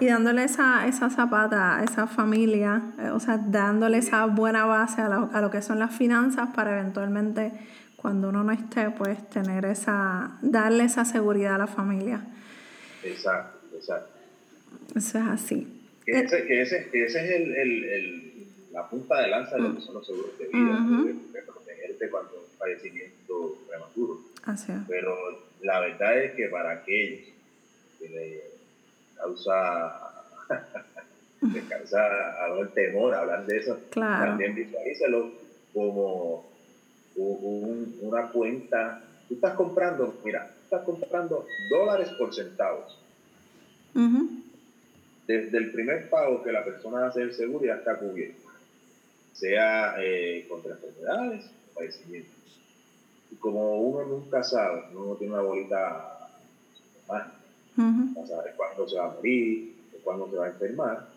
Y 0.00 0.06
dándole 0.06 0.44
esa, 0.44 0.86
esa 0.86 1.08
zapata 1.08 1.78
a 1.78 1.84
esa 1.84 2.06
familia, 2.06 2.82
eh, 2.98 3.10
o 3.10 3.20
sea, 3.20 3.38
dándole 3.38 3.98
esa 3.98 4.26
buena 4.26 4.64
base 4.66 5.00
a 5.00 5.08
lo, 5.08 5.30
a 5.32 5.40
lo 5.40 5.50
que 5.50 5.62
son 5.62 5.78
las 5.78 5.94
finanzas 5.94 6.48
para 6.54 6.78
eventualmente, 6.78 7.52
cuando 7.96 8.28
uno 8.28 8.42
no 8.44 8.52
esté, 8.52 8.90
pues 8.90 9.30
tener 9.30 9.64
esa, 9.64 10.36
darle 10.42 10.84
esa 10.84 11.04
seguridad 11.04 11.54
a 11.54 11.58
la 11.58 11.66
familia. 11.66 12.22
Exacto, 13.02 13.76
exacto. 13.76 14.10
Eso 14.94 15.18
es 15.18 15.24
así. 15.26 15.80
Que 16.04 16.20
ese, 16.20 16.44
que 16.44 16.62
ese, 16.62 16.90
ese 16.92 17.02
es 17.02 17.30
el, 17.30 17.54
el, 17.54 17.84
el, 17.84 18.46
la 18.72 18.88
punta 18.90 19.20
de 19.20 19.28
lanza 19.28 19.56
de 19.56 19.62
lo 19.62 19.74
que 19.74 19.80
son 19.80 19.94
los 19.94 20.06
seguros 20.06 20.38
de 20.38 20.48
vida, 20.48 20.86
de, 21.32 21.42
protegerte 21.42 22.10
cuando 22.10 22.40
un 22.40 22.58
fallecimiento 22.58 23.58
prematuro. 23.68 24.20
Pero 24.86 25.43
la 25.64 25.80
verdad 25.80 26.18
es 26.18 26.32
que 26.34 26.48
para 26.48 26.70
aquellos 26.72 27.28
que 27.98 28.08
le 28.08 28.42
causa, 29.16 30.24
causa 31.68 32.56
el 32.60 32.68
temor 32.70 33.14
hablar 33.14 33.44
de 33.46 33.58
eso, 33.58 33.78
también 33.92 34.54
visualízalo 34.54 35.32
como 35.72 36.48
un, 37.16 37.98
una 38.02 38.28
cuenta. 38.28 39.02
Tú 39.28 39.34
estás 39.34 39.54
comprando, 39.54 40.20
mira, 40.24 40.50
estás 40.62 40.82
comprando 40.82 41.46
dólares 41.70 42.10
por 42.18 42.34
centavos 42.34 42.98
desde 45.26 45.58
el 45.58 45.70
primer 45.72 46.08
pago 46.10 46.42
que 46.42 46.52
la 46.52 46.64
persona 46.64 47.06
hace 47.06 47.22
el 47.22 47.34
seguro 47.34 47.64
ya 47.64 47.76
está 47.76 47.96
cubierto, 47.96 48.48
sea 49.32 49.94
eh, 49.98 50.46
contra 50.48 50.72
enfermedades 50.72 51.46
o 51.46 51.74
padecimientos. 51.74 52.34
Como 53.40 53.80
uno 53.80 54.06
nunca 54.06 54.42
sabe, 54.42 54.84
uno 54.94 55.14
tiene 55.16 55.34
una 55.34 55.42
bolita 55.42 56.30
mágica, 57.08 57.34
no 57.76 58.26
sabe 58.26 58.52
cuándo 58.56 58.88
se 58.88 58.96
va 58.96 59.06
a 59.06 59.14
morir, 59.14 59.74
cuándo 60.02 60.30
se 60.30 60.36
va 60.36 60.46
a 60.46 60.48
enfermar, 60.48 61.08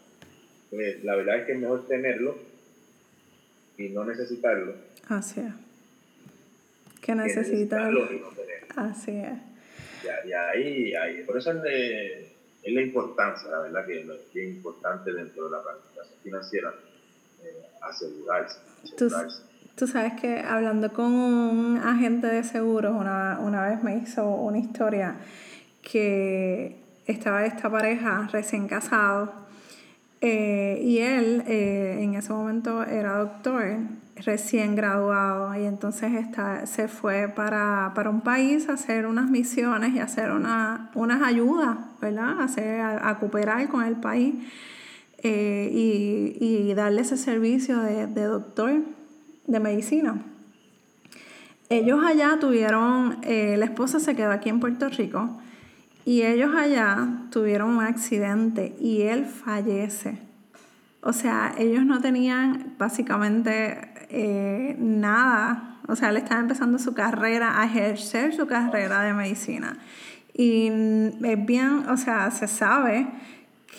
pues 0.69 1.03
la 1.03 1.15
verdad 1.15 1.39
es 1.39 1.45
que 1.45 1.51
es 1.53 1.59
mejor 1.59 1.85
tenerlo 1.87 2.35
y 3.77 3.89
no 3.89 4.05
necesitarlo. 4.05 4.73
Así 5.07 5.41
es. 5.41 5.53
Que 7.01 7.15
necesitarlo 7.15 8.11
y 8.11 8.19
no 8.19 8.29
tenerlo. 8.29 8.67
Así 8.75 9.11
es. 9.11 10.25
Y, 10.25 10.31
ahí, 10.31 10.93
ahí, 10.95 11.23
por 11.23 11.37
eso 11.37 11.51
es 11.51 11.61
de 11.61 12.37
es 12.67 12.73
la 12.73 12.81
importancia, 12.81 13.49
la 13.49 13.59
verdad 13.59 13.85
que 13.85 14.01
es 14.01 14.49
importante 14.49 15.13
dentro 15.13 15.45
de 15.45 15.51
la 15.51 15.63
planificación 15.63 16.19
financiera 16.21 16.73
eh, 17.41 17.65
asegurarse. 17.81 18.59
Tú, 18.97 19.09
sabes 19.85 20.13
que 20.13 20.39
hablando 20.39 20.91
con 20.91 21.13
un 21.13 21.77
agente 21.77 22.25
de 22.25 22.43
seguros, 22.43 22.95
una, 22.99 23.37
una 23.39 23.67
vez 23.67 23.83
me 23.83 23.97
hizo 23.97 24.27
una 24.27 24.57
historia 24.57 25.17
que 25.83 26.77
estaba 27.05 27.45
esta 27.45 27.69
pareja 27.69 28.27
recién 28.31 28.67
casado 28.67 29.31
eh, 30.19 30.81
y 30.83 30.97
él 30.97 31.43
eh, 31.47 31.99
en 32.01 32.15
ese 32.15 32.33
momento 32.33 32.83
era 32.83 33.17
doctor 33.17 33.77
recién 34.15 34.75
graduado 34.75 35.53
y 35.55 35.65
entonces 35.65 36.13
está, 36.13 36.65
se 36.65 36.87
fue 36.87 37.27
para, 37.27 37.93
un 38.09 38.21
país 38.21 38.67
a 38.67 38.73
hacer 38.73 39.05
unas 39.05 39.29
misiones 39.29 39.93
y 39.93 39.99
hacer 39.99 40.31
una, 40.31 40.89
unas 40.95 41.21
ayudas, 41.21 41.77
¿verdad? 42.01 42.41
Hacer, 42.41 42.81
a, 42.81 43.19
cooperar 43.19 43.67
con 43.67 43.83
el 43.83 43.95
país 43.97 44.35
eh, 45.21 45.69
y, 45.71 46.73
darle 46.73 47.01
ese 47.01 47.17
servicio 47.17 47.79
de, 47.79 48.23
doctor 48.23 48.81
de 49.47 49.59
medicina. 49.59 50.21
Ellos 51.69 51.99
allá 52.05 52.37
tuvieron, 52.39 53.17
eh, 53.23 53.55
la 53.57 53.65
esposa 53.65 53.99
se 53.99 54.15
quedó 54.15 54.31
aquí 54.31 54.49
en 54.49 54.59
Puerto 54.59 54.87
Rico 54.89 55.41
y 56.05 56.21
ellos 56.21 56.55
allá 56.55 57.07
tuvieron 57.31 57.71
un 57.71 57.83
accidente 57.83 58.75
y 58.79 59.01
él 59.01 59.25
fallece. 59.25 60.19
O 61.01 61.11
sea, 61.11 61.53
ellos 61.57 61.85
no 61.85 61.99
tenían 61.99 62.75
básicamente 62.77 63.91
eh, 64.09 64.75
nada, 64.79 65.79
o 65.87 65.95
sea, 65.95 66.09
él 66.09 66.17
estaba 66.17 66.39
empezando 66.39 66.79
su 66.79 66.93
carrera, 66.93 67.61
a 67.61 67.65
ejercer 67.65 68.33
su 68.33 68.47
carrera 68.47 69.01
de 69.01 69.13
medicina. 69.13 69.77
Y 70.33 70.67
es 71.23 71.45
bien, 71.45 71.85
o 71.89 71.97
sea, 71.97 72.31
se 72.31 72.47
sabe 72.47 73.07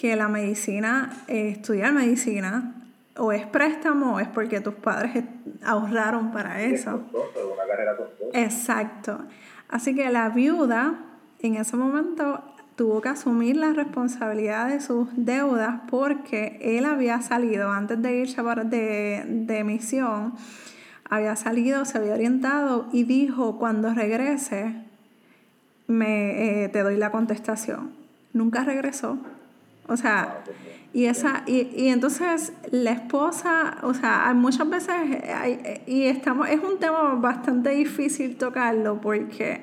que 0.00 0.16
la 0.16 0.28
medicina, 0.28 1.10
eh, 1.28 1.50
estudiar 1.50 1.92
medicina, 1.92 2.74
o 3.18 3.32
es 3.32 3.46
préstamo 3.46 4.14
o 4.14 4.20
es 4.20 4.28
porque 4.28 4.60
tus 4.60 4.74
padres 4.74 5.24
ahorraron 5.64 6.32
para 6.32 6.62
eso. 6.62 7.02
Exacto. 8.32 9.20
Así 9.68 9.94
que 9.94 10.08
la 10.10 10.28
viuda 10.30 10.98
en 11.40 11.56
ese 11.56 11.76
momento 11.76 12.42
tuvo 12.76 13.00
que 13.00 13.08
asumir 13.08 13.56
la 13.56 13.72
responsabilidad 13.72 14.68
de 14.68 14.80
sus 14.80 15.08
deudas 15.16 15.80
porque 15.90 16.58
él 16.62 16.84
había 16.84 17.20
salido 17.20 17.70
antes 17.70 18.00
de 18.00 18.18
irse 18.18 18.40
de, 18.42 19.24
de 19.26 19.64
misión, 19.64 20.34
había 21.10 21.34
salido, 21.36 21.84
se 21.84 21.98
había 21.98 22.14
orientado 22.14 22.86
y 22.92 23.04
dijo, 23.04 23.58
cuando 23.58 23.92
regrese, 23.94 24.74
me, 25.88 26.64
eh, 26.64 26.68
te 26.68 26.82
doy 26.82 26.96
la 26.96 27.10
contestación. 27.10 27.92
Nunca 28.32 28.62
regresó. 28.62 29.18
O 29.88 29.96
sea, 29.96 30.44
y 30.92 31.06
esa 31.06 31.42
y, 31.46 31.68
y 31.76 31.88
entonces 31.88 32.52
la 32.70 32.92
esposa, 32.92 33.78
o 33.82 33.94
sea, 33.94 34.32
muchas 34.34 34.68
veces 34.68 34.90
hay, 34.90 35.82
y 35.86 36.04
estamos 36.04 36.48
es 36.48 36.60
un 36.62 36.78
tema 36.78 37.14
bastante 37.14 37.70
difícil 37.70 38.36
tocarlo 38.36 39.00
porque 39.00 39.62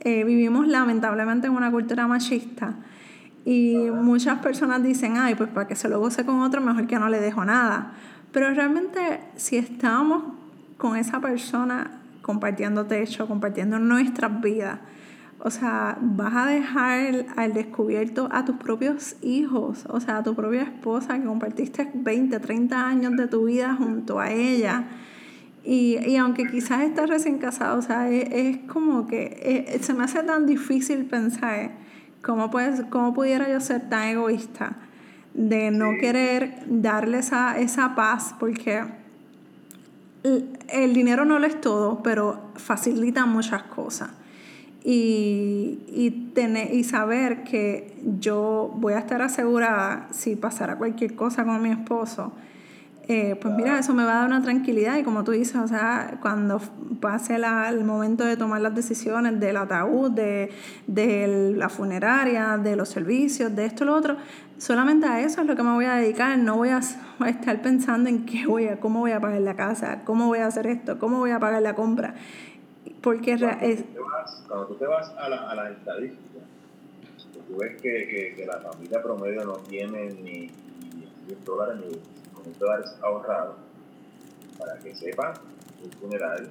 eh, 0.00 0.24
vivimos 0.24 0.68
lamentablemente 0.68 1.46
en 1.46 1.54
una 1.54 1.70
cultura 1.70 2.06
machista 2.06 2.74
y 3.44 3.76
muchas 3.90 4.38
personas 4.38 4.82
dicen, 4.82 5.16
ay, 5.18 5.34
pues 5.34 5.50
para 5.50 5.66
que 5.68 5.76
se 5.76 5.88
lo 5.88 6.00
goce 6.00 6.24
con 6.24 6.40
otro, 6.40 6.60
mejor 6.60 6.86
que 6.86 6.98
no 6.98 7.08
le 7.08 7.20
dejo 7.20 7.44
nada. 7.44 7.92
Pero 8.32 8.52
realmente 8.54 9.20
si 9.36 9.56
estamos 9.56 10.24
con 10.78 10.96
esa 10.96 11.20
persona 11.20 12.00
compartiendo 12.22 12.86
techo, 12.86 13.28
compartiendo 13.28 13.78
nuestras 13.78 14.40
vidas, 14.40 14.78
o 15.46 15.50
sea, 15.50 15.98
vas 16.00 16.34
a 16.34 16.46
dejar 16.46 17.26
al 17.36 17.52
descubierto 17.52 18.30
a 18.32 18.46
tus 18.46 18.56
propios 18.56 19.16
hijos, 19.20 19.84
o 19.90 20.00
sea, 20.00 20.16
a 20.16 20.22
tu 20.22 20.34
propia 20.34 20.62
esposa 20.62 21.18
que 21.18 21.26
compartiste 21.26 21.90
20, 21.92 22.40
30 22.40 22.88
años 22.88 23.14
de 23.14 23.28
tu 23.28 23.44
vida 23.44 23.74
junto 23.74 24.18
a 24.18 24.30
ella. 24.30 24.86
Y, 25.62 25.98
y 25.98 26.16
aunque 26.16 26.46
quizás 26.46 26.80
estés 26.80 27.10
recién 27.10 27.36
casado, 27.36 27.78
o 27.78 27.82
sea, 27.82 28.08
es, 28.08 28.56
como 28.68 29.06
que 29.06 29.38
eh, 29.42 29.78
se 29.82 29.92
me 29.92 30.04
hace 30.04 30.22
tan 30.22 30.46
difícil 30.46 31.04
pensar 31.04 31.72
cómo, 32.22 32.50
puedes, 32.50 32.80
cómo 32.88 33.12
pudiera 33.12 33.46
yo 33.46 33.60
ser 33.60 33.90
tan 33.90 34.04
egoísta 34.08 34.76
de 35.34 35.70
no 35.70 35.90
querer 36.00 36.54
darle 36.68 37.18
esa, 37.18 37.58
esa 37.58 37.94
paz, 37.94 38.34
porque 38.40 38.82
el 40.22 40.94
dinero 40.94 41.26
no 41.26 41.38
lo 41.38 41.46
es 41.46 41.60
todo, 41.60 42.02
pero 42.02 42.40
facilita 42.54 43.26
muchas 43.26 43.64
cosas 43.64 44.23
y, 44.84 45.78
y, 45.88 46.10
tener, 46.34 46.74
y 46.74 46.84
saber 46.84 47.42
que 47.42 47.96
yo 48.20 48.70
voy 48.76 48.92
a 48.92 48.98
estar 48.98 49.22
asegurada 49.22 50.08
si 50.12 50.36
pasara 50.36 50.76
cualquier 50.76 51.14
cosa 51.14 51.44
con 51.44 51.60
mi 51.62 51.70
esposo. 51.70 52.32
Eh, 53.06 53.36
pues 53.40 53.54
mira, 53.54 53.78
eso 53.78 53.92
me 53.92 54.02
va 54.04 54.12
a 54.12 54.14
dar 54.20 54.26
una 54.26 54.42
tranquilidad 54.42 54.96
y 54.96 55.02
como 55.02 55.24
tú 55.24 55.32
dices, 55.32 55.56
o 55.56 55.68
sea, 55.68 56.18
cuando 56.22 56.58
pase 57.00 57.38
la, 57.38 57.68
el 57.68 57.84
momento 57.84 58.24
de 58.24 58.36
tomar 58.38 58.62
las 58.62 58.74
decisiones 58.74 59.38
del 59.40 59.58
ataúd, 59.58 60.10
de, 60.10 60.50
de, 60.86 61.54
la 61.54 61.68
funeraria, 61.68 62.56
de 62.56 62.76
los 62.76 62.88
servicios, 62.88 63.54
de 63.54 63.66
esto, 63.66 63.84
lo 63.84 63.94
otro, 63.94 64.16
solamente 64.56 65.06
a 65.06 65.20
eso 65.20 65.42
es 65.42 65.46
lo 65.46 65.54
que 65.54 65.62
me 65.62 65.72
voy 65.72 65.84
a 65.84 65.96
dedicar, 65.96 66.38
no 66.38 66.56
voy 66.56 66.70
a, 66.70 66.80
a 67.18 67.28
estar 67.28 67.60
pensando 67.60 68.08
en 68.08 68.24
qué 68.24 68.46
voy 68.46 68.68
a, 68.68 68.80
cómo 68.80 69.00
voy 69.00 69.12
a 69.12 69.20
pagar 69.20 69.42
la 69.42 69.54
casa, 69.54 70.00
cómo 70.04 70.26
voy 70.26 70.38
a 70.38 70.46
hacer 70.46 70.66
esto, 70.66 70.98
cómo 70.98 71.18
voy 71.18 71.32
a 71.32 71.38
pagar 71.38 71.60
la 71.60 71.74
compra. 71.74 72.14
Porque 73.04 73.36
cuando, 73.38 73.66
es... 73.66 73.84
tú 73.84 73.92
te 73.92 74.00
vas, 74.00 74.44
cuando 74.48 74.66
tú 74.66 74.74
te 74.76 74.86
vas 74.86 75.10
a 75.10 75.28
las 75.28 75.40
a 75.42 75.54
la 75.54 75.70
estadísticas, 75.70 76.42
tú 77.46 77.56
ves 77.58 77.80
que, 77.82 78.08
que, 78.08 78.34
que, 78.34 78.46
la 78.46 78.58
familia 78.60 79.02
promedio 79.02 79.44
no 79.44 79.58
tiene 79.58 80.06
ni, 80.06 80.46
ni 80.46 81.06
10 81.26 81.44
dólares 81.44 81.76
ni 81.84 82.42
10 82.44 82.58
dólares 82.58 82.96
ahorrados. 83.02 83.56
Para 84.58 84.78
que 84.78 84.94
sepan, 84.94 85.34
un 85.84 85.90
funeral 85.92 86.50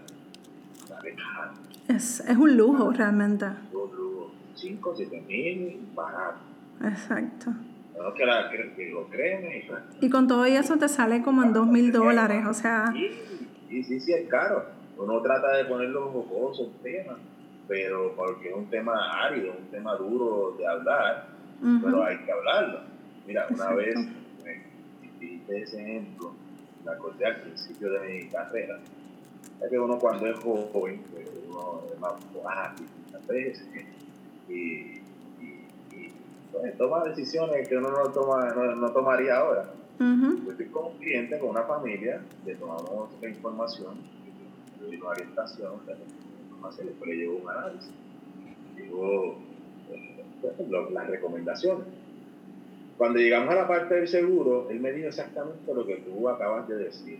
sale 0.87 1.15
caro. 1.15 1.53
Es, 1.87 2.19
es 2.19 2.37
un 2.37 2.55
lujo 2.55 2.91
realmente. 2.91 3.45
Un 3.45 3.95
lujo. 3.95 4.31
5 4.53 4.89
o 4.91 4.95
7 4.95 5.21
mil 5.21 5.89
barato. 5.95 6.37
Exacto. 6.83 7.51
No 7.97 8.13
que, 8.13 8.25
la, 8.27 8.51
que, 8.51 8.89
lo 8.91 9.07
creen. 9.07 9.65
Y, 9.99 10.05
y 10.05 10.09
con 10.11 10.27
todo 10.27 10.45
eso 10.45 10.77
te 10.77 10.87
sale 10.87 11.23
como 11.23 11.41
en 11.41 11.51
2 11.51 11.65
mil 11.65 11.91
dólares, 11.91 12.45
o 12.45 12.53
sea. 12.53 12.91
Sí, 12.93 13.09
sí, 13.69 13.83
sí, 13.83 13.99
sí, 13.99 14.13
es 14.13 14.29
caro 14.29 14.82
uno 14.97 15.21
trata 15.21 15.57
de 15.57 15.65
ponerlo 15.65 16.11
jocoso 16.11 16.65
el 16.65 16.71
tema, 16.81 17.17
pero 17.67 18.13
porque 18.15 18.49
es 18.49 18.55
un 18.55 18.69
tema 18.69 19.23
árido, 19.25 19.53
un 19.57 19.67
tema 19.67 19.95
duro 19.95 20.55
de 20.57 20.67
hablar, 20.67 21.27
pero 21.81 22.03
hay 22.03 22.17
que 22.19 22.31
hablarlo. 22.31 22.79
Mira, 23.25 23.47
una 23.49 23.71
vez 23.73 23.95
hiciste 25.19 25.61
ese 25.61 25.81
ejemplo, 25.81 26.33
me 26.85 26.91
acordé 26.91 27.25
al 27.25 27.41
principio 27.41 27.91
de 27.91 27.99
mi 27.99 28.27
carrera, 28.27 28.79
es 29.61 29.69
que 29.69 29.79
uno 29.79 29.97
cuando 29.97 30.27
es 30.27 30.37
joven, 30.39 31.01
pues, 31.11 31.29
uno 31.47 31.83
es 31.91 31.99
más 31.99 32.13
volátil 32.33 32.85
muchas 33.05 33.27
veces, 33.27 33.65
y, 34.49 34.53
y, 34.53 35.01
y 35.91 36.13
pues, 36.51 36.77
toma 36.77 37.03
decisiones 37.05 37.67
que 37.67 37.77
uno 37.77 37.91
no, 37.91 38.09
toma, 38.11 38.49
no, 38.53 38.75
no 38.75 38.91
tomaría 38.91 39.37
ahora. 39.37 39.69
Yo 39.99 40.51
estoy 40.51 40.65
con 40.65 40.87
un 40.87 40.97
cliente, 40.97 41.39
con 41.39 41.51
una 41.51 41.63
familia, 41.63 42.21
le 42.45 42.55
tomamos 42.55 43.09
la 43.21 43.29
información 43.29 43.95
de 44.89 44.97
una 44.97 45.09
orientación, 45.09 45.73
se 46.71 46.83
le 46.85 47.15
llegó 47.15 47.37
un 47.37 47.49
análisis, 47.49 47.91
llegó 48.75 49.37
eh, 49.91 50.23
las 50.91 51.07
recomendaciones. 51.07 51.85
Cuando 52.97 53.19
llegamos 53.19 53.49
a 53.49 53.55
la 53.55 53.67
parte 53.67 53.95
del 53.95 54.07
seguro, 54.07 54.69
él 54.69 54.79
me 54.79 54.91
dijo 54.91 55.07
exactamente 55.07 55.73
lo 55.73 55.85
que 55.85 55.97
tú 55.97 56.29
acabas 56.29 56.67
de 56.67 56.75
decir. 56.75 57.19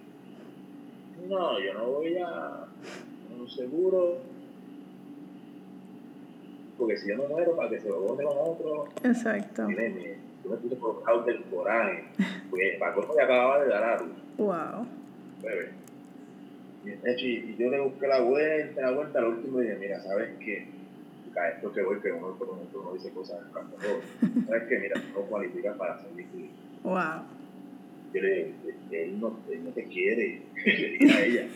No, 1.28 1.59
yo 1.59 1.74
no 1.74 1.88
voy 1.88 2.18
a 2.18 2.66
un 3.39 3.49
seguro 3.49 4.18
porque 6.78 6.97
si 6.97 7.09
yo 7.09 7.18
no 7.18 7.28
muero 7.28 7.55
para 7.55 7.70
que 7.70 7.80
se 7.80 7.89
lo 7.89 8.01
vote 8.01 8.24
con 8.24 8.38
otro. 8.38 8.89
Exacto. 9.03 9.66
Tiene, 9.68 10.18
yo 10.43 10.49
me 10.49 10.57
puse 10.57 10.76
por 10.76 11.03
causa 11.03 11.26
del 11.28 11.43
coraje, 11.45 12.05
porque 12.49 12.78
para 12.80 12.93
cómo 12.93 13.14
me 13.14 13.24
acababa 13.24 13.64
de 13.64 13.70
dar 13.70 13.84
a 13.84 13.99
luz. 14.01 14.11
Wow. 14.38 14.88
Y 16.86 17.56
yo 17.58 17.70
le 17.70 17.80
busqué 17.80 18.08
la 18.08 18.22
vuelta, 18.22 18.82
la 18.82 18.92
vuelta, 18.92 19.20
al 19.20 19.26
último 19.26 19.60
dije, 19.60 19.76
mira, 19.80 20.02
¿sabes 20.02 20.32
qué? 20.40 20.66
Esto 21.56 21.74
que 21.74 21.82
voy, 21.82 22.00
que 22.00 22.12
uno, 22.12 22.38
uno 22.40 22.94
dice 22.94 23.10
cosas 23.12 23.40
en 23.42 24.46
¿Sabes 24.48 24.64
qué? 24.70 24.80
Mira, 24.80 25.02
no 25.14 25.22
cualificas 25.22 25.76
para 25.78 26.00
ser 26.00 26.12
mi 26.12 26.24
cliente. 26.26 26.54
Wow. 26.84 27.24
Yo 28.14 28.22
le 28.22 28.54
dije, 28.90 29.04
él 29.04 29.20
no, 29.20 29.40
él 29.52 29.64
no 29.64 29.72
te 29.72 29.84
quiere, 29.86 30.42
le 30.66 30.90
dije 30.90 31.12
a 31.12 31.26
ella. 31.26 31.48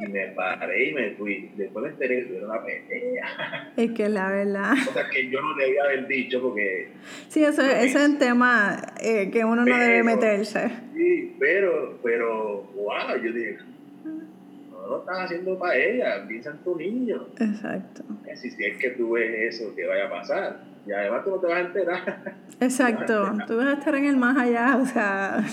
Y 0.00 0.06
me 0.12 0.28
paré 0.28 0.90
y 0.90 0.92
me 0.92 1.10
fui. 1.12 1.50
Después 1.56 1.82
me 1.82 1.90
enteré 1.90 2.28
que 2.28 2.36
era 2.36 2.46
una 2.46 2.64
pequeña. 2.64 3.72
Es 3.76 3.90
que 3.92 4.08
la 4.08 4.30
verdad. 4.30 4.74
O 4.88 4.92
sea, 4.92 5.08
que 5.08 5.28
yo 5.28 5.40
no 5.40 5.56
debía 5.56 5.82
haber 5.84 6.06
dicho 6.06 6.40
porque... 6.40 6.88
Sí, 7.28 7.42
eso, 7.42 7.62
ese 7.62 7.98
es 7.98 8.08
un 8.08 8.18
tema 8.18 8.80
eh, 9.00 9.28
que 9.32 9.44
uno 9.44 9.64
no 9.64 9.76
debe 9.76 10.04
meterse. 10.04 10.70
Sí, 10.94 11.34
pero, 11.40 11.98
pero, 12.02 12.62
wow, 12.74 13.16
yo 13.20 13.32
dije, 13.32 13.58
lo 14.88 14.98
están 15.00 15.24
haciendo 15.24 15.58
para 15.58 15.76
ella, 15.76 16.24
piensa 16.26 16.50
en 16.50 16.58
tu 16.58 16.76
niño. 16.76 17.26
Exacto. 17.38 18.02
Si, 18.34 18.48
es 18.48 18.78
que 18.78 18.90
tú 18.90 19.12
ves 19.12 19.54
eso, 19.54 19.74
que 19.74 19.86
vaya 19.86 20.06
a 20.06 20.10
pasar. 20.10 20.60
Y 20.86 20.92
además 20.92 21.24
tú 21.24 21.30
no 21.30 21.38
te 21.38 21.46
vas 21.46 21.56
a 21.56 21.60
enterar. 21.60 22.34
Exacto, 22.60 23.32
tú 23.46 23.56
vas 23.56 23.66
a 23.66 23.72
estar 23.74 23.94
en 23.94 24.04
el 24.06 24.16
más 24.16 24.36
allá, 24.36 24.78
o 24.80 24.86
sea. 24.86 25.44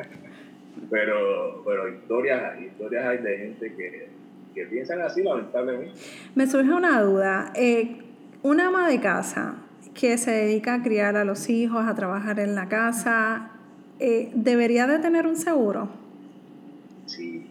pero, 0.90 1.62
pero 1.64 1.88
historias, 1.88 2.60
historias 2.60 3.06
hay 3.06 3.18
de 3.18 3.38
gente 3.38 3.74
que, 3.74 4.08
que 4.54 4.66
piensan 4.66 5.00
así, 5.02 5.22
lamentablemente. 5.22 5.92
Me 6.34 6.46
surge 6.46 6.72
una 6.72 7.00
duda. 7.02 7.52
Eh, 7.54 7.98
una 8.42 8.68
ama 8.68 8.88
de 8.88 9.00
casa 9.00 9.56
que 9.94 10.16
se 10.18 10.30
dedica 10.30 10.74
a 10.74 10.82
criar 10.82 11.16
a 11.16 11.24
los 11.24 11.48
hijos, 11.48 11.84
a 11.86 11.94
trabajar 11.94 12.38
en 12.38 12.54
la 12.54 12.68
casa, 12.68 13.50
eh, 13.98 14.30
¿debería 14.34 14.86
de 14.86 14.98
tener 14.98 15.26
un 15.26 15.36
seguro? 15.36 15.88
Sí, 17.06 17.46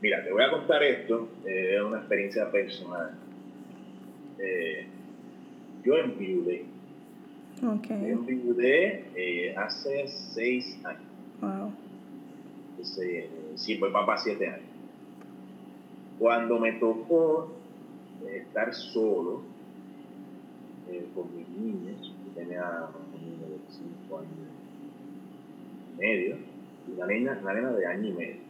Mira, 0.00 0.24
te 0.24 0.32
voy 0.32 0.42
a 0.42 0.50
contar 0.50 0.82
esto, 0.82 1.28
eh, 1.44 1.76
es 1.76 1.82
una 1.82 1.98
experiencia 1.98 2.50
personal. 2.50 3.10
Eh, 4.38 4.86
yo 5.84 5.96
enviudé. 5.98 6.64
Okay. 7.62 8.10
Enviudé 8.10 9.04
eh, 9.14 9.54
hace 9.54 10.08
seis 10.08 10.78
años. 10.84 11.02
Wow. 11.42 11.72
Entonces, 12.70 13.26
sí, 13.56 13.74
pues 13.74 13.92
papá 13.92 14.16
siete 14.16 14.48
años. 14.48 14.70
Cuando 16.18 16.58
me 16.58 16.72
tocó 16.72 17.52
estar 18.26 18.74
solo 18.74 19.42
con 21.14 21.36
mis 21.36 21.48
niños, 21.50 22.12
yo 22.24 22.40
tenía 22.40 22.88
un 23.14 23.20
niño 23.20 23.46
de 23.48 23.58
cinco 23.68 24.18
años 24.18 24.30
y 25.94 26.00
medio, 26.00 26.36
y 26.88 26.92
una 26.92 27.06
nena, 27.06 27.38
una 27.42 27.54
nena 27.54 27.72
de 27.72 27.86
año 27.86 28.08
y 28.08 28.12
medio 28.12 28.49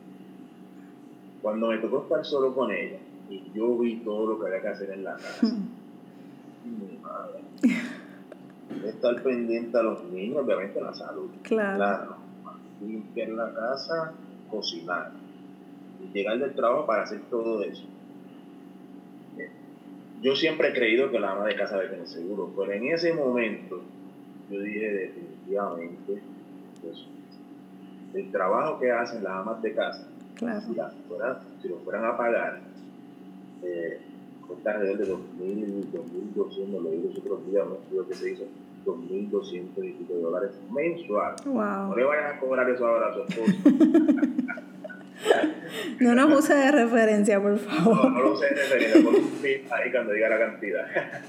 cuando 1.43 1.69
me 1.69 1.79
tocó 1.79 2.03
estar 2.03 2.25
solo 2.25 2.55
con 2.55 2.71
ella 2.71 2.99
y 3.29 3.51
yo 3.55 3.79
vi 3.79 3.97
todo 3.97 4.27
lo 4.27 4.41
que 4.41 4.47
había 4.47 4.61
que 4.61 4.69
hacer 4.69 4.91
en 4.91 5.05
la 5.05 5.17
casa, 5.17 5.47
mi 6.65 6.99
madre, 6.99 7.41
estar 8.89 9.23
pendiente 9.23 9.79
a 9.79 9.83
los 9.83 10.05
niños, 10.05 10.45
obviamente 10.45 10.81
la 10.81 10.95
salud. 10.95 11.31
Claro. 11.43 11.77
claro. 11.77 12.17
Limpiar 12.81 13.29
la 13.31 13.55
casa, 13.55 14.13
cocinar. 14.51 15.13
Y 16.03 16.13
llegar 16.13 16.39
del 16.39 16.55
trabajo 16.55 16.87
para 16.87 17.03
hacer 17.03 17.21
todo 17.31 17.63
eso. 17.63 17.85
Yo 20.23 20.37
siempre 20.37 20.69
he 20.69 20.73
creído 20.75 21.11
que 21.11 21.19
la 21.19 21.33
ama 21.33 21.47
de 21.47 21.57
casa 21.57 21.79
debe 21.79 21.91
tener 21.91 22.07
seguro, 22.07 22.53
pero 22.55 22.73
en 22.73 22.89
ese 22.89 23.15
momento 23.15 23.81
yo 24.51 24.61
dije 24.61 24.93
definitivamente, 24.93 26.21
pues, 26.83 27.07
el 28.13 28.31
trabajo 28.31 28.79
que 28.79 28.91
hacen 28.91 29.25
las 29.25 29.33
amas 29.33 29.63
de 29.63 29.75
casa 29.75 30.07
Claro. 30.41 30.61
Si, 31.61 31.69
lo 31.69 31.77
fueran 31.81 32.07
a 32.07 32.17
pagar, 32.17 32.61
eh, 33.63 34.01
cuesta 34.47 34.71
alrededor 34.73 34.99
de 34.99 35.13
2.000, 35.13 35.85
2.200, 36.35 36.83
lo 36.83 36.91
digo 36.91 37.09
los 37.09 37.19
otros 37.19 37.47
días, 37.47 37.67
no 37.69 37.77
creo 37.91 38.09
que 38.09 38.15
se 38.15 38.33
hizo 38.33 38.45
2.200 38.87 39.85
y 39.85 39.93
pico 39.93 40.15
de 40.15 40.23
dólares 40.23 40.53
mensual. 40.73 41.35
No 41.45 41.95
le 41.95 42.05
vayan 42.05 42.37
a 42.37 42.41
cobrar 42.41 42.71
eso 42.71 42.87
ahora 42.87 43.09
a 43.09 43.15
su 43.15 43.21
esposo. 43.21 43.53
no 46.01 46.15
nos 46.15 46.39
use 46.39 46.55
de 46.55 46.73
referencia, 46.73 47.39
por 47.39 47.59
favor. 47.59 47.97
No, 47.97 48.11
no 48.11 48.23
lo 48.23 48.33
use 48.33 48.47
de 48.47 48.55
referencia, 48.55 49.03
pon 49.05 49.17
un 49.17 49.29
pip 49.43 49.71
ahí 49.71 49.93
cuando 49.93 50.15
diga 50.15 50.31
la 50.31 50.39
cantidad. 50.39 50.87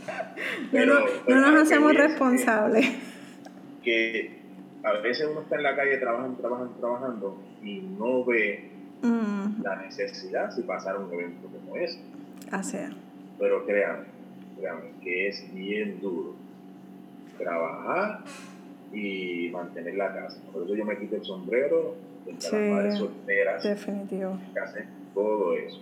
Pero, 0.72 1.06
no, 1.28 1.52
nos 1.52 1.64
hacemos 1.64 1.94
responsables. 1.94 2.90
Que, 3.84 4.40
a 4.84 4.94
veces 4.94 5.28
uno 5.30 5.42
está 5.42 5.58
en 5.58 5.64
la 5.64 5.76
calle 5.76 5.98
trabajando, 5.98 6.40
trabajando, 6.40 6.74
trabajando 6.80 7.38
y 7.62 7.82
no 7.82 8.24
ve 8.24 8.71
mm. 9.02 9.64
la 9.64 9.76
necesidad 9.78 10.52
si 10.54 10.62
pasar 10.64 10.98
un 10.98 11.12
evento 11.14 11.48
como 11.48 11.76
ese. 11.78 12.00
Así 12.52 12.78
Pero 13.40 13.66
créanme, 13.66 14.06
créanme 14.58 14.92
que 15.04 15.28
es 15.28 15.54
bien 15.54 16.00
duro 16.02 16.36
trabajar 17.38 18.20
y 18.94 19.50
mantener 19.52 19.96
la 19.96 20.14
casa. 20.14 20.40
Por 20.52 20.64
eso 20.64 20.76
yo 20.76 20.86
me 20.86 20.98
quito 20.98 21.16
el 21.16 21.24
sombrero 21.24 21.96
de 22.26 22.34
las 22.34 22.54
madres 22.54 22.98
solteras 22.98 23.64
definitivo. 23.64 24.38
que 24.54 24.60
hacen 24.60 24.86
todo 25.14 25.54
eso. 25.56 25.82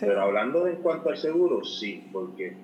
Pero 0.00 0.20
hablando 0.20 0.64
de 0.64 0.72
en 0.72 0.76
cuanto 0.78 1.10
al 1.10 1.16
seguro, 1.16 1.64
sí, 1.64 2.08
porque 2.12 2.54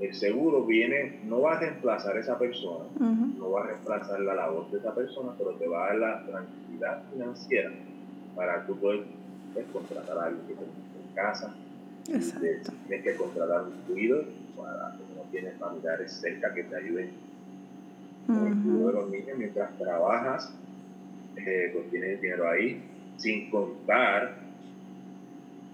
el 0.00 0.14
seguro 0.14 0.64
viene, 0.64 1.20
no 1.24 1.42
va 1.42 1.56
a 1.56 1.60
reemplazar 1.60 2.16
a 2.16 2.20
esa 2.20 2.38
persona, 2.38 2.84
no 2.98 3.50
va 3.50 3.64
a 3.64 3.66
reemplazar 3.66 4.20
la 4.20 4.34
labor 4.34 4.70
de 4.70 4.78
esa 4.78 4.94
persona, 4.94 5.32
pero 5.36 5.52
te 5.52 5.68
va 5.68 5.84
a 5.84 5.86
dar 5.88 5.96
la 5.96 6.26
tranquilidad 6.26 7.02
financiera 7.12 7.70
para 8.34 8.66
tú 8.66 8.76
poder 8.76 9.04
pues, 9.54 9.66
contratar 9.72 10.18
a 10.18 10.24
alguien 10.24 10.46
que 10.46 10.54
te 10.54 10.62
en 10.62 11.14
casa. 11.14 11.54
Exacto. 12.08 12.72
Tienes 12.86 13.04
que 13.04 13.14
contratar 13.16 13.62
un 13.62 13.72
cuido 13.86 14.24
para 14.56 14.96
que 14.96 15.14
no 15.14 15.22
tienes 15.30 15.56
familiares 15.58 16.12
cerca 16.12 16.52
que 16.52 16.64
te 16.64 16.76
ayuden 16.76 17.10
con 18.26 18.46
el 18.46 18.62
cuidado 18.62 18.86
de 18.86 18.92
los 18.92 19.10
niños 19.10 19.38
mientras 19.38 19.78
trabajas, 19.78 20.52
eh, 21.36 21.70
pues 21.72 21.90
tienes 21.90 22.20
dinero 22.20 22.48
ahí, 22.48 22.82
sin 23.16 23.50
contar 23.50 24.36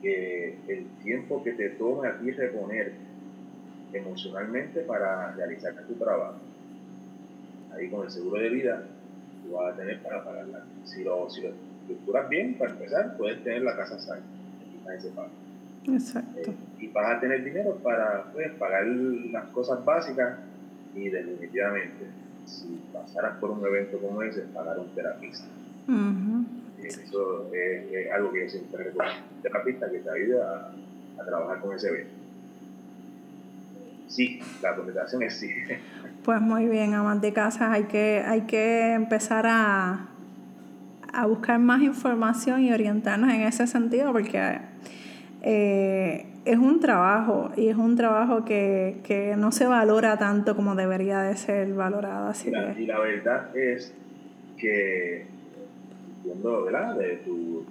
que 0.03 0.57
el 0.69 0.87
tiempo 1.03 1.43
que 1.43 1.53
te 1.53 1.71
tome 1.71 2.09
a 2.09 2.19
ti 2.19 2.31
reponer 2.31 2.93
emocionalmente 3.93 4.81
para 4.81 5.33
realizar 5.33 5.75
tu 5.87 5.95
trabajo. 5.95 6.39
Ahí 7.75 7.89
con 7.89 8.05
el 8.05 8.11
seguro 8.11 8.41
de 8.41 8.49
vida, 8.49 8.85
tú 9.45 9.53
vas 9.53 9.75
a 9.75 9.77
tener 9.77 10.03
para 10.03 10.25
pagarla. 10.25 10.65
Si 10.85 11.05
lo, 11.05 11.29
si 11.31 11.43
lo 11.43 11.51
estructuras 11.91 12.29
bien, 12.29 12.55
para 12.55 12.73
empezar, 12.73 13.17
puedes 13.17 13.43
tener 13.43 13.63
la 13.63 13.77
casa 13.77 13.99
sana, 13.99 14.23
ese 14.97 15.09
pago. 15.11 15.31
Exacto. 15.89 16.51
Eh, 16.51 16.55
y 16.79 16.89
vas 16.89 17.17
a 17.17 17.21
tener 17.21 17.45
dinero 17.45 17.77
para 17.77 18.25
pues, 18.33 18.53
pagar 18.53 18.87
las 18.87 19.47
cosas 19.49 19.85
básicas 19.85 20.39
y 20.95 21.09
definitivamente, 21.09 22.07
si 22.45 22.81
pasaras 22.93 23.37
por 23.39 23.51
un 23.51 23.65
evento 23.65 23.99
como 23.99 24.23
ese, 24.23 24.43
pagar 24.43 24.79
un 24.79 24.89
terapista. 24.95 25.47
Eso 26.83 27.51
es, 27.53 28.11
algo 28.13 28.33
que 28.33 28.45
yo 28.45 28.49
siempre 28.49 28.85
recomiendo. 28.85 29.25
Un 29.37 29.43
terapista 29.43 29.91
que 29.91 29.99
te 29.99 30.11
ayude 30.11 30.43
a, 30.43 30.73
a 31.21 31.25
trabajar 31.25 31.61
con 31.61 31.77
ese 31.77 31.89
evento. 31.89 32.15
Sí, 34.09 34.41
la 34.61 34.75
contestación 34.75 35.23
es 35.23 35.35
sí. 35.35 35.51
Pues 36.25 36.41
muy 36.41 36.67
bien, 36.67 36.95
amas 36.95 37.21
de 37.21 37.33
casa, 37.33 37.73
hay 37.73 37.85
que, 37.85 38.23
hay 38.27 38.43
que 38.43 38.93
empezar 38.93 39.47
a, 39.47 40.09
a 41.13 41.27
buscar 41.27 41.59
más 41.59 41.83
información 41.83 42.63
y 42.63 42.73
orientarnos 42.73 43.33
en 43.33 43.43
ese 43.43 43.67
sentido 43.67 44.13
porque 44.13 44.59
eh, 45.43 46.27
es 46.45 46.59
un 46.59 46.81
trabajo 46.81 47.51
y 47.57 47.69
es 47.69 47.77
un 47.77 47.97
trabajo 47.97 48.45
que, 48.45 49.01
que, 49.05 49.37
no 49.37 49.53
se 49.53 49.67
valora 49.67 50.19
tanto 50.19 50.57
como 50.57 50.75
debería 50.75 51.21
de 51.21 51.37
ser 51.37 51.73
valorado. 51.75 52.29
Así 52.29 52.49
y, 52.49 52.53
la, 52.53 52.79
y 52.79 52.87
la 52.87 52.99
verdad 52.99 53.57
es 53.57 53.95
que, 54.57 55.27
entiendo, 56.17 56.65
¿verdad? 56.65 56.97
De 56.97 57.17
tu, 57.19 57.65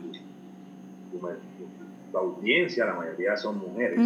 tu, 1.12 2.18
audiencia, 2.18 2.86
la 2.86 2.96
mayoría 2.96 3.38
son 3.38 3.60
mujeres. 3.60 4.00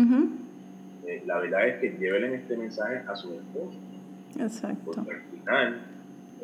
Eh, 1.05 1.23
la 1.25 1.39
verdad 1.39 1.67
es 1.67 1.79
que 1.79 1.89
lleven 1.97 2.33
este 2.33 2.57
mensaje 2.57 3.03
a 3.07 3.15
su 3.15 3.33
esposo. 3.33 3.77
Exacto. 4.39 4.91
Porque 4.93 5.13
al 5.13 5.21
final 5.21 5.81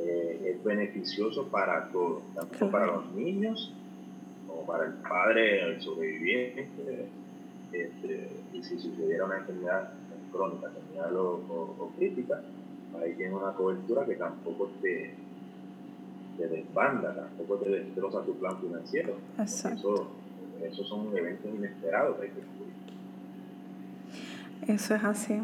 eh, 0.02 0.54
es 0.56 0.64
beneficioso 0.64 1.48
para 1.48 1.90
todos, 1.90 2.24
tanto 2.34 2.72
para 2.72 2.86
los 2.86 3.12
niños 3.14 3.74
como 4.48 4.66
para 4.66 4.86
el 4.86 4.94
padre, 4.94 5.74
el 5.74 5.82
sobreviviente. 5.82 7.08
Este, 7.72 8.30
y 8.54 8.64
si 8.64 8.80
sucediera 8.80 9.26
una 9.26 9.38
enfermedad 9.38 9.92
crónica, 10.32 10.70
terminal 10.70 11.16
o, 11.18 11.92
crítica, 11.98 12.42
ahí 13.00 13.14
tiene 13.16 13.36
una 13.36 13.52
cobertura 13.54 14.06
que 14.06 14.16
tampoco 14.16 14.72
te, 14.82 15.14
te 16.38 16.48
desbanda, 16.48 17.14
tampoco 17.14 17.58
te 17.58 17.70
destroza 17.70 18.24
tu 18.24 18.36
plan 18.40 18.60
financiero. 18.60 19.18
Eso, 19.38 20.84
son 20.84 21.16
eventos 21.16 21.54
inesperados 21.54 22.18
que 22.18 22.24
hay 22.24 22.32
que 24.66 24.74
Eso 24.74 24.96
es 24.96 25.04
así. 25.04 25.40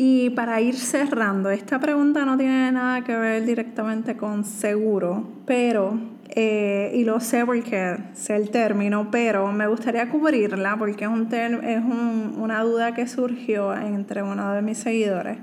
Y 0.00 0.30
para 0.30 0.60
ir 0.60 0.76
cerrando, 0.76 1.50
esta 1.50 1.80
pregunta 1.80 2.24
no 2.24 2.38
tiene 2.38 2.70
nada 2.70 3.02
que 3.02 3.16
ver 3.16 3.44
directamente 3.44 4.16
con 4.16 4.44
seguro, 4.44 5.26
pero, 5.44 5.98
eh, 6.28 6.92
y 6.94 7.02
lo 7.02 7.18
sé 7.18 7.44
porque 7.44 7.96
sé 8.14 8.36
el 8.36 8.50
término, 8.50 9.10
pero 9.10 9.50
me 9.50 9.66
gustaría 9.66 10.08
cubrirla 10.08 10.76
porque 10.76 11.06
es, 11.06 11.10
un 11.10 11.26
es 11.34 11.82
un, 11.82 12.36
una 12.38 12.62
duda 12.62 12.94
que 12.94 13.08
surgió 13.08 13.74
entre 13.74 14.22
uno 14.22 14.52
de 14.52 14.62
mis 14.62 14.78
seguidores. 14.78 15.38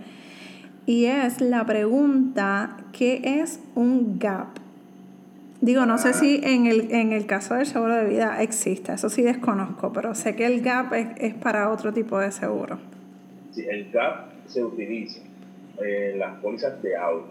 Y 0.86 1.08
es 1.08 1.42
la 1.42 1.66
pregunta, 1.66 2.78
¿qué 2.94 3.42
es 3.42 3.60
un 3.76 4.20
GAP? 4.20 4.56
Digo, 5.60 5.86
no 5.86 5.98
sé 5.98 6.14
si 6.14 6.40
en 6.46 6.66
el, 6.66 6.94
en 6.94 7.12
el 7.12 7.26
caso 7.26 7.56
del 7.56 7.66
seguro 7.66 7.94
de 7.94 8.06
vida 8.06 8.42
existe, 8.42 8.94
eso 8.94 9.10
sí 9.10 9.22
desconozco, 9.22 9.92
pero 9.92 10.16
sé 10.16 10.34
que 10.38 10.46
el 10.46 10.62
GAP 10.62 10.94
es, 10.94 11.08
es 11.18 11.34
para 11.34 11.70
otro 11.72 11.92
tipo 11.92 12.18
de 12.20 12.32
seguro. 12.32 12.80
Sí, 13.52 13.66
el 13.70 13.92
GAP 13.92 14.35
se 14.48 14.64
utiliza 14.64 15.22
en 15.80 16.20
las 16.20 16.40
pólizas 16.40 16.82
de 16.82 16.96
auto. 16.96 17.28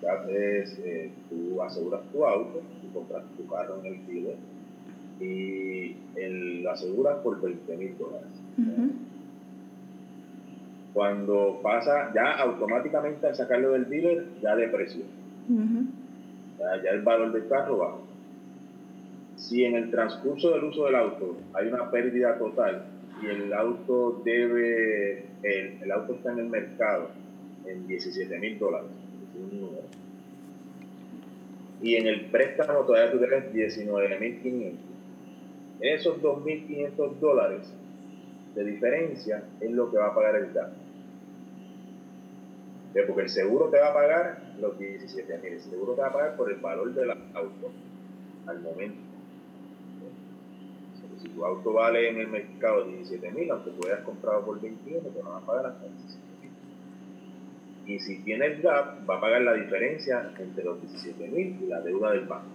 Entonces, 0.00 0.78
eh, 0.84 1.10
tú 1.28 1.60
aseguras 1.62 2.00
tu 2.12 2.24
auto, 2.24 2.62
tú 2.80 2.92
compras 2.92 3.24
tu 3.36 3.46
carro 3.46 3.80
en 3.80 3.86
el 3.86 4.06
dealer 4.06 4.36
y 5.20 5.96
el, 6.14 6.62
lo 6.62 6.70
aseguras 6.70 7.16
por 7.18 7.40
20 7.40 7.76
mil 7.76 7.98
dólares. 7.98 8.28
Cuando 10.94 11.60
pasa, 11.62 12.12
ya 12.14 12.38
automáticamente 12.38 13.26
al 13.26 13.34
sacarlo 13.34 13.72
del 13.72 13.88
dealer, 13.88 14.26
ya 14.40 14.54
depreció. 14.56 15.04
ya, 16.58 16.82
ya 16.82 16.90
el 16.90 17.02
valor 17.02 17.32
del 17.32 17.48
carro 17.48 17.78
baja. 17.78 17.96
Si 19.36 19.64
en 19.64 19.76
el 19.76 19.90
transcurso 19.90 20.50
del 20.50 20.64
uso 20.64 20.86
del 20.86 20.96
auto 20.96 21.36
hay 21.54 21.68
una 21.68 21.90
pérdida 21.90 22.36
total, 22.38 22.84
y 23.22 23.26
el 23.26 23.52
auto 23.52 24.22
debe, 24.24 25.24
el, 25.42 25.82
el 25.82 25.92
auto 25.92 26.14
está 26.14 26.32
en 26.32 26.38
el 26.38 26.48
mercado 26.48 27.10
en 27.66 27.86
17 27.86 28.38
mil 28.38 28.58
dólares, 28.58 28.90
y 31.80 31.94
en 31.94 32.06
el 32.06 32.26
préstamo 32.26 32.80
todavía 32.80 33.12
tú 33.12 33.18
debes 33.18 33.52
19 33.52 34.18
mil 34.18 34.40
500. 34.40 34.80
Esos 35.80 36.20
2.500 36.20 37.18
dólares 37.20 37.72
de 38.54 38.64
diferencia 38.64 39.44
es 39.60 39.70
lo 39.70 39.90
que 39.90 39.98
va 39.98 40.08
a 40.08 40.14
pagar 40.14 40.36
el 40.36 40.52
GAP. 40.52 40.72
Porque 43.06 43.22
el 43.22 43.28
seguro 43.28 43.68
te 43.68 43.78
va 43.78 43.90
a 43.90 43.94
pagar 43.94 44.54
los 44.60 44.76
17 44.76 45.38
mil, 45.38 45.52
el 45.52 45.60
seguro 45.60 45.94
te 45.94 46.00
va 46.00 46.08
a 46.08 46.12
pagar 46.12 46.36
por 46.36 46.50
el 46.50 46.58
valor 46.58 46.92
del 46.92 47.10
auto 47.10 47.70
al 48.46 48.60
momento 48.60 49.07
si 51.20 51.28
tu 51.28 51.44
auto 51.44 51.72
vale 51.72 52.08
en 52.08 52.18
el 52.18 52.28
mercado 52.28 52.84
17 52.84 53.30
mil, 53.32 53.50
aunque 53.50 53.70
tú 53.70 53.86
hayas 53.86 54.00
comprado 54.00 54.44
por 54.44 54.60
21, 54.60 55.08
te 55.08 55.22
van 55.22 55.42
a 55.42 55.46
pagar 55.46 55.66
hasta 55.66 55.86
17 55.86 56.18
mil. 56.42 56.50
Y 57.86 58.00
si 58.00 58.22
tiene 58.22 58.46
el 58.46 58.62
gap, 58.62 59.08
va 59.08 59.16
a 59.16 59.20
pagar 59.20 59.42
la 59.42 59.54
diferencia 59.54 60.32
entre 60.38 60.64
los 60.64 60.80
17 60.80 61.28
mil 61.28 61.58
y 61.62 61.66
la 61.66 61.80
deuda 61.80 62.12
del 62.12 62.26
banco. 62.26 62.46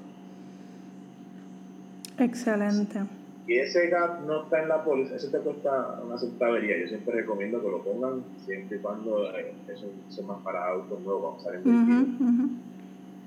Excelente. 2.20 2.99
Y 3.45 3.57
ese 3.57 3.89
gap 3.89 4.22
no 4.26 4.43
está 4.43 4.61
en 4.61 4.70
la 4.70 4.84
póliza, 4.84 5.16
eso 5.16 5.30
te 5.30 5.39
cuesta 5.39 5.99
una 6.05 6.18
centavería. 6.18 6.78
Yo 6.80 6.88
siempre 6.88 7.14
recomiendo 7.14 7.61
que 7.61 7.70
lo 7.70 7.84
pongan 7.84 8.24
siempre 8.45 8.78
y 8.78 8.80
cuando 8.80 9.30
eh, 9.38 9.53
eso, 9.68 9.91
es 10.09 10.24
más 10.24 10.41
para 10.43 10.70
autos 10.70 11.01
nuevos, 11.01 11.24
vamos 11.24 11.41
a 11.41 11.51
salir 11.51 11.61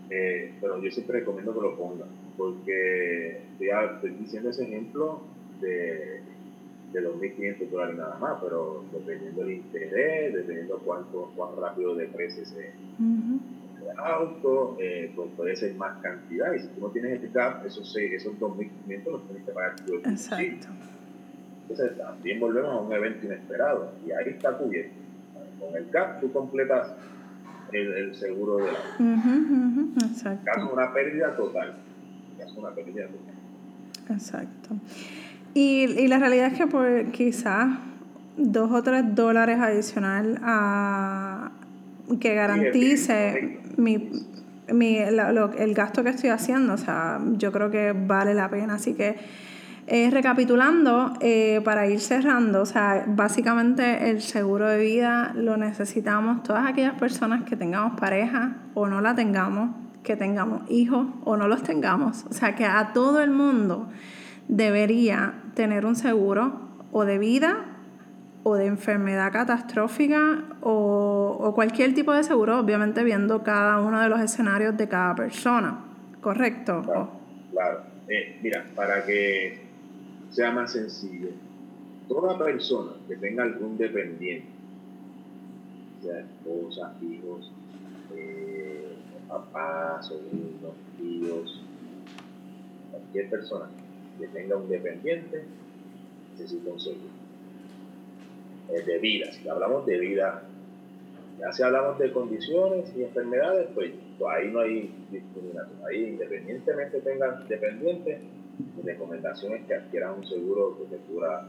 eh, 0.09 0.55
pero 0.61 0.81
yo 0.81 0.91
siempre 0.91 1.19
recomiendo 1.19 1.53
que 1.53 1.61
lo 1.61 1.77
pongan 1.77 2.09
porque 2.37 3.43
ya 3.61 3.85
estoy 3.95 4.11
diciendo 4.11 4.51
ese 4.51 4.65
ejemplo 4.65 5.23
de, 5.61 6.21
de 6.93 7.01
los 7.01 7.17
1.500 7.17 7.71
dólares 7.71 7.97
nada 7.97 8.19
más, 8.19 8.39
pero 8.43 8.85
dependiendo 8.93 9.43
del 9.43 9.53
interés, 9.53 10.35
dependiendo 10.35 10.81
cuánto, 10.85 11.33
cuán 11.37 11.57
rápido 11.61 11.95
deprecie 11.95 12.43
ese 12.43 12.73
el 13.91 13.99
auto, 13.99 14.77
eh, 14.81 15.13
pues 15.15 15.31
puede 15.37 15.57
ser 15.57 15.75
más 15.75 16.01
cantidad. 16.03 16.53
Y 16.55 16.61
si 16.61 16.69
tú 16.69 16.81
no 16.81 16.89
tienes 16.89 17.15
este 17.15 17.29
gap, 17.29 17.65
esos, 17.65 17.97
esos 17.97 18.35
2.500 18.35 19.05
los 19.05 19.25
tienes 19.27 19.45
que 19.45 19.53
pagar 19.53 19.77
tú. 19.77 19.95
Exacto. 20.05 20.69
Entonces 21.69 21.99
también 21.99 22.41
volvemos 22.41 22.71
a 22.71 22.81
un 22.81 22.93
evento 22.93 23.27
inesperado 23.27 23.93
y 24.07 24.13
ahí 24.13 24.29
está 24.29 24.57
cubierto. 24.57 24.95
Con 25.59 25.75
el 25.75 25.89
CAP 25.91 26.21
tú 26.21 26.33
completas 26.33 26.93
el, 27.73 28.15
seguro 28.15 28.59
de 28.59 28.73
la 28.73 30.07
Exacto. 30.07 30.45
Caso 30.45 30.73
una 30.73 30.93
pérdida 30.93 31.35
total. 31.37 31.75
Una 32.57 32.71
pérdida 32.71 33.07
total. 33.07 34.17
Exacto. 34.17 34.77
Y, 35.55 35.85
y 35.85 36.09
la 36.09 36.19
realidad 36.19 36.53
es 36.53 36.59
que 36.59 36.67
por 36.67 37.11
quizás 37.13 37.79
dos 38.37 38.71
o 38.71 38.83
tres 38.83 39.15
dólares 39.15 39.59
adicional 39.59 40.39
a 40.43 41.53
que 42.21 42.35
garantice 42.35 43.61
mi, 43.77 44.11
mi, 44.73 44.97
el 44.99 45.75
gasto 45.75 46.05
que 46.05 46.11
estoy 46.11 46.31
haciendo. 46.31 46.75
O 46.75 46.79
sea, 46.79 47.21
yo 47.33 47.53
creo 47.53 47.71
que 47.71 47.93
vale 47.93 48.35
la 48.35 48.49
pena. 48.49 48.75
Así 48.75 48.95
que 48.95 49.17
eh, 49.89 50.11
recapitulando, 50.11 51.13
eh, 51.21 51.61
para 51.65 51.87
ir 51.87 52.01
cerrando, 52.01 52.63
o 52.63 52.67
sea, 52.67 53.05
básicamente 53.07 54.11
el 54.11 54.21
seguro 54.21 54.69
de 54.69 54.79
vida 54.79 55.33
lo 55.37 55.57
necesitamos 55.57 56.43
todas 56.43 56.67
aquellas 56.67 56.95
personas 56.95 57.45
que 57.45 57.55
tengamos 57.55 57.99
pareja 57.99 58.57
o 58.75 58.89
no 58.89 59.01
la 59.01 59.15
tengamos, 59.15 59.71
que 60.07 60.17
tengamos 60.17 60.63
hijos 60.71 61.09
o 61.25 61.37
no 61.37 61.49
los 61.49 61.63
tengamos. 61.63 62.25
O 62.31 62.33
sea, 62.33 62.55
que 62.55 62.65
a 62.65 62.93
todo 62.95 63.21
el 63.21 63.31
mundo 63.31 63.89
debería 64.49 65.35
tener 65.55 65.85
un 65.85 65.97
seguro 65.97 66.61
o 66.93 67.05
de 67.05 67.19
vida 67.19 67.65
o 68.45 68.55
de 68.55 68.67
enfermedad 68.67 69.33
catastrófica 69.33 70.45
o, 70.63 71.53
cualquier 71.55 71.95
tipo 71.95 72.13
de 72.13 72.23
seguro, 72.23 72.61
obviamente 72.61 73.03
viendo 73.03 73.43
cada 73.43 73.81
uno 73.81 74.01
de 74.01 74.09
los 74.09 74.21
escenarios 74.21 74.77
de 74.77 74.89
cada 74.89 75.15
persona. 75.17 75.81
¿Correcto? 76.21 76.83
Claro, 77.53 77.81
eh, 78.09 78.39
mira, 78.43 78.65
para 78.77 79.05
que 79.05 79.59
sea 80.31 80.53
más 80.53 80.73
sencillo. 80.73 81.31
Toda 82.09 82.39
persona 82.39 82.93
que 83.09 83.17
tenga 83.17 83.43
algún 83.43 83.77
dependiente, 83.77 84.47
sea 86.03 86.21
esposa, 86.21 86.95
hijos, 87.03 87.51
eh, 89.37 89.45
papás, 89.53 90.07
sobrinos, 90.07 90.75
tíos, 90.99 91.63
cualquier 92.91 93.31
persona 93.31 93.69
que 94.19 94.29
tenga 94.29 94.57
un 94.57 94.69
dependiente, 94.69 95.45
necesita 96.33 96.71
un 96.71 96.81
seguro. 96.81 97.17
de 98.69 98.99
vida, 98.99 99.33
si 99.33 99.49
hablamos 99.49 99.87
de 99.87 99.99
vida, 99.99 100.43
ya 101.39 101.53
si 101.53 101.63
hablamos 101.63 101.99
de 101.99 102.13
condiciones 102.13 102.93
y 102.97 103.03
enfermedades, 103.03 103.69
pues, 103.75 103.93
pues 104.19 104.35
ahí 104.35 104.51
no 104.51 104.61
hay 104.61 104.93
discriminación. 105.11 105.79
Ahí 105.87 106.05
independientemente 106.05 107.01
tengan 107.01 107.47
dependientes, 107.47 108.21
mi 108.59 108.83
recomendación 108.83 109.55
es 109.55 109.67
que 109.67 109.75
adquieran 109.75 110.15
un 110.19 110.27
seguro 110.27 110.79
que 110.79 110.97
te 110.97 111.03
cura 111.03 111.47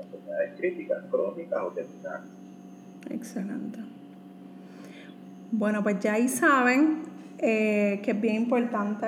enfermedades 0.00 0.58
críticas, 0.58 1.04
crónicas 1.10 1.62
o 1.62 1.70
terminales. 1.70 2.30
Excelente. 3.10 3.78
Bueno, 5.58 5.82
pues 5.82 6.00
ya 6.00 6.14
ahí 6.14 6.28
saben 6.28 7.02
eh, 7.38 8.00
que 8.04 8.12
es 8.12 8.20
bien 8.20 8.36
importante 8.36 9.06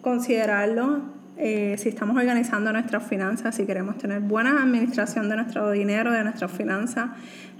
considerarlo 0.00 1.00
eh, 1.36 1.76
si 1.78 1.88
estamos 1.88 2.16
organizando 2.16 2.72
nuestras 2.72 3.04
finanzas, 3.04 3.54
si 3.54 3.64
queremos 3.64 3.98
tener 3.98 4.20
buena 4.20 4.62
administración 4.62 5.28
de 5.28 5.36
nuestro 5.36 5.70
dinero, 5.70 6.12
de 6.12 6.24
nuestras 6.24 6.52
finanzas. 6.52 7.10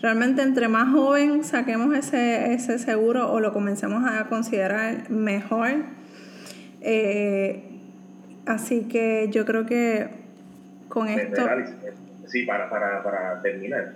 Realmente 0.01 0.43
entre 0.43 0.69
más 0.69 0.93
joven 0.93 1.45
saquemos 1.45 1.95
ese, 1.95 2.53
ese 2.53 2.79
seguro 2.79 3.33
o 3.33 3.41
lo 3.41 3.53
comencemos 3.53 4.05
a 4.05 4.25
considerar 4.29 5.11
mejor. 5.11 5.71
Eh, 6.81 7.69
Así 8.47 8.89
que 8.89 9.29
yo 9.31 9.45
creo 9.45 9.67
que 9.67 10.09
con 10.89 11.09
esto... 11.09 11.43
Sí, 12.27 12.45
para, 12.45 12.71
para, 12.71 13.03
para 13.03 13.43
terminar. 13.43 13.95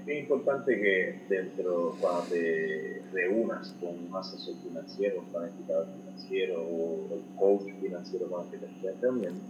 Es 0.00 0.06
bien 0.06 0.20
importante 0.20 0.80
que 0.80 1.20
dentro, 1.28 1.94
cuando 2.00 2.22
te 2.30 3.02
reúnas 3.12 3.74
con 3.78 3.90
un 3.90 4.16
asesor 4.16 4.54
financiero, 4.66 5.20
un 5.20 5.26
planificador 5.26 5.88
financiero 5.94 6.62
o 6.62 7.06
el 7.12 7.20
coach 7.38 7.70
financiero 7.82 8.26
con 8.30 8.46
el 8.46 8.50
que 8.50 8.56
te 8.56 8.66
estés 8.66 8.98
reuniendo, 9.02 9.40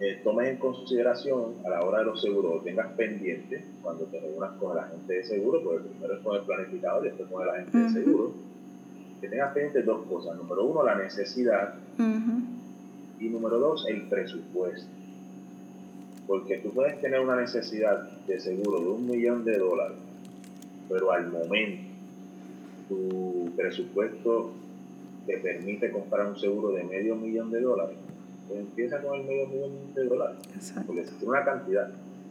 eh, 0.00 0.20
tomes 0.22 0.48
en 0.48 0.56
consideración 0.58 1.54
a 1.64 1.70
la 1.70 1.82
hora 1.82 2.00
de 2.00 2.04
los 2.04 2.20
seguros, 2.20 2.62
tengas 2.62 2.92
pendiente 2.92 3.64
cuando 3.82 4.04
te 4.04 4.20
reúnas 4.20 4.52
con 4.58 4.76
la 4.76 4.84
gente 4.88 5.14
de 5.14 5.24
seguro, 5.24 5.62
porque 5.64 5.88
primero 5.88 6.14
es 6.14 6.20
con 6.20 6.36
el 6.36 6.42
planificador 6.42 7.06
y 7.06 7.08
después 7.08 7.30
con 7.30 7.46
la 7.46 7.54
gente 7.54 7.78
de 7.78 7.88
seguro, 7.88 8.32
que 9.18 9.28
tengas 9.28 9.54
pendiente 9.54 9.82
dos 9.82 10.06
cosas. 10.08 10.36
Número 10.36 10.66
uno, 10.66 10.82
la 10.82 10.96
necesidad. 10.96 11.74
Y 13.18 13.28
número 13.30 13.58
dos, 13.58 13.86
el 13.88 14.08
presupuesto. 14.08 15.01
Porque 16.32 16.56
tú 16.56 16.70
puedes 16.70 16.98
tener 17.02 17.20
una 17.20 17.36
necesidad 17.36 18.08
de 18.26 18.40
seguro 18.40 18.80
de 18.80 18.88
un 18.88 19.06
millón 19.06 19.44
de 19.44 19.58
dólares, 19.58 19.98
pero 20.88 21.12
al 21.12 21.30
momento 21.30 21.82
tu 22.88 23.50
presupuesto 23.54 24.54
te 25.26 25.36
permite 25.36 25.90
comprar 25.90 26.28
un 26.28 26.38
seguro 26.38 26.70
de 26.70 26.84
medio 26.84 27.16
millón 27.16 27.50
de 27.50 27.60
dólares, 27.60 27.98
pues 28.48 28.60
empieza 28.60 29.02
con 29.02 29.20
el 29.20 29.26
medio 29.26 29.46
millón 29.46 29.72
de 29.94 30.04
dólares. 30.06 30.38
Porque 30.86 31.02
es 31.02 31.12
una 31.20 31.44
cantidad. 31.44 31.90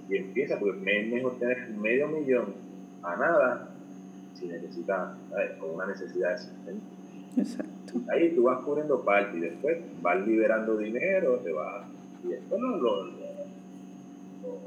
Y 0.10 0.18
empieza, 0.18 0.58
porque 0.58 0.80
es 0.80 1.08
mejor 1.08 1.38
tener 1.38 1.70
medio 1.70 2.08
millón 2.08 2.56
a 3.04 3.16
nada 3.16 3.70
si 4.34 4.47
necesitas, 4.47 5.12
con 5.60 5.76
una 5.76 5.86
necesidad 5.86 6.32
existente. 6.34 6.82
Exacto. 7.38 8.02
Ahí 8.12 8.34
tú 8.34 8.45
vas 8.45 8.66
cubriendo 8.66 9.06
parte 9.06 9.38
y 9.38 9.41
después 9.41 9.78
vas 10.02 10.26
liberando 10.26 10.76
dinero, 10.76 11.39
te 11.43 11.52
vas, 11.52 11.86
y 12.24 12.30
después 12.30 12.60
lo, 12.60 12.78
lo, 12.78 13.20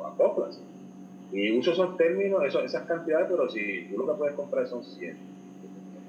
acoplas. 0.07 0.61
Y 1.33 1.57
uso 1.57 1.73
esos 1.73 1.97
términos, 1.97 2.43
esas 2.45 2.83
cantidades, 2.87 3.27
pero 3.31 3.49
si 3.49 3.89
tú 3.91 3.99
lo 3.99 4.07
que 4.07 4.19
puedes 4.19 4.35
comprar 4.35 4.67
son 4.69 4.85
100 4.85 5.17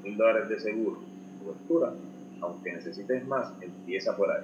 mil 0.04 0.18
dólares 0.18 0.50
de 0.50 0.60
seguro, 0.60 1.00
cobertura, 1.44 1.94
aunque 2.42 2.74
necesites 2.74 3.26
más, 3.28 3.52
empieza 3.62 4.16
por 4.16 4.30
ahí. 4.30 4.44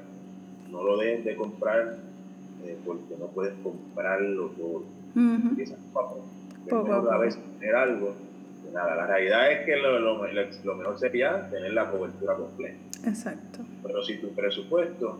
No 0.71 0.83
lo 0.83 0.97
dejes 0.97 1.25
de 1.25 1.35
comprar 1.35 1.97
eh, 2.63 2.77
porque 2.85 3.15
no 3.19 3.27
puedes 3.27 3.53
comprarlo 3.61 4.47
todo. 4.49 4.83
Empieza 5.15 5.75
poco 5.93 6.23
a 7.11 7.17
vez 7.17 7.37
tener 7.59 7.75
algo 7.75 8.13
nada, 8.73 8.95
la 8.95 9.07
realidad 9.07 9.51
es 9.51 9.65
que 9.65 9.75
lo, 9.77 9.99
lo, 9.99 10.25
lo, 10.27 10.75
mejor 10.75 10.99
sería 10.99 11.49
tener 11.49 11.73
la 11.73 11.89
cobertura 11.91 12.35
completa. 12.35 12.77
Exacto. 13.05 13.59
Pero 13.83 14.03
si 14.03 14.17
tu 14.17 14.29
presupuesto 14.33 15.19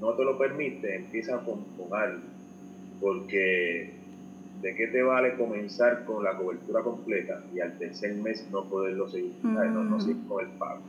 no 0.00 0.12
te 0.14 0.24
lo 0.24 0.36
permite, 0.36 0.96
empieza 0.96 1.38
con, 1.38 1.64
con 1.76 1.98
algo. 1.98 2.22
Porque 3.00 3.94
¿de 4.62 4.74
qué 4.74 4.86
te 4.88 5.02
vale 5.02 5.36
comenzar 5.36 6.04
con 6.04 6.24
la 6.24 6.36
cobertura 6.36 6.82
completa 6.82 7.42
y 7.54 7.60
al 7.60 7.78
tercer 7.78 8.14
mes 8.14 8.46
no 8.50 8.64
poderlo 8.64 9.08
seguir, 9.08 9.34
no, 9.42 9.84
no 9.84 10.00
seguir 10.00 10.26
con 10.26 10.44
el 10.44 10.50
pago? 10.52 10.80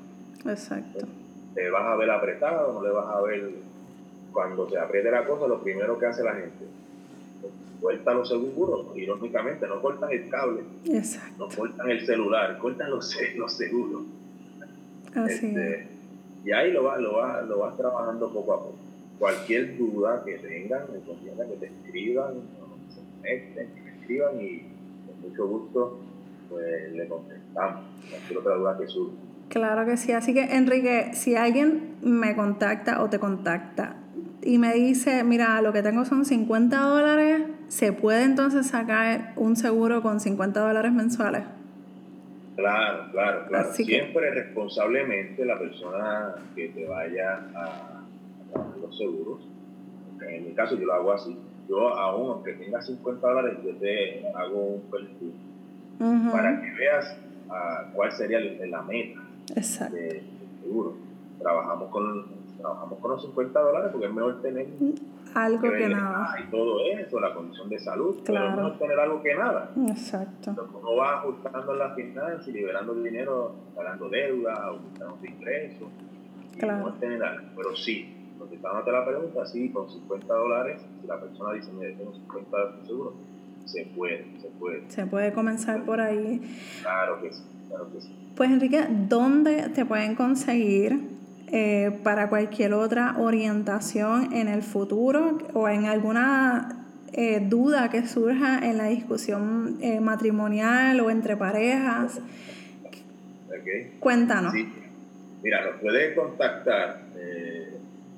Exacto. 0.46 1.06
Te 1.54 1.70
vas 1.70 1.86
a 1.86 1.96
ver 1.96 2.12
apretado, 2.12 2.74
no 2.74 2.84
le 2.84 2.92
vas 2.92 3.16
a 3.16 3.22
ver. 3.22 3.52
Cuando 4.32 4.70
se 4.70 4.78
apriete 4.78 5.10
la 5.10 5.26
cosa, 5.26 5.48
lo 5.48 5.62
primero 5.64 5.98
que 5.98 6.06
hace 6.06 6.24
la 6.24 6.36
gente 6.36 6.66
cortan 7.82 8.18
los 8.18 8.30
seguros, 8.30 8.88
irónicamente, 8.96 9.68
no 9.68 9.82
cortan 9.82 10.12
el 10.12 10.30
cable, 10.30 10.62
no 11.38 11.48
cortan 11.48 11.90
el 11.90 12.06
celular, 12.06 12.58
cortan 12.58 12.90
los, 12.90 13.16
los 13.36 13.54
seguros. 13.54 14.04
Este, 15.28 15.88
y 16.46 16.52
ahí 16.52 16.72
lo 16.72 16.84
vas, 16.84 17.00
lo, 17.00 17.16
va, 17.16 17.42
lo 17.42 17.60
vas 17.60 17.78
trabajando 17.78 18.32
poco 18.32 18.54
a 18.54 18.58
poco. 18.58 18.76
Cualquier 19.20 19.78
duda 19.78 20.24
que 20.26 20.38
tengan, 20.38 20.84
me 20.92 21.00
conviene 21.00 21.46
que 21.50 21.56
te 21.58 21.66
escriban, 21.66 22.34
se 22.90 23.02
conecten, 23.16 23.70
que 23.74 23.82
me 23.82 23.92
escriban 24.00 24.42
y 24.42 24.62
con 25.08 25.30
mucho 25.30 25.48
gusto 25.48 26.00
pues 26.50 26.92
le 26.94 27.08
contestamos. 27.08 27.86
Cualquier 28.10 28.40
otra 28.40 28.56
duda 28.56 28.78
que 28.78 28.88
surja. 28.88 29.18
Claro 29.50 29.86
que 29.86 29.98
sí. 29.98 30.12
Así 30.12 30.34
que, 30.34 30.44
Enrique, 30.56 31.12
si 31.14 31.36
alguien 31.36 31.96
me 32.02 32.36
contacta 32.36 33.02
o 33.02 33.10
te 33.10 33.20
contacta 33.20 33.96
y 34.42 34.58
me 34.58 34.74
dice, 34.74 35.24
mira, 35.24 35.62
lo 35.62 35.74
que 35.74 35.82
tengo 35.82 36.06
son 36.06 36.26
50 36.26 36.80
dólares, 36.80 37.42
¿se 37.68 37.94
puede 37.94 38.24
entonces 38.24 38.68
sacar 38.68 39.34
un 39.36 39.56
seguro 39.56 40.02
con 40.02 40.20
50 40.20 40.60
dólares 40.60 40.92
mensuales? 40.92 41.44
Claro, 42.56 43.12
claro, 43.12 43.46
claro. 43.48 43.74
Siempre 43.74 44.32
responsablemente 44.32 45.46
la 45.46 45.60
persona 45.60 46.36
que 46.56 46.70
te 46.70 46.86
vaya 46.86 47.44
a 47.56 47.97
los 48.82 48.98
seguros, 48.98 49.42
en 50.22 50.46
mi 50.46 50.52
caso 50.54 50.76
yo 50.76 50.86
lo 50.86 50.94
hago 50.94 51.12
así, 51.12 51.38
yo 51.70 51.90
aún 51.90 52.32
aunque 52.32 52.54
tenga 52.54 52.82
50 52.82 53.28
dólares, 53.28 53.60
yo 53.64 53.76
te 53.76 54.28
hago 54.36 54.60
un 54.60 54.82
perfil 54.90 55.34
para 56.32 56.62
que 56.62 56.72
veas 56.74 57.18
uh, 57.48 57.94
cuál 57.94 58.12
sería 58.12 58.40
la 58.40 58.82
meta 58.84 59.22
Exacto. 59.56 59.96
De, 59.96 60.24
seguro. 60.62 60.96
Trabajamos 61.40 61.90
con 61.90 62.38
trabajamos 62.58 63.00
con 63.00 63.12
los 63.12 63.22
50 63.22 63.60
dólares 63.60 63.90
porque 63.92 64.08
es 64.08 64.14
mejor 64.14 64.42
tener 64.42 64.68
algo 65.36 65.62
que, 65.62 65.90
nada. 65.90 66.36
Y 66.44 66.50
todo 66.50 66.80
eso, 66.86 67.20
la 67.20 67.34
condición 67.34 67.70
de 67.70 67.80
salud, 67.80 68.24
claro. 68.24 68.48
pero 68.48 68.50
es 68.50 68.56
mejor 68.56 68.80
tener 68.80 69.00
algo 69.00 69.22
que 69.22 69.36
nada. 69.36 69.72
Exacto. 69.88 70.50
Entonces 70.50 70.76
uno 70.80 70.96
va 70.96 71.20
ajustando 71.20 71.76
las 71.76 71.96
finanzas 71.96 72.48
y 72.48 72.52
liberando 72.52 72.96
dinero, 72.96 73.54
pagando 73.76 74.10
deuda, 74.10 74.54
aumentando 74.54 75.18
ingresos. 75.24 75.88
Claro. 76.58 76.94
tener 77.00 77.24
algo. 77.24 77.48
Pero 77.56 77.76
sí, 77.76 78.17
contestándote 78.48 78.92
la 78.92 79.06
pregunta, 79.06 79.46
sí, 79.46 79.70
con 79.70 79.90
50 79.90 80.34
dólares, 80.34 80.82
si 81.02 81.08
la 81.08 81.20
persona 81.20 81.54
dice, 81.54 81.72
mire, 81.72 81.94
tengo 81.94 82.14
50 82.14 82.50
dólares 82.50 82.88
seguro, 82.88 83.14
se 83.66 83.86
puede, 83.96 84.26
se 84.42 84.48
puede. 84.60 84.90
Se 84.90 85.06
puede 85.06 85.34
comenzar 85.34 85.84
por 85.84 86.00
ahí. 86.00 86.42
Claro 86.82 87.22
que 87.22 87.34
sí, 87.34 87.44
claro 87.68 87.92
que 87.92 88.02
sí. 88.02 88.34
Pues 88.36 88.50
Enrique, 88.50 88.86
¿dónde 88.90 89.70
te 89.70 89.86
pueden 89.86 90.16
conseguir 90.16 91.00
eh, 91.48 92.00
para 92.04 92.30
cualquier 92.30 92.74
otra 92.74 93.16
orientación 93.18 94.34
en 94.34 94.48
el 94.48 94.64
futuro 94.64 95.38
o 95.54 95.68
en 95.68 95.86
alguna 95.86 96.86
eh, 97.14 97.40
duda 97.42 97.90
que 97.90 98.06
surja 98.08 98.60
en 98.60 98.78
la 98.78 98.86
discusión 98.86 99.78
eh, 99.82 100.00
matrimonial 100.00 101.00
o 101.02 101.10
entre 101.10 101.36
parejas? 101.36 102.22
Cuéntanos. 104.00 104.54
Mira, 105.44 105.66
nos 105.66 105.82
puede 105.82 106.16
contactar 106.16 107.07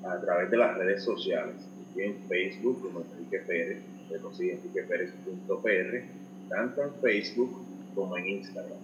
a 0.04 0.20
través 0.20 0.50
de 0.50 0.56
las 0.56 0.76
redes 0.76 1.02
sociales, 1.02 1.54
en 1.96 2.16
Facebook 2.28 2.82
como 2.82 3.00
Enrique 3.00 3.38
Pérez, 3.46 3.78
de 4.08 4.18
consigue 4.18 4.54
enriquepérez.pr, 4.54 6.02
tanto 6.48 6.82
en 6.82 6.94
Facebook 7.00 7.56
como 7.94 8.16
en 8.16 8.28
Instagram 8.28 8.78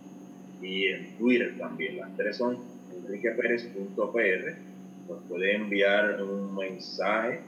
y 0.63 0.87
en 0.87 1.17
Twitter 1.17 1.57
también. 1.59 1.97
Las 1.99 2.17
tres 2.17 2.37
son 2.37 2.59
enriquepérez.pr. 2.95 4.55
Nos 5.09 5.23
puede 5.29 5.55
enviar 5.55 6.23
un 6.23 6.55
mensaje. 6.55 7.41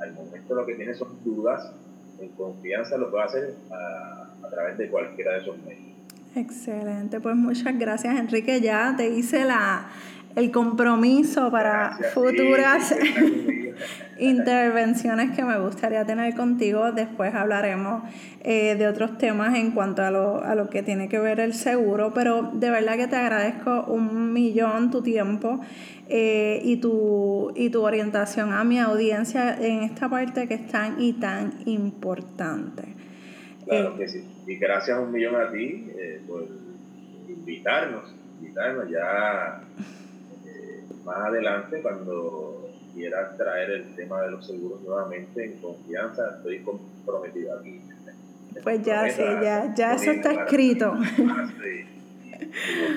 al 0.01 0.12
momento 0.14 0.55
lo 0.55 0.66
que 0.66 0.74
tiene 0.74 0.95
son 0.95 1.22
dudas, 1.24 1.72
en 2.20 2.28
confianza 2.30 2.97
lo 2.97 3.11
puede 3.11 3.24
hacer 3.24 3.55
a, 3.70 4.30
a 4.45 4.51
través 4.51 4.78
de 4.78 4.89
cualquiera 4.89 5.33
de 5.33 5.39
esos 5.39 5.59
medios. 5.59 5.93
Excelente, 6.35 7.20
pues 7.20 7.37
muchas 7.37 7.78
gracias 7.78 8.18
Enrique, 8.18 8.61
ya 8.61 8.95
te 8.97 9.09
hice 9.09 9.45
la, 9.45 9.91
el 10.35 10.51
compromiso 10.51 11.51
para 11.51 11.99
futuras 12.14 12.95
intervenciones 14.18 15.33
que 15.33 15.45
me 15.45 15.59
gustaría 15.59 16.05
tener 16.05 16.35
contigo. 16.35 16.93
Después 16.93 17.35
hablaremos 17.35 18.03
eh, 18.43 18.76
de 18.76 18.87
otros 18.87 19.18
temas 19.18 19.55
en 19.57 19.72
cuanto 19.72 20.03
a 20.03 20.11
lo, 20.11 20.43
a 20.43 20.55
lo 20.55 20.70
que 20.70 20.83
tiene 20.83 21.09
que 21.09 21.18
ver 21.18 21.41
el 21.41 21.55
seguro, 21.55 22.12
pero 22.14 22.51
de 22.55 22.70
verdad 22.70 22.97
que 22.97 23.09
te 23.09 23.16
agradezco 23.16 23.85
un 23.85 24.33
millón 24.33 24.91
tu 24.91 25.03
tiempo 25.03 25.61
eh, 26.09 26.61
y, 26.62 26.76
tu, 26.76 27.53
y 27.57 27.70
tu 27.70 27.83
orientación 27.83 28.53
a 28.53 28.64
mi 28.64 28.78
audiencia 28.78 29.57
en 29.57 29.83
esta 29.83 30.09
parte 30.09 30.47
que 30.47 30.55
es 30.55 30.68
tan 30.68 31.01
y 31.01 31.14
tan 31.14 31.55
importante. 31.66 32.95
Claro 33.64 33.95
eh, 33.95 33.99
que 33.99 34.09
sí. 34.09 34.24
Y 34.47 34.57
gracias 34.57 34.99
un 34.99 35.12
millón 35.12 35.37
a 35.37 35.51
ti 35.51 35.91
por 36.26 36.47
invitarnos, 37.28 38.14
invitarnos 38.41 38.91
ya 38.91 39.62
más 41.05 41.16
adelante 41.16 41.80
cuando 41.82 42.70
quieras 42.94 43.36
traer 43.36 43.70
el 43.70 43.94
tema 43.96 44.22
de 44.22 44.30
los 44.32 44.46
seguros 44.46 44.82
nuevamente 44.82 45.44
en 45.44 45.61
confianza, 45.61 46.36
estoy 46.36 46.61
comprometido 46.61 47.59
aquí. 47.59 47.80
Pues 48.62 48.82
ya, 48.82 49.09
sí, 49.11 49.22
ya, 49.42 49.74
ya 49.74 49.94
eso 49.94 50.11
está 50.11 50.32
escrito. 50.32 50.94
nos 50.94 51.05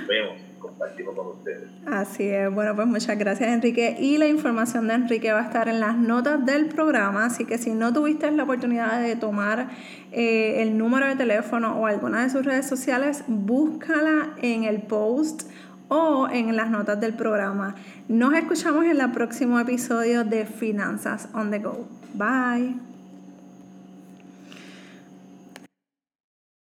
vemos, 0.08 0.38
compartimos 0.60 1.16
con 1.16 1.28
ustedes. 1.28 1.70
Así 1.86 2.24
es, 2.28 2.54
bueno, 2.54 2.76
pues 2.76 2.88
muchas 2.88 3.18
gracias 3.18 3.50
Enrique. 3.50 3.96
Y 4.00 4.18
la 4.18 4.28
información 4.28 4.88
de 4.88 4.96
Enrique 4.96 5.32
va 5.32 5.40
a 5.40 5.44
estar 5.44 5.70
en 5.70 5.80
las 5.80 5.96
notas 5.98 6.46
del 6.46 6.68
programa, 6.68 7.26
así 7.26 7.46
que 7.46 7.58
si 7.58 7.74
no 7.74 7.94
tuviste 7.94 8.30
la 8.32 8.44
oportunidad 8.44 9.02
de 9.02 9.16
tomar 9.16 9.70
eh, 10.12 10.62
el 10.62 10.78
número 10.78 11.08
de 11.08 11.16
teléfono 11.16 11.80
o 11.80 11.86
alguna 11.86 12.24
de 12.24 12.30
sus 12.30 12.46
redes 12.46 12.68
sociales, 12.68 13.24
búscala 13.28 14.36
en 14.42 14.66
el 14.66 14.82
post 14.82 15.50
o 15.88 16.28
en 16.32 16.56
las 16.56 16.70
notas 16.70 17.00
del 17.00 17.14
programa. 17.14 17.76
Nos 18.08 18.34
escuchamos 18.34 18.86
en 18.86 19.00
el 19.00 19.12
próximo 19.12 19.60
episodio 19.60 20.24
de 20.24 20.46
Finanzas 20.46 21.30
on 21.34 21.52
the 21.52 21.60
Go. 21.60 21.88
Bye. 22.14 22.95